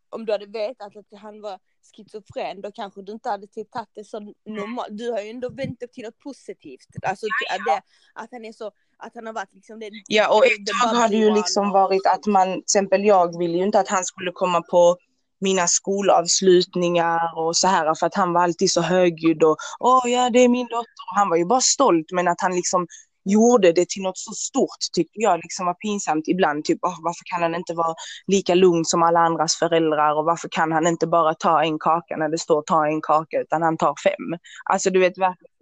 om 0.09 0.25
du 0.27 0.33
hade 0.33 0.47
vetat 0.47 0.97
att 0.97 1.19
han 1.21 1.41
var 1.41 1.59
schizofren 1.97 2.61
då 2.61 2.73
kanske 2.73 3.03
du 3.03 3.13
inte 3.13 3.29
hade 3.29 3.47
typ 3.47 3.71
tagit 3.71 3.89
det 3.95 4.05
så 4.05 4.21
normalt. 4.47 4.89
Du 4.91 5.11
har 5.11 5.21
ju 5.21 5.31
ändå 5.31 5.49
vänt 5.49 5.81
det 5.81 5.93
till 5.93 6.05
något 6.05 6.19
positivt. 6.19 6.89
Alltså 7.03 7.27
Ja, 7.27 7.55
att, 7.55 7.65
det, 7.67 7.83
att 8.23 8.29
han 8.33 8.45
är 8.45 8.53
så, 8.53 8.71
att 8.99 9.15
han 9.15 9.27
har 9.27 9.33
varit 9.33 9.55
liksom 9.55 9.81
det. 9.81 9.91
Ja, 10.09 10.37
och 10.37 10.47
ett 10.47 10.67
det 10.67 10.73
tag 10.73 10.97
har 10.99 11.09
det 11.09 11.17
ju 11.17 11.35
liksom 11.35 11.71
varit 11.71 12.07
att 12.07 12.27
man, 12.27 12.53
till 12.53 12.61
exempel 12.61 13.05
jag 13.05 13.39
ville 13.39 13.59
ju 13.59 13.65
inte 13.65 13.81
att 13.81 13.89
han 13.89 14.05
skulle 14.05 14.33
komma 14.33 14.63
på 14.63 14.97
mina 15.41 15.67
skolavslutningar 15.67 17.39
och 17.39 17.57
så 17.57 17.69
här 17.69 17.95
för 17.95 18.07
att 18.07 18.15
han 18.15 18.33
var 18.33 18.43
alltid 18.43 18.71
så 18.71 18.81
högljudd 18.81 19.43
och 19.43 19.57
åh 19.81 20.11
ja 20.11 20.31
det 20.31 20.39
är 20.39 20.49
min 20.49 20.67
dotter 20.67 21.03
och 21.11 21.17
han 21.17 21.29
var 21.29 21.37
ju 21.37 21.45
bara 21.45 21.61
stolt 21.61 22.07
men 22.13 22.29
att 22.29 22.41
han 22.41 22.55
liksom 22.55 22.87
gjorde 23.25 23.73
det 23.73 23.89
till 23.89 24.03
något 24.03 24.19
så 24.19 24.33
stort 24.33 24.79
tyckte 24.93 25.19
jag 25.21 25.37
liksom 25.43 25.67
var 25.67 25.75
pinsamt 25.75 26.29
ibland 26.29 26.65
typ 26.65 26.79
åh, 26.83 26.99
varför 27.03 27.25
kan 27.25 27.43
han 27.43 27.55
inte 27.55 27.75
vara 27.75 27.95
lika 28.27 28.55
lugn 28.55 28.85
som 28.85 29.03
alla 29.03 29.21
andras 29.21 29.57
föräldrar 29.57 30.15
och 30.19 30.25
varför 30.25 30.49
kan 30.49 30.73
han 30.73 30.87
inte 30.87 31.07
bara 31.07 31.35
ta 31.35 31.63
en 31.63 31.79
kaka 31.79 32.17
när 32.17 32.29
det 32.29 32.39
står 32.39 32.63
ta 32.63 32.87
en 32.87 33.01
kaka 33.01 33.41
utan 33.41 33.63
han 33.63 33.77
tar 33.77 33.95
fem 34.05 34.39
alltså 34.65 34.91
du 34.91 35.01
vet 35.01 35.19
verkligen 35.19 35.53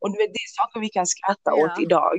och 0.00 0.12
du 0.12 0.18
vet 0.18 0.32
det 0.32 0.38
är 0.38 0.54
saker 0.62 0.80
vi 0.80 0.88
kan 0.88 1.06
skratta 1.06 1.50
Ja. 1.56 1.64
åt 1.64 1.80
idag 1.80 2.18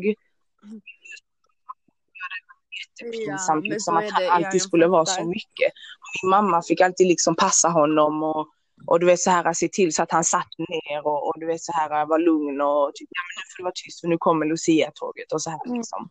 Ja, 3.02 3.06
jättepinsamt 3.06 3.68
liksom 3.68 3.94
så 3.94 3.98
att 3.98 4.06
är 4.06 4.12
han. 4.12 4.24
Ja, 4.24 4.32
alltid 4.32 4.62
skulle 4.62 4.88
vara 4.88 5.06
så 5.06 5.24
mycket. 5.26 5.72
Och 6.00 6.24
min 6.24 6.30
mamma 6.30 6.62
fick 6.62 6.82
alltid 6.82 7.08
liksom 7.08 7.36
passa 7.36 7.70
honom 7.70 8.24
och, 8.24 8.48
och 8.88 9.00
du 9.00 9.06
vet 9.06 9.20
så 9.20 9.30
här 9.32 9.54
se 9.54 9.68
till 9.68 9.94
så 9.94 10.04
att 10.04 10.12
han 10.12 10.24
satt 10.24 10.48
ner 10.58 11.08
och, 11.08 11.28
och 11.28 11.34
du 11.40 11.46
vet 11.46 11.62
så 11.62 11.72
här 11.72 12.06
var 12.06 12.20
lugn 12.20 12.62
och 12.62 12.92
typ, 12.96 13.10
ja 13.12 13.22
men 13.28 13.34
nu 13.42 13.44
får 13.52 13.58
du 13.58 13.64
vara 13.64 13.74
tyst 13.76 14.02
för 14.02 14.08
nu 14.08 14.18
kommer 14.18 14.46
Lucia-tåget 14.46 15.32
och 15.32 15.42
så 15.42 15.50
här 15.50 15.60
Mm. 15.66 15.78
liksom. 15.78 16.10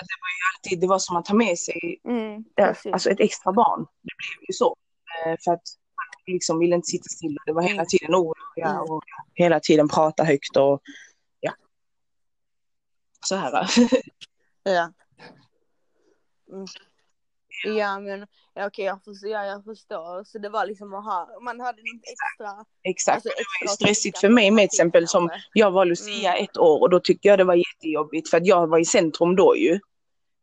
Det 0.00 0.16
var 0.20 0.28
ju 0.28 0.42
alltid, 0.54 0.80
det 0.80 0.86
var 0.86 0.98
som 0.98 1.16
att 1.16 1.24
ta 1.24 1.34
med 1.34 1.58
sig 1.58 2.00
Mm, 2.08 2.44
precis. 2.56 2.92
alltså 2.92 3.10
ett 3.10 3.20
extra 3.20 3.52
barn. 3.52 3.80
Det 4.02 4.14
blev 4.18 4.48
ju 4.48 4.52
så. 4.52 4.76
Eh, 5.26 5.36
För 5.44 5.52
att 5.52 5.62
han 5.96 6.34
liksom 6.34 6.58
ville 6.58 6.74
inte 6.74 6.86
sitta 6.86 7.08
still. 7.08 7.36
Det 7.46 7.52
var 7.52 7.62
hela 7.62 7.74
Mm. 7.74 7.86
tiden 7.86 8.14
oro 8.14 8.34
ja, 8.56 8.68
Mm. 8.70 8.80
och 8.82 9.02
hela 9.34 9.60
tiden 9.60 9.88
prata 9.88 10.24
högt 10.24 10.56
och 10.56 10.80
ja. 11.40 11.52
Så 13.26 13.36
här. 13.36 13.66
Ja. 14.62 14.92
Mm. 16.52 16.66
Ja 17.78 18.00
men 18.00 18.26
ja, 18.54 18.66
okej 18.66 18.84
jag 18.84 19.04
förstår, 19.04 19.30
ja, 19.30 19.44
jag 19.44 19.64
förstår. 19.64 20.24
Så 20.24 20.38
det 20.38 20.48
var 20.48 20.66
liksom 20.66 20.94
att 20.94 21.04
ha, 21.04 21.28
man 21.42 21.60
hade 21.60 21.78
något 21.78 22.02
extra. 22.12 22.64
Exakt. 22.82 23.14
Alltså 23.14 23.28
det 23.28 23.34
var 23.34 23.40
extra 23.40 23.64
ju 23.64 23.66
att 23.66 23.70
stressigt 23.94 24.18
för 24.18 24.28
mig 24.28 24.50
med 24.50 24.70
till 24.70 24.76
exempel 24.76 25.08
som 25.08 25.30
jag 25.54 25.70
var 25.70 25.84
Lucia 25.84 26.32
Mm. 26.32 26.44
ett 26.44 26.56
år 26.58 26.80
och 26.80 26.90
då 26.90 27.00
tyckte 27.00 27.28
jag 27.28 27.38
det 27.38 27.44
var 27.44 27.54
jättejobbigt 27.54 28.30
för 28.30 28.36
att 28.36 28.46
jag 28.46 28.66
var 28.66 28.78
i 28.78 28.84
centrum 28.84 29.36
då 29.36 29.56
ju. 29.56 29.70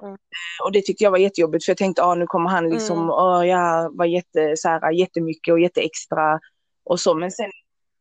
Mm. 0.04 0.14
Eh, 0.14 0.66
Och 0.66 0.72
det 0.72 0.82
tyckte 0.86 1.04
jag 1.04 1.12
var 1.12 1.18
jättejobbigt 1.18 1.66
för 1.66 1.70
jag 1.72 1.78
tänkte 1.78 2.04
ah, 2.04 2.16
nu 2.16 2.26
kommer 2.28 2.50
han 2.50 2.70
liksom, 2.70 2.98
Mm. 2.98 3.10
åh 3.10 3.48
ja, 3.48 3.90
var 3.94 4.06
jätte, 4.06 4.58
så 4.58 4.70
här, 4.70 4.92
jättemycket 4.92 5.52
och 5.52 5.60
jätteextra 5.60 6.40
och 6.86 7.00
så. 7.00 7.14
Men 7.14 7.32
sen 7.32 7.52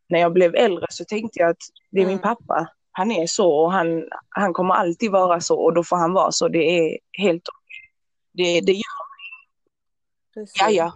när 0.09 0.20
jag 0.20 0.33
blev 0.33 0.55
äldre 0.55 0.87
så 0.90 1.05
tänkte 1.05 1.38
jag 1.40 1.51
att 1.51 1.62
det 1.90 2.01
är 2.01 2.07
min 2.07 2.18
Mm. 2.18 2.23
pappa. 2.23 2.66
Han 2.92 3.11
är 3.11 3.27
så 3.27 3.53
och 3.53 3.73
han, 3.73 4.05
han 4.29 4.53
kommer 4.53 4.75
alltid 4.75 5.11
vara 5.11 5.40
så 5.40 5.61
och 5.61 5.75
då 5.75 5.85
får 5.85 5.96
han 5.96 6.12
vara 6.12 6.33
så. 6.33 6.49
Det 6.49 6.79
är 6.79 6.99
helt 7.18 7.42
det, 8.33 8.61
det 8.61 8.73
gör 8.73 9.10
Precis. 10.35 10.57
ja, 10.61 10.71
ja. 10.71 10.93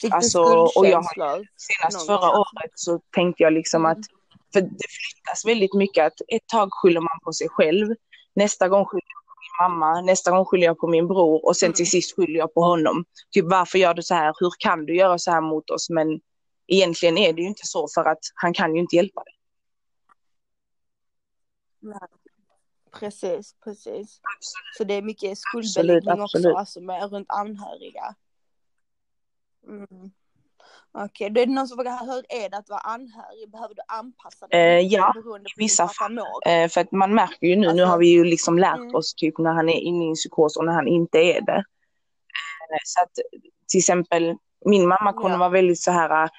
Fick 0.00 0.10
du 0.10 0.16
Alltså, 0.16 0.40
och 0.76 0.86
jag 0.86 1.04
senast 1.56 2.06
förra 2.06 2.30
året 2.38 2.70
så 2.74 3.00
tänkte 3.14 3.42
jag 3.42 3.52
liksom 3.52 3.84
Mm. 3.84 3.90
att, 3.92 4.06
för 4.52 4.60
det 4.60 4.86
flyttas 4.88 5.44
väldigt 5.46 5.74
mycket 5.74 6.06
att 6.06 6.20
ett 6.28 6.46
tag 6.46 6.68
skyller 6.72 7.00
man 7.00 7.20
på 7.24 7.32
sig 7.32 7.48
själv, 7.48 7.94
nästa 8.34 8.68
gång 8.68 8.84
skyller 8.84 9.02
jag 9.14 9.24
på 9.26 9.34
min 9.40 9.70
mamma, 9.70 10.00
nästa 10.00 10.30
gång 10.30 10.44
skyller 10.44 10.66
jag 10.66 10.78
på 10.78 10.86
min 10.88 11.08
bror 11.08 11.46
och 11.46 11.56
sen 11.56 11.66
Mm. 11.66 11.74
till 11.74 11.90
sist 11.90 12.16
skyller 12.16 12.38
jag 12.38 12.54
på 12.54 12.60
honom. 12.60 13.04
Typ 13.30 13.44
varför 13.48 13.78
gör 13.78 13.94
du 13.94 14.02
så 14.02 14.14
här, 14.14 14.34
hur 14.40 14.52
kan 14.58 14.86
du 14.86 14.96
göra 14.96 15.18
så 15.18 15.30
här 15.30 15.40
mot 15.40 15.70
oss? 15.70 15.90
Men 15.90 16.20
egentligen 16.66 17.18
är 17.18 17.32
det 17.32 17.42
ju 17.42 17.48
inte 17.48 17.66
så 17.66 17.88
för 17.94 18.04
att 18.04 18.18
han 18.34 18.54
kan 18.54 18.74
ju 18.74 18.80
inte 18.80 18.96
hjälpa. 18.96 19.22
Nej. 21.80 21.98
Precis, 23.00 23.54
precis. 23.64 24.20
Så 24.78 24.84
det 24.84 24.94
är 24.94 25.02
mycket 25.02 25.30
Absolut, 25.32 25.70
skuldbeläggning 25.70 26.22
absolut. 26.22 26.46
också, 26.46 26.58
alltså 26.58 26.80
med, 26.80 27.12
runt 27.12 27.30
anhöriga. 27.30 28.14
Mm. 29.74 30.10
Okej, 30.98 31.30
då 31.30 31.40
är 31.40 31.46
det 31.46 31.52
någon 31.52 31.68
som 31.68 31.76
frågar 31.76 32.06
hur 32.06 32.24
är 32.28 32.48
det 32.50 32.56
att 32.56 32.68
vara 32.68 32.80
anhörig? 32.80 33.50
Behöver 33.52 33.74
du 33.74 33.82
anpassa 33.88 34.46
dig? 34.46 34.60
Eh, 34.60 34.80
ja, 34.80 35.14
i 35.40 35.52
vissa 35.56 35.90
mår? 36.10 36.48
Eh, 36.48 36.68
för 36.68 36.80
att 36.80 36.92
man 36.92 37.14
märker 37.14 37.46
ju 37.46 37.56
nu, 37.56 37.60
nu 37.62 37.68
Alltså- 37.68 37.84
har 37.84 37.98
vi 37.98 38.06
ju 38.08 38.24
liksom 38.24 38.58
lärt 38.58 38.76
Mm. 38.76 38.94
oss 38.94 39.14
typ 39.14 39.38
när 39.38 39.52
han 39.52 39.68
är 39.68 39.80
inne 39.80 40.04
i 40.04 40.08
en 40.08 40.14
psykos 40.14 40.56
och 40.56 40.64
när 40.64 40.72
han 40.72 40.88
inte 40.88 41.18
är 41.18 41.40
det. 41.40 41.56
Eh, 42.72 42.78
så 42.84 43.02
att 43.02 43.10
till 43.68 43.78
exempel 43.78 44.36
min 44.64 44.88
mamma 44.88 45.12
kunde 45.12 45.30
Ja. 45.30 45.38
vara 45.38 45.48
väldigt 45.48 45.80
så 45.80 45.90
här, 45.90 46.30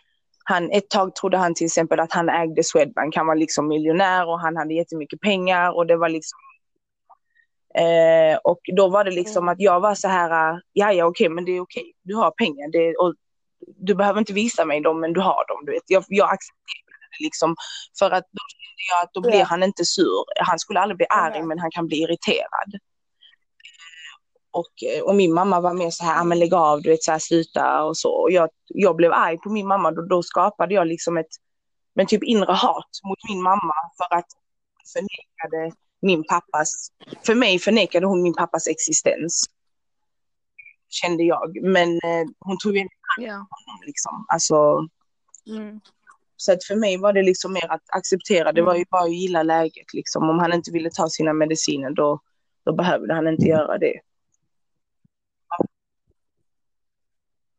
han, 0.44 0.72
ett 0.72 0.90
tag 0.90 1.16
trodde 1.16 1.38
han 1.38 1.54
till 1.54 1.66
exempel 1.66 2.00
att 2.00 2.14
han 2.14 2.30
ägde 2.30 2.64
Swedbank, 2.64 3.16
han 3.16 3.28
var 3.28 3.36
liksom 3.36 3.68
miljonär 3.68 4.28
och 4.28 4.40
han 4.40 4.58
hade 4.58 4.74
jättemycket 4.74 5.20
pengar 5.22 5.72
och 5.76 5.88
det 5.88 5.98
var 5.98 6.10
liksom 6.10 6.40
eh, 7.76 8.38
och 8.44 8.60
då 8.76 8.90
var 8.90 9.04
det 9.04 9.12
liksom 9.12 9.44
Mm. 9.44 9.54
att 9.54 9.60
jag 9.60 9.80
var 9.80 9.96
så 9.96 10.08
här, 10.08 10.62
ja 10.74 10.94
ja 10.94 11.06
okej 11.06 11.30
men 11.30 11.46
det 11.46 11.52
är 11.52 11.60
okej, 11.62 11.94
du 12.04 12.16
har 12.16 12.32
pengar 12.32 12.72
det, 12.72 12.96
och 12.96 13.14
du 13.78 13.96
behöver 13.96 14.20
inte 14.20 14.34
visa 14.34 14.66
mig 14.66 14.82
dem 14.82 15.00
men 15.00 15.14
du 15.14 15.20
har 15.20 15.48
dem. 15.48 15.66
Du 15.66 15.72
vet. 15.72 15.84
Jag, 15.88 16.04
jag 16.08 16.26
accepterade 16.34 17.06
det 17.20 17.24
liksom 17.24 17.56
för 18.00 18.12
att 18.12 18.24
då 18.32 18.42
kände 18.50 18.84
jag 18.92 19.04
att 19.04 19.14
då 19.14 19.22
blir 19.22 19.40
Ja. 19.40 19.46
han 19.46 19.64
inte 19.64 19.86
sur. 19.86 20.24
Han 20.46 20.60
skulle 20.60 20.80
aldrig 20.80 20.98
bli 20.98 21.08
arg 21.10 21.32
Nej. 21.34 21.44
men 21.44 21.60
han 21.60 21.72
kan 21.72 21.88
bli 21.88 21.98
irriterad. 21.98 22.74
Och, 24.52 24.84
eh, 24.96 25.02
och 25.04 25.16
min 25.16 25.34
mamma 25.34 25.60
var 25.60 25.74
mer 25.74 25.90
så 25.90 26.04
här, 26.06 26.22
ah, 26.22 26.24
men 26.24 26.40
lägg 26.40 26.54
av, 26.54 26.82
du 26.82 26.90
vet 26.90 27.04
så 27.04 27.12
här, 27.12 27.20
sluta 27.20 27.84
och 27.84 27.98
så. 27.98 28.12
Och 28.12 28.32
jag, 28.32 28.50
jag 28.68 28.96
blev 28.96 29.14
arg 29.14 29.38
på 29.38 29.50
min 29.50 29.68
mamma, 29.68 29.92
då, 29.92 30.02
då 30.02 30.24
skapade 30.24 30.74
jag 30.74 30.88
liksom 30.88 31.18
ett 31.18 31.32
men 31.96 32.06
typ 32.08 32.24
inre 32.24 32.54
hat 32.54 32.90
mot 33.04 33.20
min 33.30 33.42
mamma 33.42 33.74
för 33.98 34.18
att 34.18 34.26
förnekade 34.94 35.76
min 36.02 36.24
pappas, 36.24 36.88
för 37.26 37.36
mig 37.36 37.60
förnekade 37.60 38.06
hon 38.06 38.24
min 38.24 38.34
pappas 38.34 38.68
existens. 38.68 39.46
Kände 41.02 41.24
jag, 41.24 41.58
men 41.62 41.90
eh, 41.90 42.26
hon 42.40 42.58
tog 42.64 42.76
ju 42.76 42.80
inte 42.80 42.96
hand 43.18 43.30
om 43.30 43.48
honom 43.50 43.82
liksom. 43.86 44.26
Alltså, 44.28 44.88
mm. 45.48 45.80
Så 46.38 46.54
att 46.54 46.64
för 46.64 46.76
mig 46.76 46.98
var 46.98 47.14
det 47.14 47.24
liksom 47.24 47.54
mer 47.54 47.72
att 47.72 47.84
acceptera, 47.88 48.52
det 48.52 48.62
var 48.62 48.74
ju 48.74 48.78
mm. 48.78 48.88
bara 48.92 49.04
att 49.04 49.16
gilla 49.16 49.44
läget 49.44 49.94
liksom. 49.94 50.30
Om 50.30 50.40
han 50.40 50.54
inte 50.54 50.72
ville 50.72 50.90
ta 50.92 51.10
sina 51.10 51.34
mediciner 51.34 51.90
då, 51.90 52.20
då 52.66 52.74
behövde 52.74 53.14
han 53.14 53.28
inte 53.28 53.46
göra 53.46 53.78
det. 53.78 54.00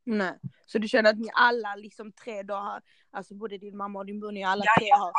Nej, 0.05 0.39
så 0.66 0.78
du 0.78 0.89
känner 0.89 1.11
att 1.11 1.18
ni 1.18 1.30
alla 1.34 1.74
liksom 1.74 2.12
tre 2.12 2.43
då 2.43 2.55
har, 2.55 2.82
alltså 3.11 3.34
både 3.34 3.59
din 3.59 3.76
mamma 3.76 3.99
och 3.99 4.07
din 4.07 4.20
bror, 4.20 4.32
ni 4.32 4.45
alla 4.45 4.64
ja, 4.64 4.72
tre 4.78 4.91
har 4.91 5.12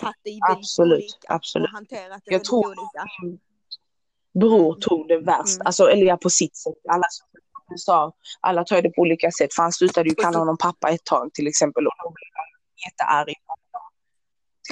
tagit 0.00 0.16
det 0.22 0.30
i 0.30 0.40
absolut, 0.50 0.98
olika 0.98 1.34
absolut. 1.34 1.68
och 1.68 1.74
hanterat 1.74 2.22
det 2.24 2.32
Jag 2.32 2.44
tror 2.44 2.66
olika. 2.66 3.06
min 3.22 3.38
bror 4.40 4.74
tog 4.74 5.08
det 5.08 5.18
värst, 5.18 5.56
mm. 5.56 5.66
alltså 5.66 5.90
eller 5.90 6.06
ja 6.06 6.16
på 6.16 6.30
sitt 6.30 6.56
sätt. 6.56 6.74
Alla 6.88 7.04
sa, 7.76 8.12
alla 8.40 8.64
tar 8.64 8.82
det 8.82 8.90
på 8.90 9.02
olika 9.02 9.30
sätt, 9.30 9.54
för 9.54 9.62
han 9.62 9.72
slutade 9.72 10.08
ju 10.08 10.14
kalla 10.14 10.38
honom 10.38 10.58
pappa 10.58 10.90
ett 10.90 11.04
tag 11.04 11.34
till 11.34 11.46
exempel 11.46 11.86
och 11.86 11.92
då 12.02 12.10
blev 12.10 12.30
han 12.34 12.46
jättearg. 12.86 13.34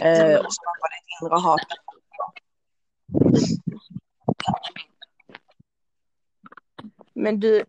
Eh, 0.03 0.36
och 0.38 0.42
det 0.42 0.97
ett 0.97 1.22
inre 1.22 1.38
hat. 1.40 1.61
Men 7.14 7.40
du, 7.40 7.64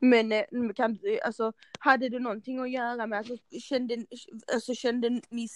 men 0.00 0.32
eh, 0.32 0.44
kan, 0.74 0.98
alltså, 1.24 1.52
hade 1.78 2.08
det 2.08 2.18
någonting 2.18 2.60
att 2.60 2.70
göra 2.70 3.06
med, 3.06 3.18
alltså, 3.18 3.36
kände, 3.60 4.06
alltså, 4.52 4.74
kände 4.74 5.20
ni 5.28 5.48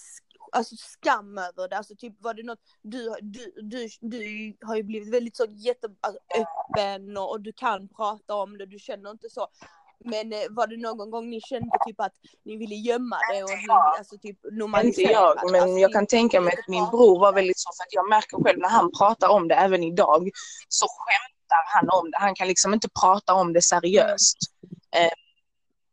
alltså, 0.51 0.75
skam 0.77 1.37
över 1.37 1.69
det? 1.69 1.77
Alltså 1.77 1.95
typ 1.95 2.13
var 2.19 2.33
det 2.33 2.43
något, 2.43 2.59
du, 2.81 3.15
du, 3.21 3.53
du, 3.61 3.87
du 4.01 4.57
har 4.61 4.75
ju 4.75 4.83
blivit 4.83 5.13
väldigt 5.13 5.37
så 5.37 5.45
jätteöppen 5.49 5.97
alltså, 6.01 7.21
och, 7.21 7.31
och 7.31 7.41
du 7.41 7.53
kan 7.53 7.87
prata 7.87 8.35
om 8.35 8.57
det, 8.57 8.65
du 8.65 8.79
känner 8.79 9.11
inte 9.11 9.29
så. 9.29 9.47
Men 10.05 10.33
eh, 10.33 10.39
var 10.49 10.67
det 10.67 10.77
någon 10.77 11.11
gång 11.11 11.29
ni 11.29 11.41
kände 11.41 11.69
typ 11.87 12.01
att 12.01 12.13
ni 12.45 12.57
ville 12.57 12.75
gömma 12.75 13.17
det 13.31 13.43
och 13.43 13.49
ni, 13.49 13.65
alltså 13.97 14.17
typ 14.17 14.37
normalisera 14.51 15.09
Inte 15.09 15.13
jag, 15.13 15.51
men 15.51 15.61
alltså, 15.61 15.77
jag 15.77 15.93
kan 15.93 16.07
tänka 16.07 16.41
mig 16.41 16.53
att 16.53 16.67
min 16.67 16.85
bror 16.85 17.19
var 17.19 17.33
väldigt 17.33 17.59
så, 17.59 17.69
för 17.77 17.83
att 17.83 17.93
jag 17.93 18.09
märker 18.09 18.43
själv 18.43 18.59
när 18.59 18.69
han 18.69 18.91
pratar 18.91 19.29
om 19.29 19.47
det 19.47 19.55
även 19.55 19.83
idag, 19.83 20.29
så 20.69 20.85
skämtar 20.87 21.63
han 21.65 21.89
om 21.89 22.11
det. 22.11 22.17
Han 22.17 22.35
kan 22.35 22.47
liksom 22.47 22.73
inte 22.73 22.89
prata 23.01 23.33
om 23.33 23.53
det 23.53 23.61
seriöst. 23.61 24.37
Eh, 24.95 25.11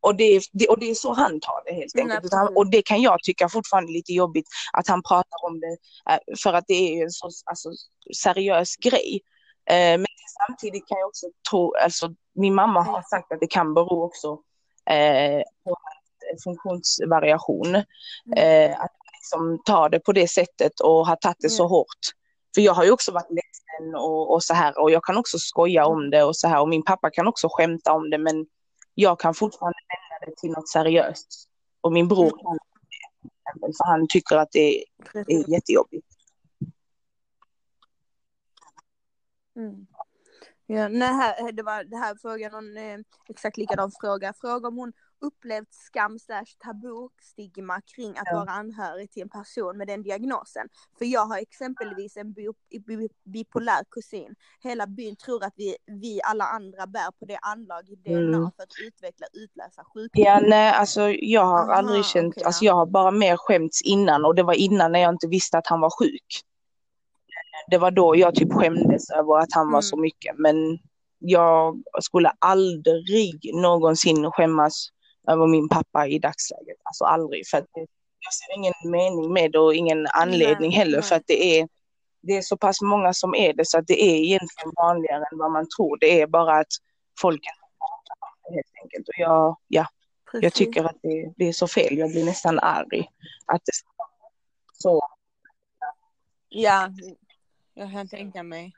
och 0.07 0.15
det, 0.15 0.41
det, 0.51 0.67
och 0.67 0.79
det 0.79 0.89
är 0.89 0.93
så 0.93 1.13
han 1.13 1.39
tar 1.39 1.63
det 1.65 1.73
helt 1.73 1.95
enkelt. 1.99 2.33
Han, 2.33 2.57
och 2.57 2.71
det 2.71 2.81
kan 2.81 3.01
jag 3.01 3.23
tycka 3.23 3.49
fortfarande 3.49 3.91
är 3.91 3.93
lite 3.93 4.13
jobbigt 4.13 4.47
att 4.73 4.87
han 4.87 5.03
pratar 5.03 5.45
om 5.47 5.59
det 5.59 5.77
eh, 6.09 6.19
för 6.43 6.53
att 6.53 6.65
det 6.67 6.73
är 6.73 7.03
en 7.03 7.11
så 7.11 7.29
alltså, 7.45 7.69
seriös 8.15 8.75
grej. 8.75 9.21
Eh, 9.69 9.97
men 9.97 10.05
samtidigt 10.47 10.87
kan 10.87 10.97
jag 10.97 11.07
också 11.07 11.27
tro, 11.49 11.75
alltså 11.75 12.09
min 12.35 12.55
mamma 12.55 12.81
har 12.81 13.01
sagt 13.01 13.31
att 13.31 13.39
det 13.39 13.47
kan 13.47 13.73
bero 13.73 14.03
också 14.03 14.27
eh, 14.89 15.41
på 15.63 15.75
funktionsvariation. 16.43 17.67
Mm. 17.67 17.83
Eh, 18.37 18.81
att 18.81 18.91
liksom 19.17 19.61
ta 19.65 19.89
det 19.89 19.99
på 19.99 20.11
det 20.11 20.27
sättet 20.27 20.79
och 20.79 21.07
har 21.07 21.15
tagit 21.15 21.37
det 21.39 21.49
så 21.49 21.63
mm. 21.63 21.69
hårt. 21.69 22.03
För 22.55 22.61
jag 22.61 22.73
har 22.73 22.83
ju 22.83 22.91
också 22.91 23.11
varit 23.11 23.29
ledsen 23.29 23.95
och, 23.95 24.33
och 24.33 24.43
så 24.43 24.53
här 24.53 24.81
och 24.81 24.91
jag 24.91 25.03
kan 25.03 25.17
också 25.17 25.39
skoja 25.39 25.85
om 25.85 25.97
mm. 25.97 26.09
det 26.09 26.23
och 26.23 26.35
så 26.35 26.47
här 26.47 26.61
och 26.61 26.69
min 26.69 26.83
pappa 26.83 27.09
kan 27.09 27.27
också 27.27 27.47
skämta 27.51 27.93
om 27.93 28.09
det 28.09 28.17
men 28.17 28.45
jag 28.99 29.19
kan 29.19 29.33
fortfarande 29.33 29.77
vända 29.89 30.31
det 30.31 30.37
till 30.41 30.51
något 30.51 30.69
seriöst. 30.69 31.49
Och 31.81 31.91
min 31.91 32.07
bror 32.07 32.29
kan 32.29 32.57
det, 33.61 33.73
för 33.77 33.85
han 33.85 34.07
tycker 34.09 34.35
att 34.35 34.51
det 34.51 34.83
är 35.13 35.49
jättejobbigt. 35.53 36.07
Mm. 39.55 39.87
Ja, 40.65 40.87
nej, 40.87 41.53
det 41.53 41.63
var 41.63 41.83
det 41.83 41.97
här 41.97 42.15
frågan 42.21 42.51
någon 42.51 42.77
eh, 42.77 42.99
exakt 43.29 43.57
likadan 43.57 43.91
fråga. 44.01 44.33
Fråga 44.41 44.67
om 44.67 44.77
hon 44.77 44.93
upplevt 45.21 45.73
skam 45.73 46.19
slash 46.19 46.45
tabu 46.59 47.09
stigma 47.21 47.81
kring 47.95 48.11
att 48.11 48.23
ja. 48.25 48.35
vara 48.35 48.51
anhörig 48.51 49.11
till 49.11 49.21
en 49.21 49.29
person 49.29 49.77
med 49.77 49.87
den 49.87 50.03
diagnosen. 50.03 50.67
För 50.97 51.05
jag 51.05 51.25
har 51.25 51.37
exempelvis 51.37 52.17
en 52.17 52.33
bi 52.33 52.47
bi 52.87 53.09
bipolär 53.23 53.83
kusin. 53.91 54.35
Hela 54.59 54.87
byn 54.87 55.15
tror 55.15 55.43
att 55.43 55.53
vi, 55.55 55.75
vi 55.85 56.21
alla 56.23 56.43
andra 56.45 56.87
bär 56.87 57.11
på 57.19 57.25
det 57.25 57.37
anlag 57.41 57.89
i 57.89 57.95
DNA 57.95 58.37
mm. 58.37 58.51
för 58.55 58.63
att 58.63 58.79
utveckla 58.87 59.27
utläsa 59.33 59.83
sjukdom. 59.93 60.23
Ja, 60.23 60.39
nej, 60.39 60.71
alltså 60.71 61.09
jag 61.09 61.45
har 61.45 61.63
Aha, 61.63 61.73
aldrig 61.73 62.05
känt, 62.05 62.33
okay, 62.33 62.43
alltså 62.43 62.65
jag 62.65 62.73
har 62.73 62.85
bara 62.85 63.11
mer 63.11 63.37
skämts 63.37 63.81
innan 63.81 64.25
och 64.25 64.35
det 64.35 64.43
var 64.43 64.53
innan 64.53 64.91
när 64.91 64.99
jag 64.99 65.13
inte 65.13 65.27
visste 65.27 65.57
att 65.57 65.67
han 65.67 65.81
var 65.81 65.89
sjuk 65.99 66.43
det 67.67 67.77
var 67.77 67.91
då 67.91 68.15
jag 68.15 68.35
typ 68.35 68.53
skämdes 68.53 69.09
över 69.09 69.39
att 69.39 69.53
han 69.53 69.63
mm. 69.63 69.73
var 69.73 69.81
så 69.81 69.97
mycket. 69.97 70.35
Men 70.37 70.79
jag 71.19 71.81
skulle 72.01 72.31
aldrig 72.39 73.51
någonsin 73.53 74.31
skämmas 74.31 74.89
över 75.27 75.47
min 75.47 75.69
pappa 75.69 76.07
i 76.07 76.19
dagsläget. 76.19 76.77
Alltså 76.83 77.03
aldrig. 77.03 77.47
För 77.47 77.57
att 77.57 77.65
jag 78.19 78.33
ser 78.33 78.55
ingen 78.55 78.73
mening 78.83 79.33
med 79.33 79.51
det 79.51 79.59
och 79.59 79.75
ingen 79.75 80.07
anledning 80.13 80.69
nej, 80.69 80.77
heller. 80.77 80.97
Nej. 80.97 81.07
För 81.07 81.15
att 81.15 81.27
det 81.27 81.59
är, 81.59 81.67
det 82.21 82.37
är 82.37 82.41
så 82.41 82.57
pass 82.57 82.81
många 82.81 83.13
som 83.13 83.35
är 83.35 83.53
det 83.53 83.65
så 83.65 83.77
att 83.77 83.87
det 83.87 84.03
är 84.03 84.15
egentligen 84.15 84.73
vanligare 84.75 85.23
än 85.31 85.37
vad 85.37 85.51
man 85.51 85.67
tror. 85.77 85.97
Det 85.99 86.21
är 86.21 86.27
bara 86.27 86.59
att 86.59 86.73
folk 87.21 87.41
helt 88.53 88.71
enkelt. 88.83 89.07
Och 89.07 89.15
jag, 89.17 89.57
ja, 89.67 89.87
jag 90.33 90.53
tycker 90.53 90.83
att 90.83 90.97
det, 91.01 91.33
det, 91.37 91.47
är 91.47 91.53
så 91.53 91.67
fel. 91.67 91.97
Jag 91.97 92.11
blir 92.11 92.25
nästan 92.25 92.59
arg. 92.59 93.09
Att 93.45 93.61
det 93.65 93.71
så. 94.73 95.07
Ja, 96.49 96.89
jag 97.73 97.91
kan 97.91 98.07
tänka 98.07 98.43
mig. 98.43 98.73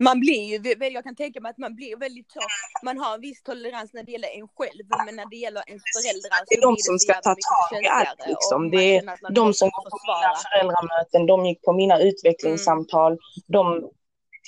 Man 0.00 0.20
blir 0.20 0.42
ju, 0.50 0.74
jag 0.92 1.04
kan 1.04 1.16
tänka 1.16 1.40
mig 1.40 1.50
att 1.50 1.58
man 1.58 1.74
blir 1.74 1.96
väldigt 1.96 2.32
så, 2.32 2.40
man 2.84 2.98
har 2.98 3.14
en 3.14 3.20
viss 3.20 3.42
tolerans 3.42 3.92
när 3.92 4.02
det 4.02 4.12
gäller 4.12 4.28
en 4.28 4.48
själv, 4.48 4.84
men 5.06 5.16
när 5.16 5.26
det 5.30 5.36
gäller 5.36 5.62
ens 5.66 5.82
föräldrar 5.96 6.44
Det 6.48 6.54
är 6.54 6.62
de 6.62 6.76
som 6.78 6.98
ska 6.98 7.14
ta 7.14 7.34
tag 7.50 7.84
i 7.84 7.86
allt 7.86 8.26
liksom. 8.26 8.70
Det 8.70 8.96
är 8.96 9.32
de 9.32 9.54
som 9.54 9.70
går 9.70 9.90
på 9.90 9.98
mina 10.06 10.34
föräldramöten, 10.46 11.26
de 11.26 11.46
gick 11.46 11.62
på 11.62 11.72
mina 11.72 11.98
utvecklingssamtal, 11.98 13.12
mm. 13.12 13.20
de 13.46 13.90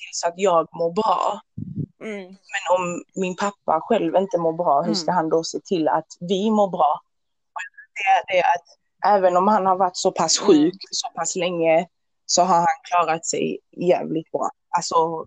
till 0.01 0.11
så 0.13 0.29
att 0.29 0.35
jag 0.37 0.69
mår 0.73 0.93
bra. 0.93 1.41
Mm. 2.05 2.27
Men 2.27 2.63
om 2.77 3.05
min 3.15 3.37
pappa 3.37 3.81
själv 3.81 4.17
inte 4.17 4.39
mår 4.39 4.53
bra, 4.53 4.83
hur 4.83 4.95
ska 4.95 5.11
mm. 5.11 5.17
han 5.17 5.29
då 5.29 5.45
se 5.45 5.61
till 5.61 5.89
att 5.89 6.07
vi 6.21 6.51
mår 6.51 6.71
bra? 6.71 7.01
Det 7.95 8.35
är 8.35 8.37
det 8.37 8.43
att 8.43 8.67
även 9.15 9.37
om 9.37 9.49
han 9.49 9.67
har 9.67 9.77
varit 9.77 9.97
så 9.97 10.11
pass 10.13 10.41
mm. 10.41 10.47
sjuk 10.47 10.75
så 10.91 11.09
pass 11.15 11.37
länge 11.37 11.87
så 12.31 12.43
har 12.43 12.57
han 12.57 12.81
klarat 12.91 13.27
sig 13.27 13.59
jävligt 13.77 14.31
bra. 14.31 14.51
Alltså, 14.77 15.27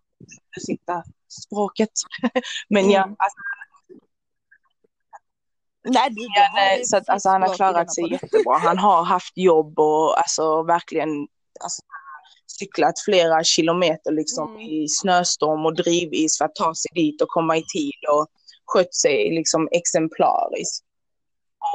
sitta 0.66 1.04
språket. 1.46 1.90
Men 2.70 2.90
ja, 2.90 3.04
mm. 3.04 3.16
alltså, 3.20 3.40
Nej, 5.86 6.10
det 6.10 6.22
ja, 6.36 6.86
så 6.86 6.98
att, 6.98 7.10
alltså, 7.10 7.30
han 7.30 7.42
har 7.42 7.56
klarat 7.56 7.96
sig 7.96 8.12
jättebra. 8.12 8.58
Han 8.58 8.78
har 8.78 9.04
haft 9.04 9.38
jobb 9.38 9.80
och 9.80 10.18
alltså 10.18 10.64
verkligen 10.64 11.10
alltså, 11.60 11.82
cyklat 12.60 13.00
flera 13.00 13.44
kilometer 13.44 14.12
liksom 14.12 14.50
mm. 14.50 14.62
i 14.62 14.88
snöstorm 14.90 15.66
och 15.66 15.76
drivis 15.76 16.38
för 16.38 16.46
att 16.46 16.56
ta 16.56 16.76
sig 16.76 16.92
dit 16.94 17.22
och 17.22 17.28
komma 17.28 17.58
i 17.58 17.64
tid 17.64 18.10
och 18.12 18.28
skött 18.66 18.96
sig 18.96 19.36
liksom 19.36 19.70
exemplariskt 19.72 20.86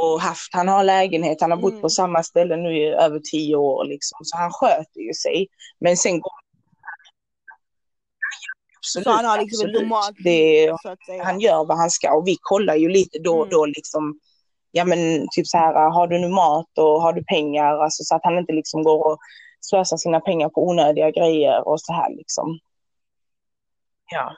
och 0.01 0.21
haft, 0.21 0.55
han 0.55 0.69
har 0.69 0.85
lägenhet, 0.85 1.41
han 1.41 1.51
har 1.51 1.59
bott 1.59 1.71
mm. 1.71 1.83
på 1.83 1.89
samma 1.89 2.23
ställe 2.23 2.57
nu 2.57 2.77
i 2.77 2.87
över 2.87 3.21
tio 3.21 3.57
år 3.57 3.85
liksom, 3.85 4.19
så 4.23 4.37
han 4.37 4.51
sköter 4.53 5.01
ju 5.01 5.15
sig. 5.15 5.49
Men 5.81 5.97
sen 5.97 6.21
går 6.21 6.33
Absolut, 8.79 9.05
så 9.05 9.11
han 9.11 9.25
har 9.25 9.39
liksom 9.39 9.67
absolut. 9.67 9.77
ett 9.77 9.83
normalt 9.83 10.17
det, 10.25 10.77
Han 11.25 11.41
gör 11.41 11.65
vad 11.65 11.79
han 11.79 11.91
ska 11.91 12.13
och 12.13 12.27
vi 12.27 12.37
kollar 12.41 12.75
ju 12.75 12.89
lite 12.89 13.19
då 13.19 13.33
och 13.33 13.47
mm. 13.47 13.51
då 13.51 13.67
liksom, 13.67 14.21
ja 14.71 14.85
men 14.85 15.27
typ 15.31 15.47
så 15.47 15.59
här, 15.59 15.91
har 15.91 16.07
du 16.07 16.19
nu 16.19 16.29
mat 16.29 16.79
och 16.79 17.03
har 17.03 17.13
du 17.13 17.25
pengar, 17.25 17.79
alltså 17.79 18.05
så 18.05 18.15
att 18.15 18.25
han 18.25 18.39
inte 18.39 18.53
liksom 18.53 18.83
går 18.83 19.13
och 19.13 19.19
slösar 19.61 19.97
sina 19.97 20.21
pengar 20.21 20.49
på 20.49 20.69
onödiga 20.69 21.11
grejer 21.11 21.69
och 21.69 21.81
så 21.81 21.93
här 21.93 22.17
liksom. 22.17 22.59
Ja. 24.11 24.37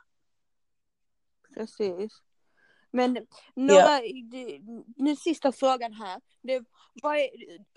Precis. 1.54 2.12
Men 2.92 3.26
några, 3.54 4.00
nu 4.96 5.16
sista 5.16 5.52
frågan 5.52 5.92
här. 5.92 6.20
Det, 6.42 6.62
vad, 7.02 7.16
är, 7.16 7.28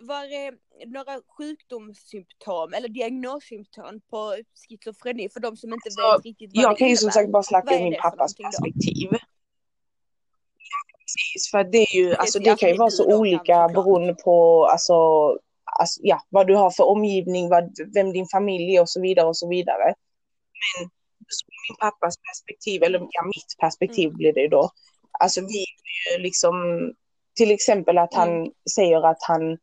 vad 0.01 0.23
är 0.23 0.53
några 0.87 1.21
sjukdomssymptom 1.37 2.73
eller 2.73 2.89
diagnossymptom 2.89 4.01
på 4.09 4.35
schizofreni 4.67 5.29
för 5.29 5.39
de 5.39 5.57
som 5.57 5.73
inte 5.73 5.91
så, 5.91 6.17
vet 6.17 6.25
riktigt 6.25 6.51
vad 6.55 6.63
Jag 6.63 6.71
det 6.71 6.79
kan 6.79 6.89
ju 6.89 6.97
som 6.97 7.11
sagt 7.11 7.31
bara 7.31 7.43
snacka 7.43 7.79
ur 7.79 7.83
min 7.83 7.99
pappas 8.01 8.35
perspektiv. 8.35 9.09
Precis, 11.05 11.51
för 11.51 11.63
det 11.63 11.77
är 11.77 11.95
ju, 11.95 12.15
alltså 12.15 12.39
det 12.39 12.59
kan 12.59 12.69
ju 12.69 12.77
vara 12.77 12.89
så 12.89 13.17
olika 13.17 13.67
beroende 13.67 14.15
på, 14.15 14.65
alltså, 14.65 14.93
alltså, 15.65 15.99
ja, 16.03 16.21
vad 16.29 16.47
du 16.47 16.55
har 16.55 16.71
för 16.71 16.83
omgivning, 16.83 17.49
vad, 17.49 17.71
vem 17.93 18.13
din 18.13 18.27
familj 18.27 18.75
är 18.75 18.81
och 18.81 18.89
så 18.89 19.01
vidare 19.01 19.27
och 19.27 19.37
så 19.37 19.49
vidare. 19.49 19.93
Men 20.79 20.89
min 21.67 21.77
pappas 21.79 22.15
perspektiv, 22.17 22.83
eller 22.83 22.99
ja, 22.99 23.23
mitt 23.25 23.57
perspektiv 23.59 24.07
Mm. 24.07 24.17
blir 24.17 24.33
det 24.33 24.47
då. 24.47 24.69
Alltså 25.19 25.41
vi 25.41 25.65
ju 26.15 26.23
liksom, 26.23 26.53
till 27.35 27.51
exempel 27.51 27.97
att 27.97 28.13
han 28.13 28.29
Mm. 28.29 28.51
säger 28.75 29.05
att 29.05 29.17
han 29.27 29.57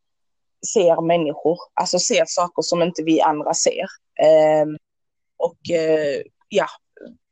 ser 0.74 1.00
människor, 1.06 1.56
alltså 1.74 1.98
ser 1.98 2.24
saker 2.26 2.62
som 2.62 2.82
inte 2.82 3.02
vi 3.02 3.20
andra 3.20 3.54
ser. 3.54 3.86
Ehm, 4.22 4.76
och 5.36 5.70
eh, 5.76 6.22
ja, 6.48 6.66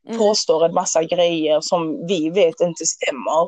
Mm. 0.08 0.18
påstår 0.18 0.64
en 0.64 0.74
massa 0.74 1.02
grejer 1.04 1.60
som 1.60 2.06
vi 2.06 2.30
vet 2.30 2.60
inte 2.60 2.86
stämmer. 2.86 3.42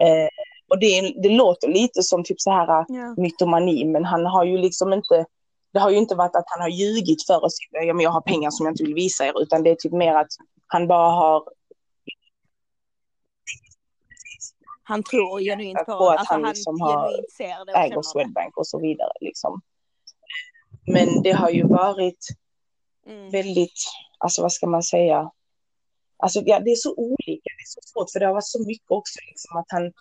Eh, 0.00 0.28
och 0.68 0.78
det, 0.78 1.14
det 1.22 1.28
låter 1.28 1.68
lite 1.68 2.02
som 2.02 2.24
typ 2.24 2.40
så 2.40 2.50
här 2.50 2.84
Ja. 2.88 3.14
mytomani, 3.16 3.84
men 3.84 4.04
han 4.04 4.26
har 4.26 4.44
ju 4.44 4.58
liksom 4.58 4.92
inte, 4.92 5.24
det 5.72 5.78
har 5.80 5.90
ju 5.90 5.96
inte 5.96 6.14
varit 6.14 6.36
att 6.36 6.44
han 6.46 6.60
har 6.60 6.68
ljugit 6.68 7.26
för 7.26 7.44
oss, 7.44 7.56
ja, 7.70 7.94
men 7.94 8.00
jag 8.04 8.10
har 8.10 8.20
pengar 8.20 8.50
som 8.50 8.66
jag 8.66 8.72
inte 8.72 8.84
vill 8.84 8.94
visa 8.94 9.26
er, 9.26 9.42
utan 9.42 9.62
det 9.62 9.70
är 9.70 9.74
typ 9.74 9.92
mer 9.92 10.14
att 10.14 10.30
han 10.66 10.86
bara 10.88 11.10
har 11.10 11.42
Han 14.88 15.02
tror 15.02 15.40
genuint 15.40 15.78
på, 15.78 15.84
På 15.84 16.08
att 16.08 16.18
alltså 16.18 16.34
han 16.34 16.44
han, 16.44 16.52
liksom 16.54 16.80
har- 16.80 17.12
äger. 17.76 18.02
Swedbank 18.02 18.56
och 18.56 18.66
så 18.66 18.78
vidare. 18.80 19.12
Liksom. 19.20 19.60
Men 20.86 21.22
det 21.22 21.32
har 21.32 21.50
ju 21.50 21.62
varit 21.66 22.26
Mm. 23.06 23.30
väldigt, 23.30 23.80
alltså 24.18 24.42
vad 24.42 24.52
ska 24.52 24.66
man 24.66 24.82
säga, 24.82 25.30
alltså 26.18 26.42
ja, 26.46 26.60
det 26.60 26.70
är 26.70 26.74
så 26.76 26.94
olika, 26.96 27.50
det 27.58 27.62
är 27.62 27.66
så 27.66 27.80
svårt 27.82 28.10
för 28.12 28.20
det 28.20 28.26
har 28.26 28.32
varit 28.34 28.46
så 28.46 28.66
mycket 28.66 28.90
också 28.90 29.18
liksom 29.28 29.56
att 29.56 29.66
han, 29.68 29.92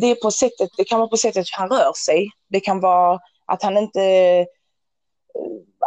det 0.00 0.06
är 0.06 0.14
på 0.14 0.30
sättet, 0.30 0.70
det 0.76 0.84
kan 0.84 0.98
vara 0.98 1.08
på 1.08 1.16
sättet 1.16 1.46
han 1.52 1.68
rör 1.68 1.92
sig, 2.06 2.30
det 2.48 2.60
kan 2.60 2.80
vara 2.80 3.20
att 3.46 3.62
han 3.62 3.76
inte, 3.76 4.46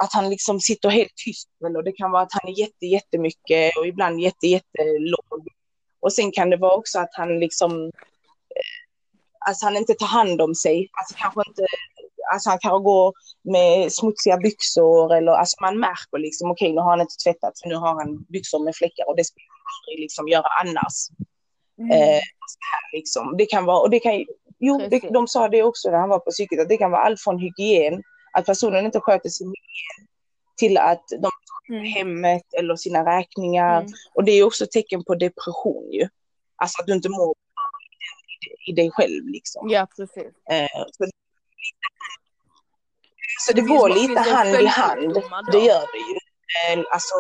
att 0.04 0.14
han 0.14 0.30
liksom 0.30 0.60
sitter 0.60 0.90
helt 0.90 1.16
tyst 1.26 1.50
eller 1.66 1.84
det 1.84 1.92
kan 1.92 2.12
vara 2.12 2.22
att 2.24 2.34
han 2.34 2.50
är 2.52 2.60
jätte, 2.60 2.86
jättemycket 2.86 3.78
och 3.78 3.88
ibland 3.88 4.20
jätte, 4.20 4.48
jättelåg. 4.48 5.48
Och 6.06 6.14
sen 6.14 6.32
kan 6.32 6.50
det 6.50 6.58
vara 6.58 6.76
också 6.76 7.00
att 7.00 7.10
han 7.12 7.40
liksom, 7.40 7.72
eh, 8.56 8.74
alltså 9.48 9.66
han 9.66 9.78
inte 9.78 9.94
tar 9.94 10.08
hand 10.08 10.42
om 10.42 10.56
sig, 10.56 10.90
alltså 10.92 11.16
kanske 11.18 11.42
inte 11.48 11.66
Alltså 12.34 12.50
han 12.50 12.60
kan 12.60 12.84
gå 12.84 13.14
med 13.44 13.94
smutsiga 13.94 14.38
byxor 14.38 15.14
eller 15.14 15.32
alltså 15.32 15.58
man 15.62 15.80
märker 15.80 16.18
liksom 16.18 16.52
okej 16.52 16.74
nu 16.74 16.82
har 16.82 16.90
han 16.90 17.02
inte 17.02 17.24
tvättat 17.24 17.60
för 17.60 17.70
nu 17.70 17.76
har 17.76 17.94
han 18.00 18.24
byxor 18.24 18.60
med 18.66 18.76
fläckar 18.76 19.10
och 19.10 19.16
det 19.16 19.24
skulle 19.24 19.46
han 19.50 19.66
aldrig 19.76 20.04
liksom 20.04 20.28
göra 20.28 20.48
annars. 20.62 20.98
Mm. 21.80 21.92
Eh, 21.92 22.22
här 22.72 22.84
liksom. 22.98 23.36
Det 23.38 23.46
kan 23.46 23.66
vara, 23.66 23.80
och 23.80 23.90
det 23.90 24.00
kan 24.00 24.26
jo 24.60 24.78
det, 24.90 25.00
de 25.00 25.28
sa 25.28 25.48
det 25.48 25.64
också 25.64 25.92
när 25.92 25.98
han 25.98 26.10
var 26.10 26.20
på 26.20 26.32
psyket 26.32 26.60
att 26.60 26.70
det 26.70 26.78
kan 26.78 26.92
vara 26.92 27.02
allt 27.02 27.22
från 27.22 27.40
hygien, 27.40 28.04
att 28.32 28.46
personen 28.46 28.86
inte 28.86 29.00
sköter 29.00 29.30
sin 29.30 29.48
hygien 29.48 30.08
till 30.58 30.78
att 30.78 31.06
de 31.10 31.30
Mm. 31.70 31.86
hemmet 31.86 32.54
eller 32.54 32.76
sina 32.76 33.18
räkningar 33.18 33.82
Mm. 33.82 33.94
och 34.14 34.24
det 34.24 34.32
är 34.32 34.44
också 34.44 34.66
tecken 34.72 35.04
på 35.04 35.16
depression 35.16 35.92
ju. 35.92 36.08
Alltså 36.56 36.82
att 36.82 36.88
du 36.88 36.94
inte 36.94 37.10
mår 37.10 37.36
i- 38.68 38.72
dig 38.72 38.92
själv 38.92 39.26
liksom. 39.28 39.70
Ja 39.70 39.88
precis. 39.98 40.34
Eh, 40.52 40.68
så, 40.92 41.06
så 43.48 43.54
det 43.54 43.62
går 43.62 43.90
lite 43.90 44.20
hand 44.20 44.50
i 44.50 44.66
hand, 44.66 45.14
det 45.52 45.60
gör 45.60 45.86
det 45.94 46.04
ju. 46.12 46.16
Eh, 46.80 46.86
alltså, 46.92 47.16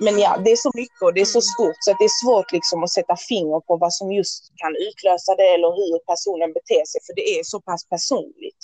men 0.00 0.18
ja, 0.18 0.36
det 0.44 0.50
är 0.52 0.56
så 0.56 0.70
mycket 0.74 1.02
och 1.02 1.14
det 1.14 1.20
är 1.20 1.24
så 1.24 1.38
Mm. 1.38 1.42
stort 1.54 1.76
så 1.80 1.90
att 1.90 1.98
det 1.98 2.04
är 2.04 2.22
svårt 2.24 2.52
liksom 2.52 2.82
att 2.82 2.90
sätta 2.90 3.16
finger 3.16 3.60
på 3.60 3.76
vad 3.76 3.92
som 3.92 4.12
just 4.12 4.52
kan 4.56 4.76
utlösa 4.76 5.34
det 5.34 5.48
eller 5.54 5.68
hur 5.80 5.98
personen 5.98 6.52
beter 6.52 6.84
sig 6.86 7.00
för 7.06 7.14
det 7.14 7.38
är 7.38 7.42
så 7.44 7.60
pass 7.60 7.84
personligt. 7.88 8.62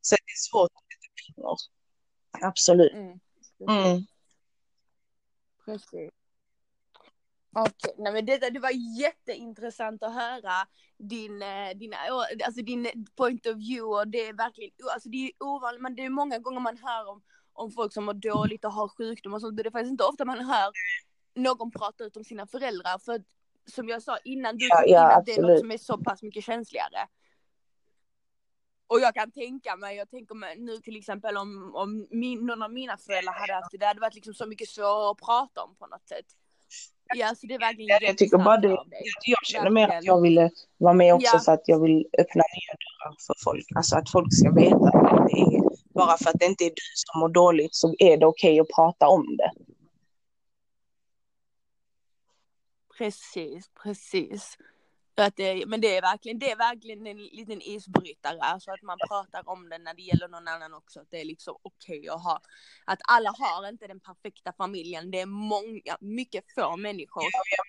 Så 0.00 0.14
det 0.14 0.32
är 0.32 0.42
svårt 0.50 0.70
att 0.74 0.84
sätta 0.92 1.08
finger. 1.26 1.56
Absolut. 2.50 2.92
Mm. 2.92 3.18
Mm. 3.60 4.06
Precis. 5.64 6.10
Okej, 7.56 7.94
nej 7.98 8.12
men 8.12 8.26
det, 8.26 8.50
det 8.50 8.60
var 8.60 9.00
jätteintressant 9.00 10.02
att 10.02 10.14
höra 10.14 10.66
din, 10.96 11.42
eh, 11.42 11.70
dina, 11.74 11.96
alltså 12.44 12.62
din 12.62 13.06
point 13.16 13.46
of 13.46 13.56
view 13.56 13.82
och 13.82 14.08
det 14.08 14.26
är 14.26 14.32
verkligen, 14.32 14.70
alltså 14.92 15.08
det 15.08 15.16
är 15.16 15.30
ovanligt, 15.40 15.82
men 15.82 15.94
det 15.94 16.04
är 16.04 16.10
många 16.10 16.38
gånger 16.38 16.60
man 16.60 16.78
hör 16.78 17.08
om, 17.08 17.22
om 17.52 17.70
folk 17.70 17.92
som 17.92 18.04
mår 18.04 18.14
dåligt 18.14 18.64
och 18.64 18.72
har 18.72 18.88
sjukdom 18.88 19.34
och 19.34 19.40
sånt, 19.40 19.56
det 19.56 19.66
är 19.66 19.70
faktiskt 19.70 19.90
inte 19.90 20.04
ofta 20.04 20.24
man 20.24 20.38
hör 20.38 20.72
någon 21.34 21.70
prata 21.70 22.04
ut 22.04 22.16
om 22.16 22.24
sina 22.24 22.46
föräldrar, 22.46 22.98
för 22.98 23.24
som 23.66 23.88
jag 23.88 24.02
sa 24.02 24.18
innan, 24.24 24.56
du 24.56 24.66
Ja, 24.66 24.84
ja, 24.86 25.12
in 25.12 25.18
att 25.18 25.26
det 25.26 25.32
är 25.32 25.42
något 25.42 25.60
som 25.60 25.70
är 25.70 25.78
så 25.78 25.98
pass 25.98 26.22
mycket 26.22 26.44
känsligare. 26.44 27.08
Och 28.88 29.00
jag 29.00 29.14
kan 29.14 29.30
tänka 29.30 29.76
mig, 29.76 29.96
jag 29.96 30.10
tänker 30.10 30.34
mig 30.34 30.58
nu 30.58 30.76
till 30.76 30.96
exempel 30.96 31.36
om, 31.36 31.74
om 31.74 32.06
min, 32.10 32.46
någon 32.46 32.62
av 32.62 32.72
mina 32.72 32.96
föräldrar 32.96 33.32
hade 33.32 33.54
haft 33.54 33.70
det, 33.72 33.78
det 33.78 33.86
hade 33.86 34.00
varit 34.00 34.14
liksom 34.14 34.34
så 34.34 34.46
mycket 34.46 34.68
svårare 34.68 35.10
att 35.10 35.18
prata 35.18 35.62
om 35.62 35.74
på 35.74 35.86
något 35.86 36.08
sätt. 36.08 36.26
Ja, 37.14 37.34
så 37.34 37.46
det 37.46 37.54
är 37.54 37.58
verkligen 37.58 37.88
Ja, 37.88 37.98
jag 38.00 38.18
tycker 38.18 38.38
bara 38.38 38.56
det, 38.56 38.68
jag 39.26 39.44
känner 39.44 39.70
mer 39.70 39.88
att 39.88 40.04
jag 40.04 40.20
ville 40.20 40.50
vara 40.76 40.92
med 40.94 41.14
också 41.14 41.30
Ja. 41.32 41.40
för 41.40 41.52
att 41.52 41.62
jag 41.64 41.82
vill 41.82 42.06
öppna 42.18 42.42
nya 42.54 42.74
dörrar 42.82 43.16
för 43.26 43.34
folk. 43.44 43.66
Alltså 43.76 43.96
att 43.96 44.10
folk 44.10 44.34
ska 44.34 44.50
veta 44.52 44.76
att 44.76 45.28
det 45.28 45.40
är, 45.40 45.62
bara 45.94 46.16
för 46.18 46.30
att 46.30 46.38
det 46.38 46.46
inte 46.46 46.64
är 46.64 46.70
du 46.70 46.82
som 46.94 47.20
mår 47.20 47.28
dåligt 47.28 47.74
så 47.74 47.94
är 47.98 48.16
det 48.16 48.26
okej 48.26 48.60
att 48.60 48.68
prata 48.68 49.08
om 49.08 49.36
det. 49.36 49.52
Precis, 52.98 53.70
precis. 53.82 54.58
Att 55.22 55.36
det, 55.36 55.66
men 55.66 55.80
det 55.80 55.96
är 55.96 56.02
verkligen, 56.02 56.38
det 56.38 56.50
är 56.50 56.56
verkligen 56.56 57.06
en 57.06 57.16
liten 57.16 57.62
isbrytare, 57.62 58.38
alltså 58.40 58.70
att 58.70 58.82
man 58.82 58.98
pratar 59.08 59.48
om 59.48 59.68
det 59.68 59.78
när 59.78 59.94
det 59.94 60.02
gäller 60.02 60.28
någon 60.28 60.48
annan 60.48 60.74
också. 60.74 61.00
Att 61.00 61.10
det 61.10 61.20
är 61.20 61.24
liksom 61.24 61.56
okej 61.62 62.08
att 62.08 62.22
ha, 62.22 62.40
att 62.84 62.98
alla 63.08 63.30
har 63.38 63.68
inte 63.68 63.86
den 63.86 64.00
perfekta 64.00 64.52
familjen. 64.52 65.10
Det 65.10 65.20
är 65.20 65.26
många, 65.26 65.96
mycket 66.00 66.44
få 66.54 66.76
människor 66.76 67.22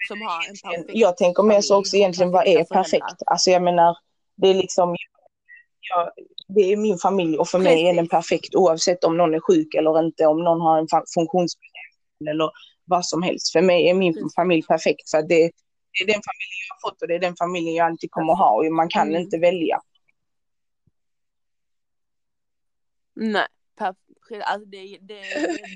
som 0.08 0.22
har 0.22 0.50
en 0.50 0.56
perfekt 0.64 0.92
Jag 0.94 1.18
tänker 1.18 1.44
mer 1.44 1.62
så 1.62 1.74
familj 1.74 1.82
också 1.82 1.96
egentligen, 1.98 2.32
vad 2.32 2.48
är 2.48 2.64
perfekt? 2.64 3.22
Alltså 3.26 3.52
jag 3.52 3.62
menar, 3.64 3.98
det 4.36 4.48
är 4.48 4.54
liksom, 4.54 4.96
jag, 5.80 6.12
det 6.48 6.62
är 6.62 6.78
min 6.78 6.98
familj 6.98 7.38
och 7.38 7.48
för 7.48 7.60
mig 7.60 7.88
är 7.88 7.94
den 7.94 8.08
perfekt 8.08 8.56
oavsett 8.56 9.04
om 9.04 9.18
någon 9.18 9.34
är 9.34 9.40
sjuk 9.40 9.74
eller 9.74 10.00
inte, 10.00 10.26
om 10.26 10.44
någon 10.44 10.62
har 10.62 10.78
en 10.80 10.88
funktionsbegränsning 10.88 12.28
eller 12.30 12.52
vad 12.86 13.06
som 13.06 13.24
helst. 13.24 13.52
För 13.52 13.62
mig 13.62 13.90
är 13.90 13.94
min 13.94 14.14
Precis. 14.14 14.36
familj 14.36 14.64
perfekt 14.64 15.10
för 15.10 15.22
det, 15.22 15.52
det 16.00 16.04
är 16.04 16.14
den 16.14 16.22
familjen 16.32 16.60
jag 16.68 16.76
har 16.76 16.90
fått 16.90 17.02
och 17.02 17.08
det 17.08 17.16
är 17.16 17.20
den 17.20 17.36
familjen 17.36 17.76
jag 17.76 17.86
alltid 17.88 18.12
kommer 18.12 18.34
ha 18.36 18.52
och 18.58 18.74
man 18.74 18.90
kan 18.90 19.08
Mm. 19.08 19.22
inte 19.22 19.38
välja. 19.38 19.82
Nej, 23.16 23.48
alltså 24.46 24.66
det, 24.70 24.98
det, 25.02 25.22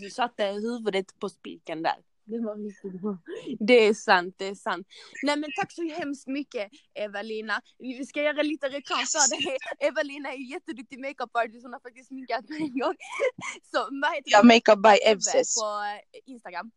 du 0.02 0.10
satte 0.10 0.46
huvudet 0.46 1.20
på 1.20 1.30
spiken 1.30 1.84
där. 1.84 1.96
Det 2.26 2.40
var 2.40 2.56
riktigt 2.56 3.02
bra. 3.02 3.18
Det 3.60 3.74
är 3.74 3.94
sant, 3.94 4.36
det 4.38 4.48
är 4.48 4.56
sant. 4.56 4.88
Nej 5.24 5.38
men 5.38 5.50
tack 5.60 5.72
så 5.72 5.84
hemskt 5.90 6.28
mycket 6.28 6.72
Evelina. 6.94 7.62
Vi 7.80 8.06
ska 8.06 8.22
göra 8.24 8.42
lite 8.42 8.70
reklam 8.70 9.00
för 9.00 9.30
dig. 9.30 9.58
Evelina 9.80 10.34
är 10.34 10.38
ju 10.38 10.50
jätteduktig 10.50 11.00
makeup-artist, 11.00 11.64
hon 11.64 11.74
har 11.74 11.80
faktiskt 11.80 12.08
sminkat 12.08 12.50
mig 12.50 12.62
en 12.62 12.80
gång. 12.80 12.96
Så 13.72 13.88
vad 14.02 14.16
heter 14.16 14.32
Ja? 14.32 14.44
Makeup 14.44 14.84
by 14.84 15.12
Evses. 15.12 15.56
På 15.62 15.66
eh, 15.66 16.32
Instagram. 16.32 16.72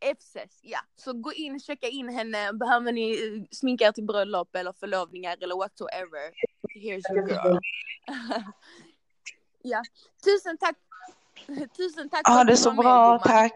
Evses, 0.00 0.58
ja. 0.62 0.78
Så 0.96 1.12
gå 1.12 1.32
in 1.32 1.60
checka 1.60 1.88
in 1.88 2.08
henne. 2.08 2.52
Behöver 2.52 2.92
ni 2.92 3.10
eh, 3.12 3.42
sminka 3.50 3.84
er 3.84 3.92
till 3.92 4.04
bröllop 4.04 4.56
eller 4.56 4.72
förlovningar 4.72 5.36
eller 5.40 5.54
whatsoever. 5.56 6.32
Here's 6.74 7.14
your 7.14 7.28
girl. 7.28 7.58
ja, 9.62 9.82
tusen 10.24 10.58
tack. 10.58 10.76
Tusen 11.76 12.10
tack 12.10 12.26
för 12.26 12.40
att 12.40 12.46
det 12.46 12.52
du 12.52 12.56
så 12.56 12.72
bra, 12.72 13.18
tack. 13.18 13.52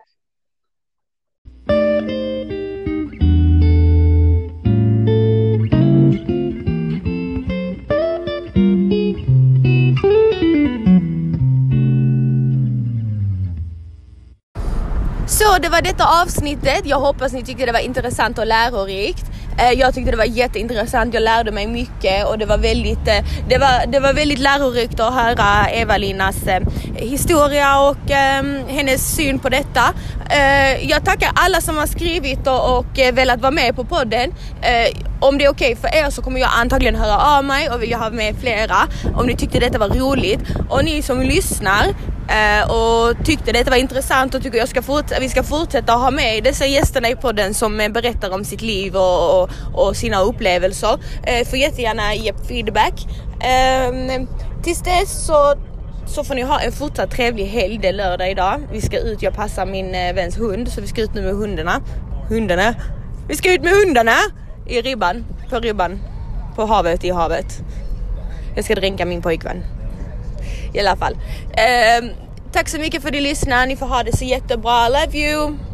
Så 15.53 15.59
det 15.59 15.69
var 15.69 15.83
detta 15.83 16.23
avsnittet. 16.23 16.81
Jag 16.85 17.01
hoppas 17.01 17.33
ni 17.33 17.43
tyckte 17.43 17.67
det 17.67 17.73
var 17.73 17.81
intressant 17.81 18.39
och 18.39 18.47
lärorikt. 18.47 19.25
Eh, 19.59 19.73
jag 19.73 19.95
tyckte 19.95 20.11
det 20.11 20.17
var 20.17 20.25
jätteintressant, 20.25 21.15
jag 21.15 21.23
lärde 21.23 21.53
mig 21.53 21.67
mycket 21.67 22.27
och 22.27 22.39
det 22.39 22.47
var 22.47 22.59
väldigt, 22.59 23.09
eh, 23.09 23.25
det 23.49 23.59
var, 23.59 23.87
det 23.87 24.01
var 24.01 24.13
väldigt 24.13 24.39
lärorikt 24.39 25.01
att 25.01 25.15
höra 25.15 25.71
Eva-Linas 25.71 26.47
eh, 26.47 26.63
historia 26.97 27.81
och 27.81 28.11
ehm, 28.11 28.67
hennes 28.69 29.17
syn 29.17 29.39
på 29.39 29.49
detta. 29.49 29.95
Jag 30.81 31.05
tackar 31.05 31.31
alla 31.35 31.61
som 31.61 31.77
har 31.77 31.87
skrivit 31.87 32.47
och, 32.47 32.79
och 32.79 32.99
velat 33.13 33.41
vara 33.41 33.51
med 33.51 33.77
på 33.77 33.85
podden. 33.85 34.35
Om 35.21 35.39
det 35.39 35.45
är 35.45 35.51
okej 35.51 35.77
för 35.77 35.89
er 35.89 36.11
så 36.11 36.23
kommer 36.23 36.41
jag 36.41 36.51
antagligen 36.61 36.95
höra 36.95 37.39
av 37.39 37.45
mig 37.45 37.71
och 37.71 37.83
vill 37.83 37.91
jag 37.91 37.99
ha 37.99 38.11
med 38.11 38.37
flera 38.41 38.77
om 39.15 39.27
ni 39.27 39.37
tyckte 39.37 39.59
detta 39.59 39.79
var 39.79 39.89
roligt. 39.89 40.41
Och 40.69 40.85
ni 40.85 41.03
som 41.03 41.23
lyssnar 41.23 41.85
Eh, 42.33 42.71
och 42.71 43.25
tyckte 43.25 43.53
detta 43.53 43.71
var 43.71 43.77
intressant 43.77 44.35
och 44.35 44.43
tycker 44.43 44.59
jag 44.59 44.69
ska 44.69 44.83
vi 45.21 45.29
ska 45.29 45.43
fortsätta 45.43 45.93
ha 45.93 46.11
med 46.11 46.45
dessa 46.45 46.67
gästerna 46.67 47.09
i 47.09 47.17
podden 47.17 47.55
som 47.55 47.81
eh, 47.81 47.89
berättar 47.89 48.31
om 48.31 48.45
sitt 48.45 48.63
liv 48.63 48.97
och, 48.97 49.43
och, 49.43 49.51
och 49.73 49.97
sina 49.97 50.21
upplevelser. 50.21 50.99
Eh, 51.23 51.49
får 51.49 51.59
jättegärna 51.59 52.15
ge 52.15 52.33
feedback. 52.49 53.07
Eh, 53.41 54.23
tills 54.63 54.83
dess 54.83 55.27
så 55.27 55.55
så 56.07 56.25
får 56.25 56.35
ni 56.35 56.43
ha 56.43 56.61
en 56.61 56.73
fortsatt 56.73 57.11
trevlig 57.11 57.47
helg. 57.47 57.79
Det 57.79 57.89
är 57.89 57.93
lördag 57.93 58.31
idag. 58.31 58.61
Vi 58.73 58.81
ska 58.81 58.99
ut, 58.99 59.23
jag 59.23 59.35
passar 59.35 59.67
min 59.67 59.95
eh, 59.95 60.15
väns 60.15 60.39
hund 60.39 60.69
så 60.69 60.81
vi 60.81 60.87
ska 60.87 61.03
ut 61.03 61.15
nu 61.15 61.23
med 61.23 61.35
hundarna. 61.35 61.81
Hundarna. 62.29 62.75
Vi 63.29 63.37
ska 63.37 63.55
ut 63.55 63.63
med 63.63 63.73
hundarna 63.73 64.17
i 64.67 64.81
ribban, 64.81 65.25
på 65.51 65.59
ribban, 65.59 66.01
på 66.57 66.67
havet, 66.67 67.05
i 67.05 67.11
havet. 67.11 67.61
Jag 68.57 68.65
ska 68.65 68.75
dränka 68.75 69.05
min 69.05 69.23
pojkvän. 69.23 69.65
I 70.75 70.81
alla 70.81 70.97
fall. 70.97 71.17
Eh, 71.53 72.22
tack 72.53 72.69
så 72.69 72.79
mycket 72.79 73.03
för 73.03 73.09
att 73.09 73.15
du 73.15 73.21
lyssnade. 73.21 73.67
Ni 73.67 73.77
får 73.77 73.87
ha 73.87 74.03
det 74.03 74.17
så 74.17 74.25
jättebra. 74.25 74.89
Love 74.89 75.19
you! 75.19 75.72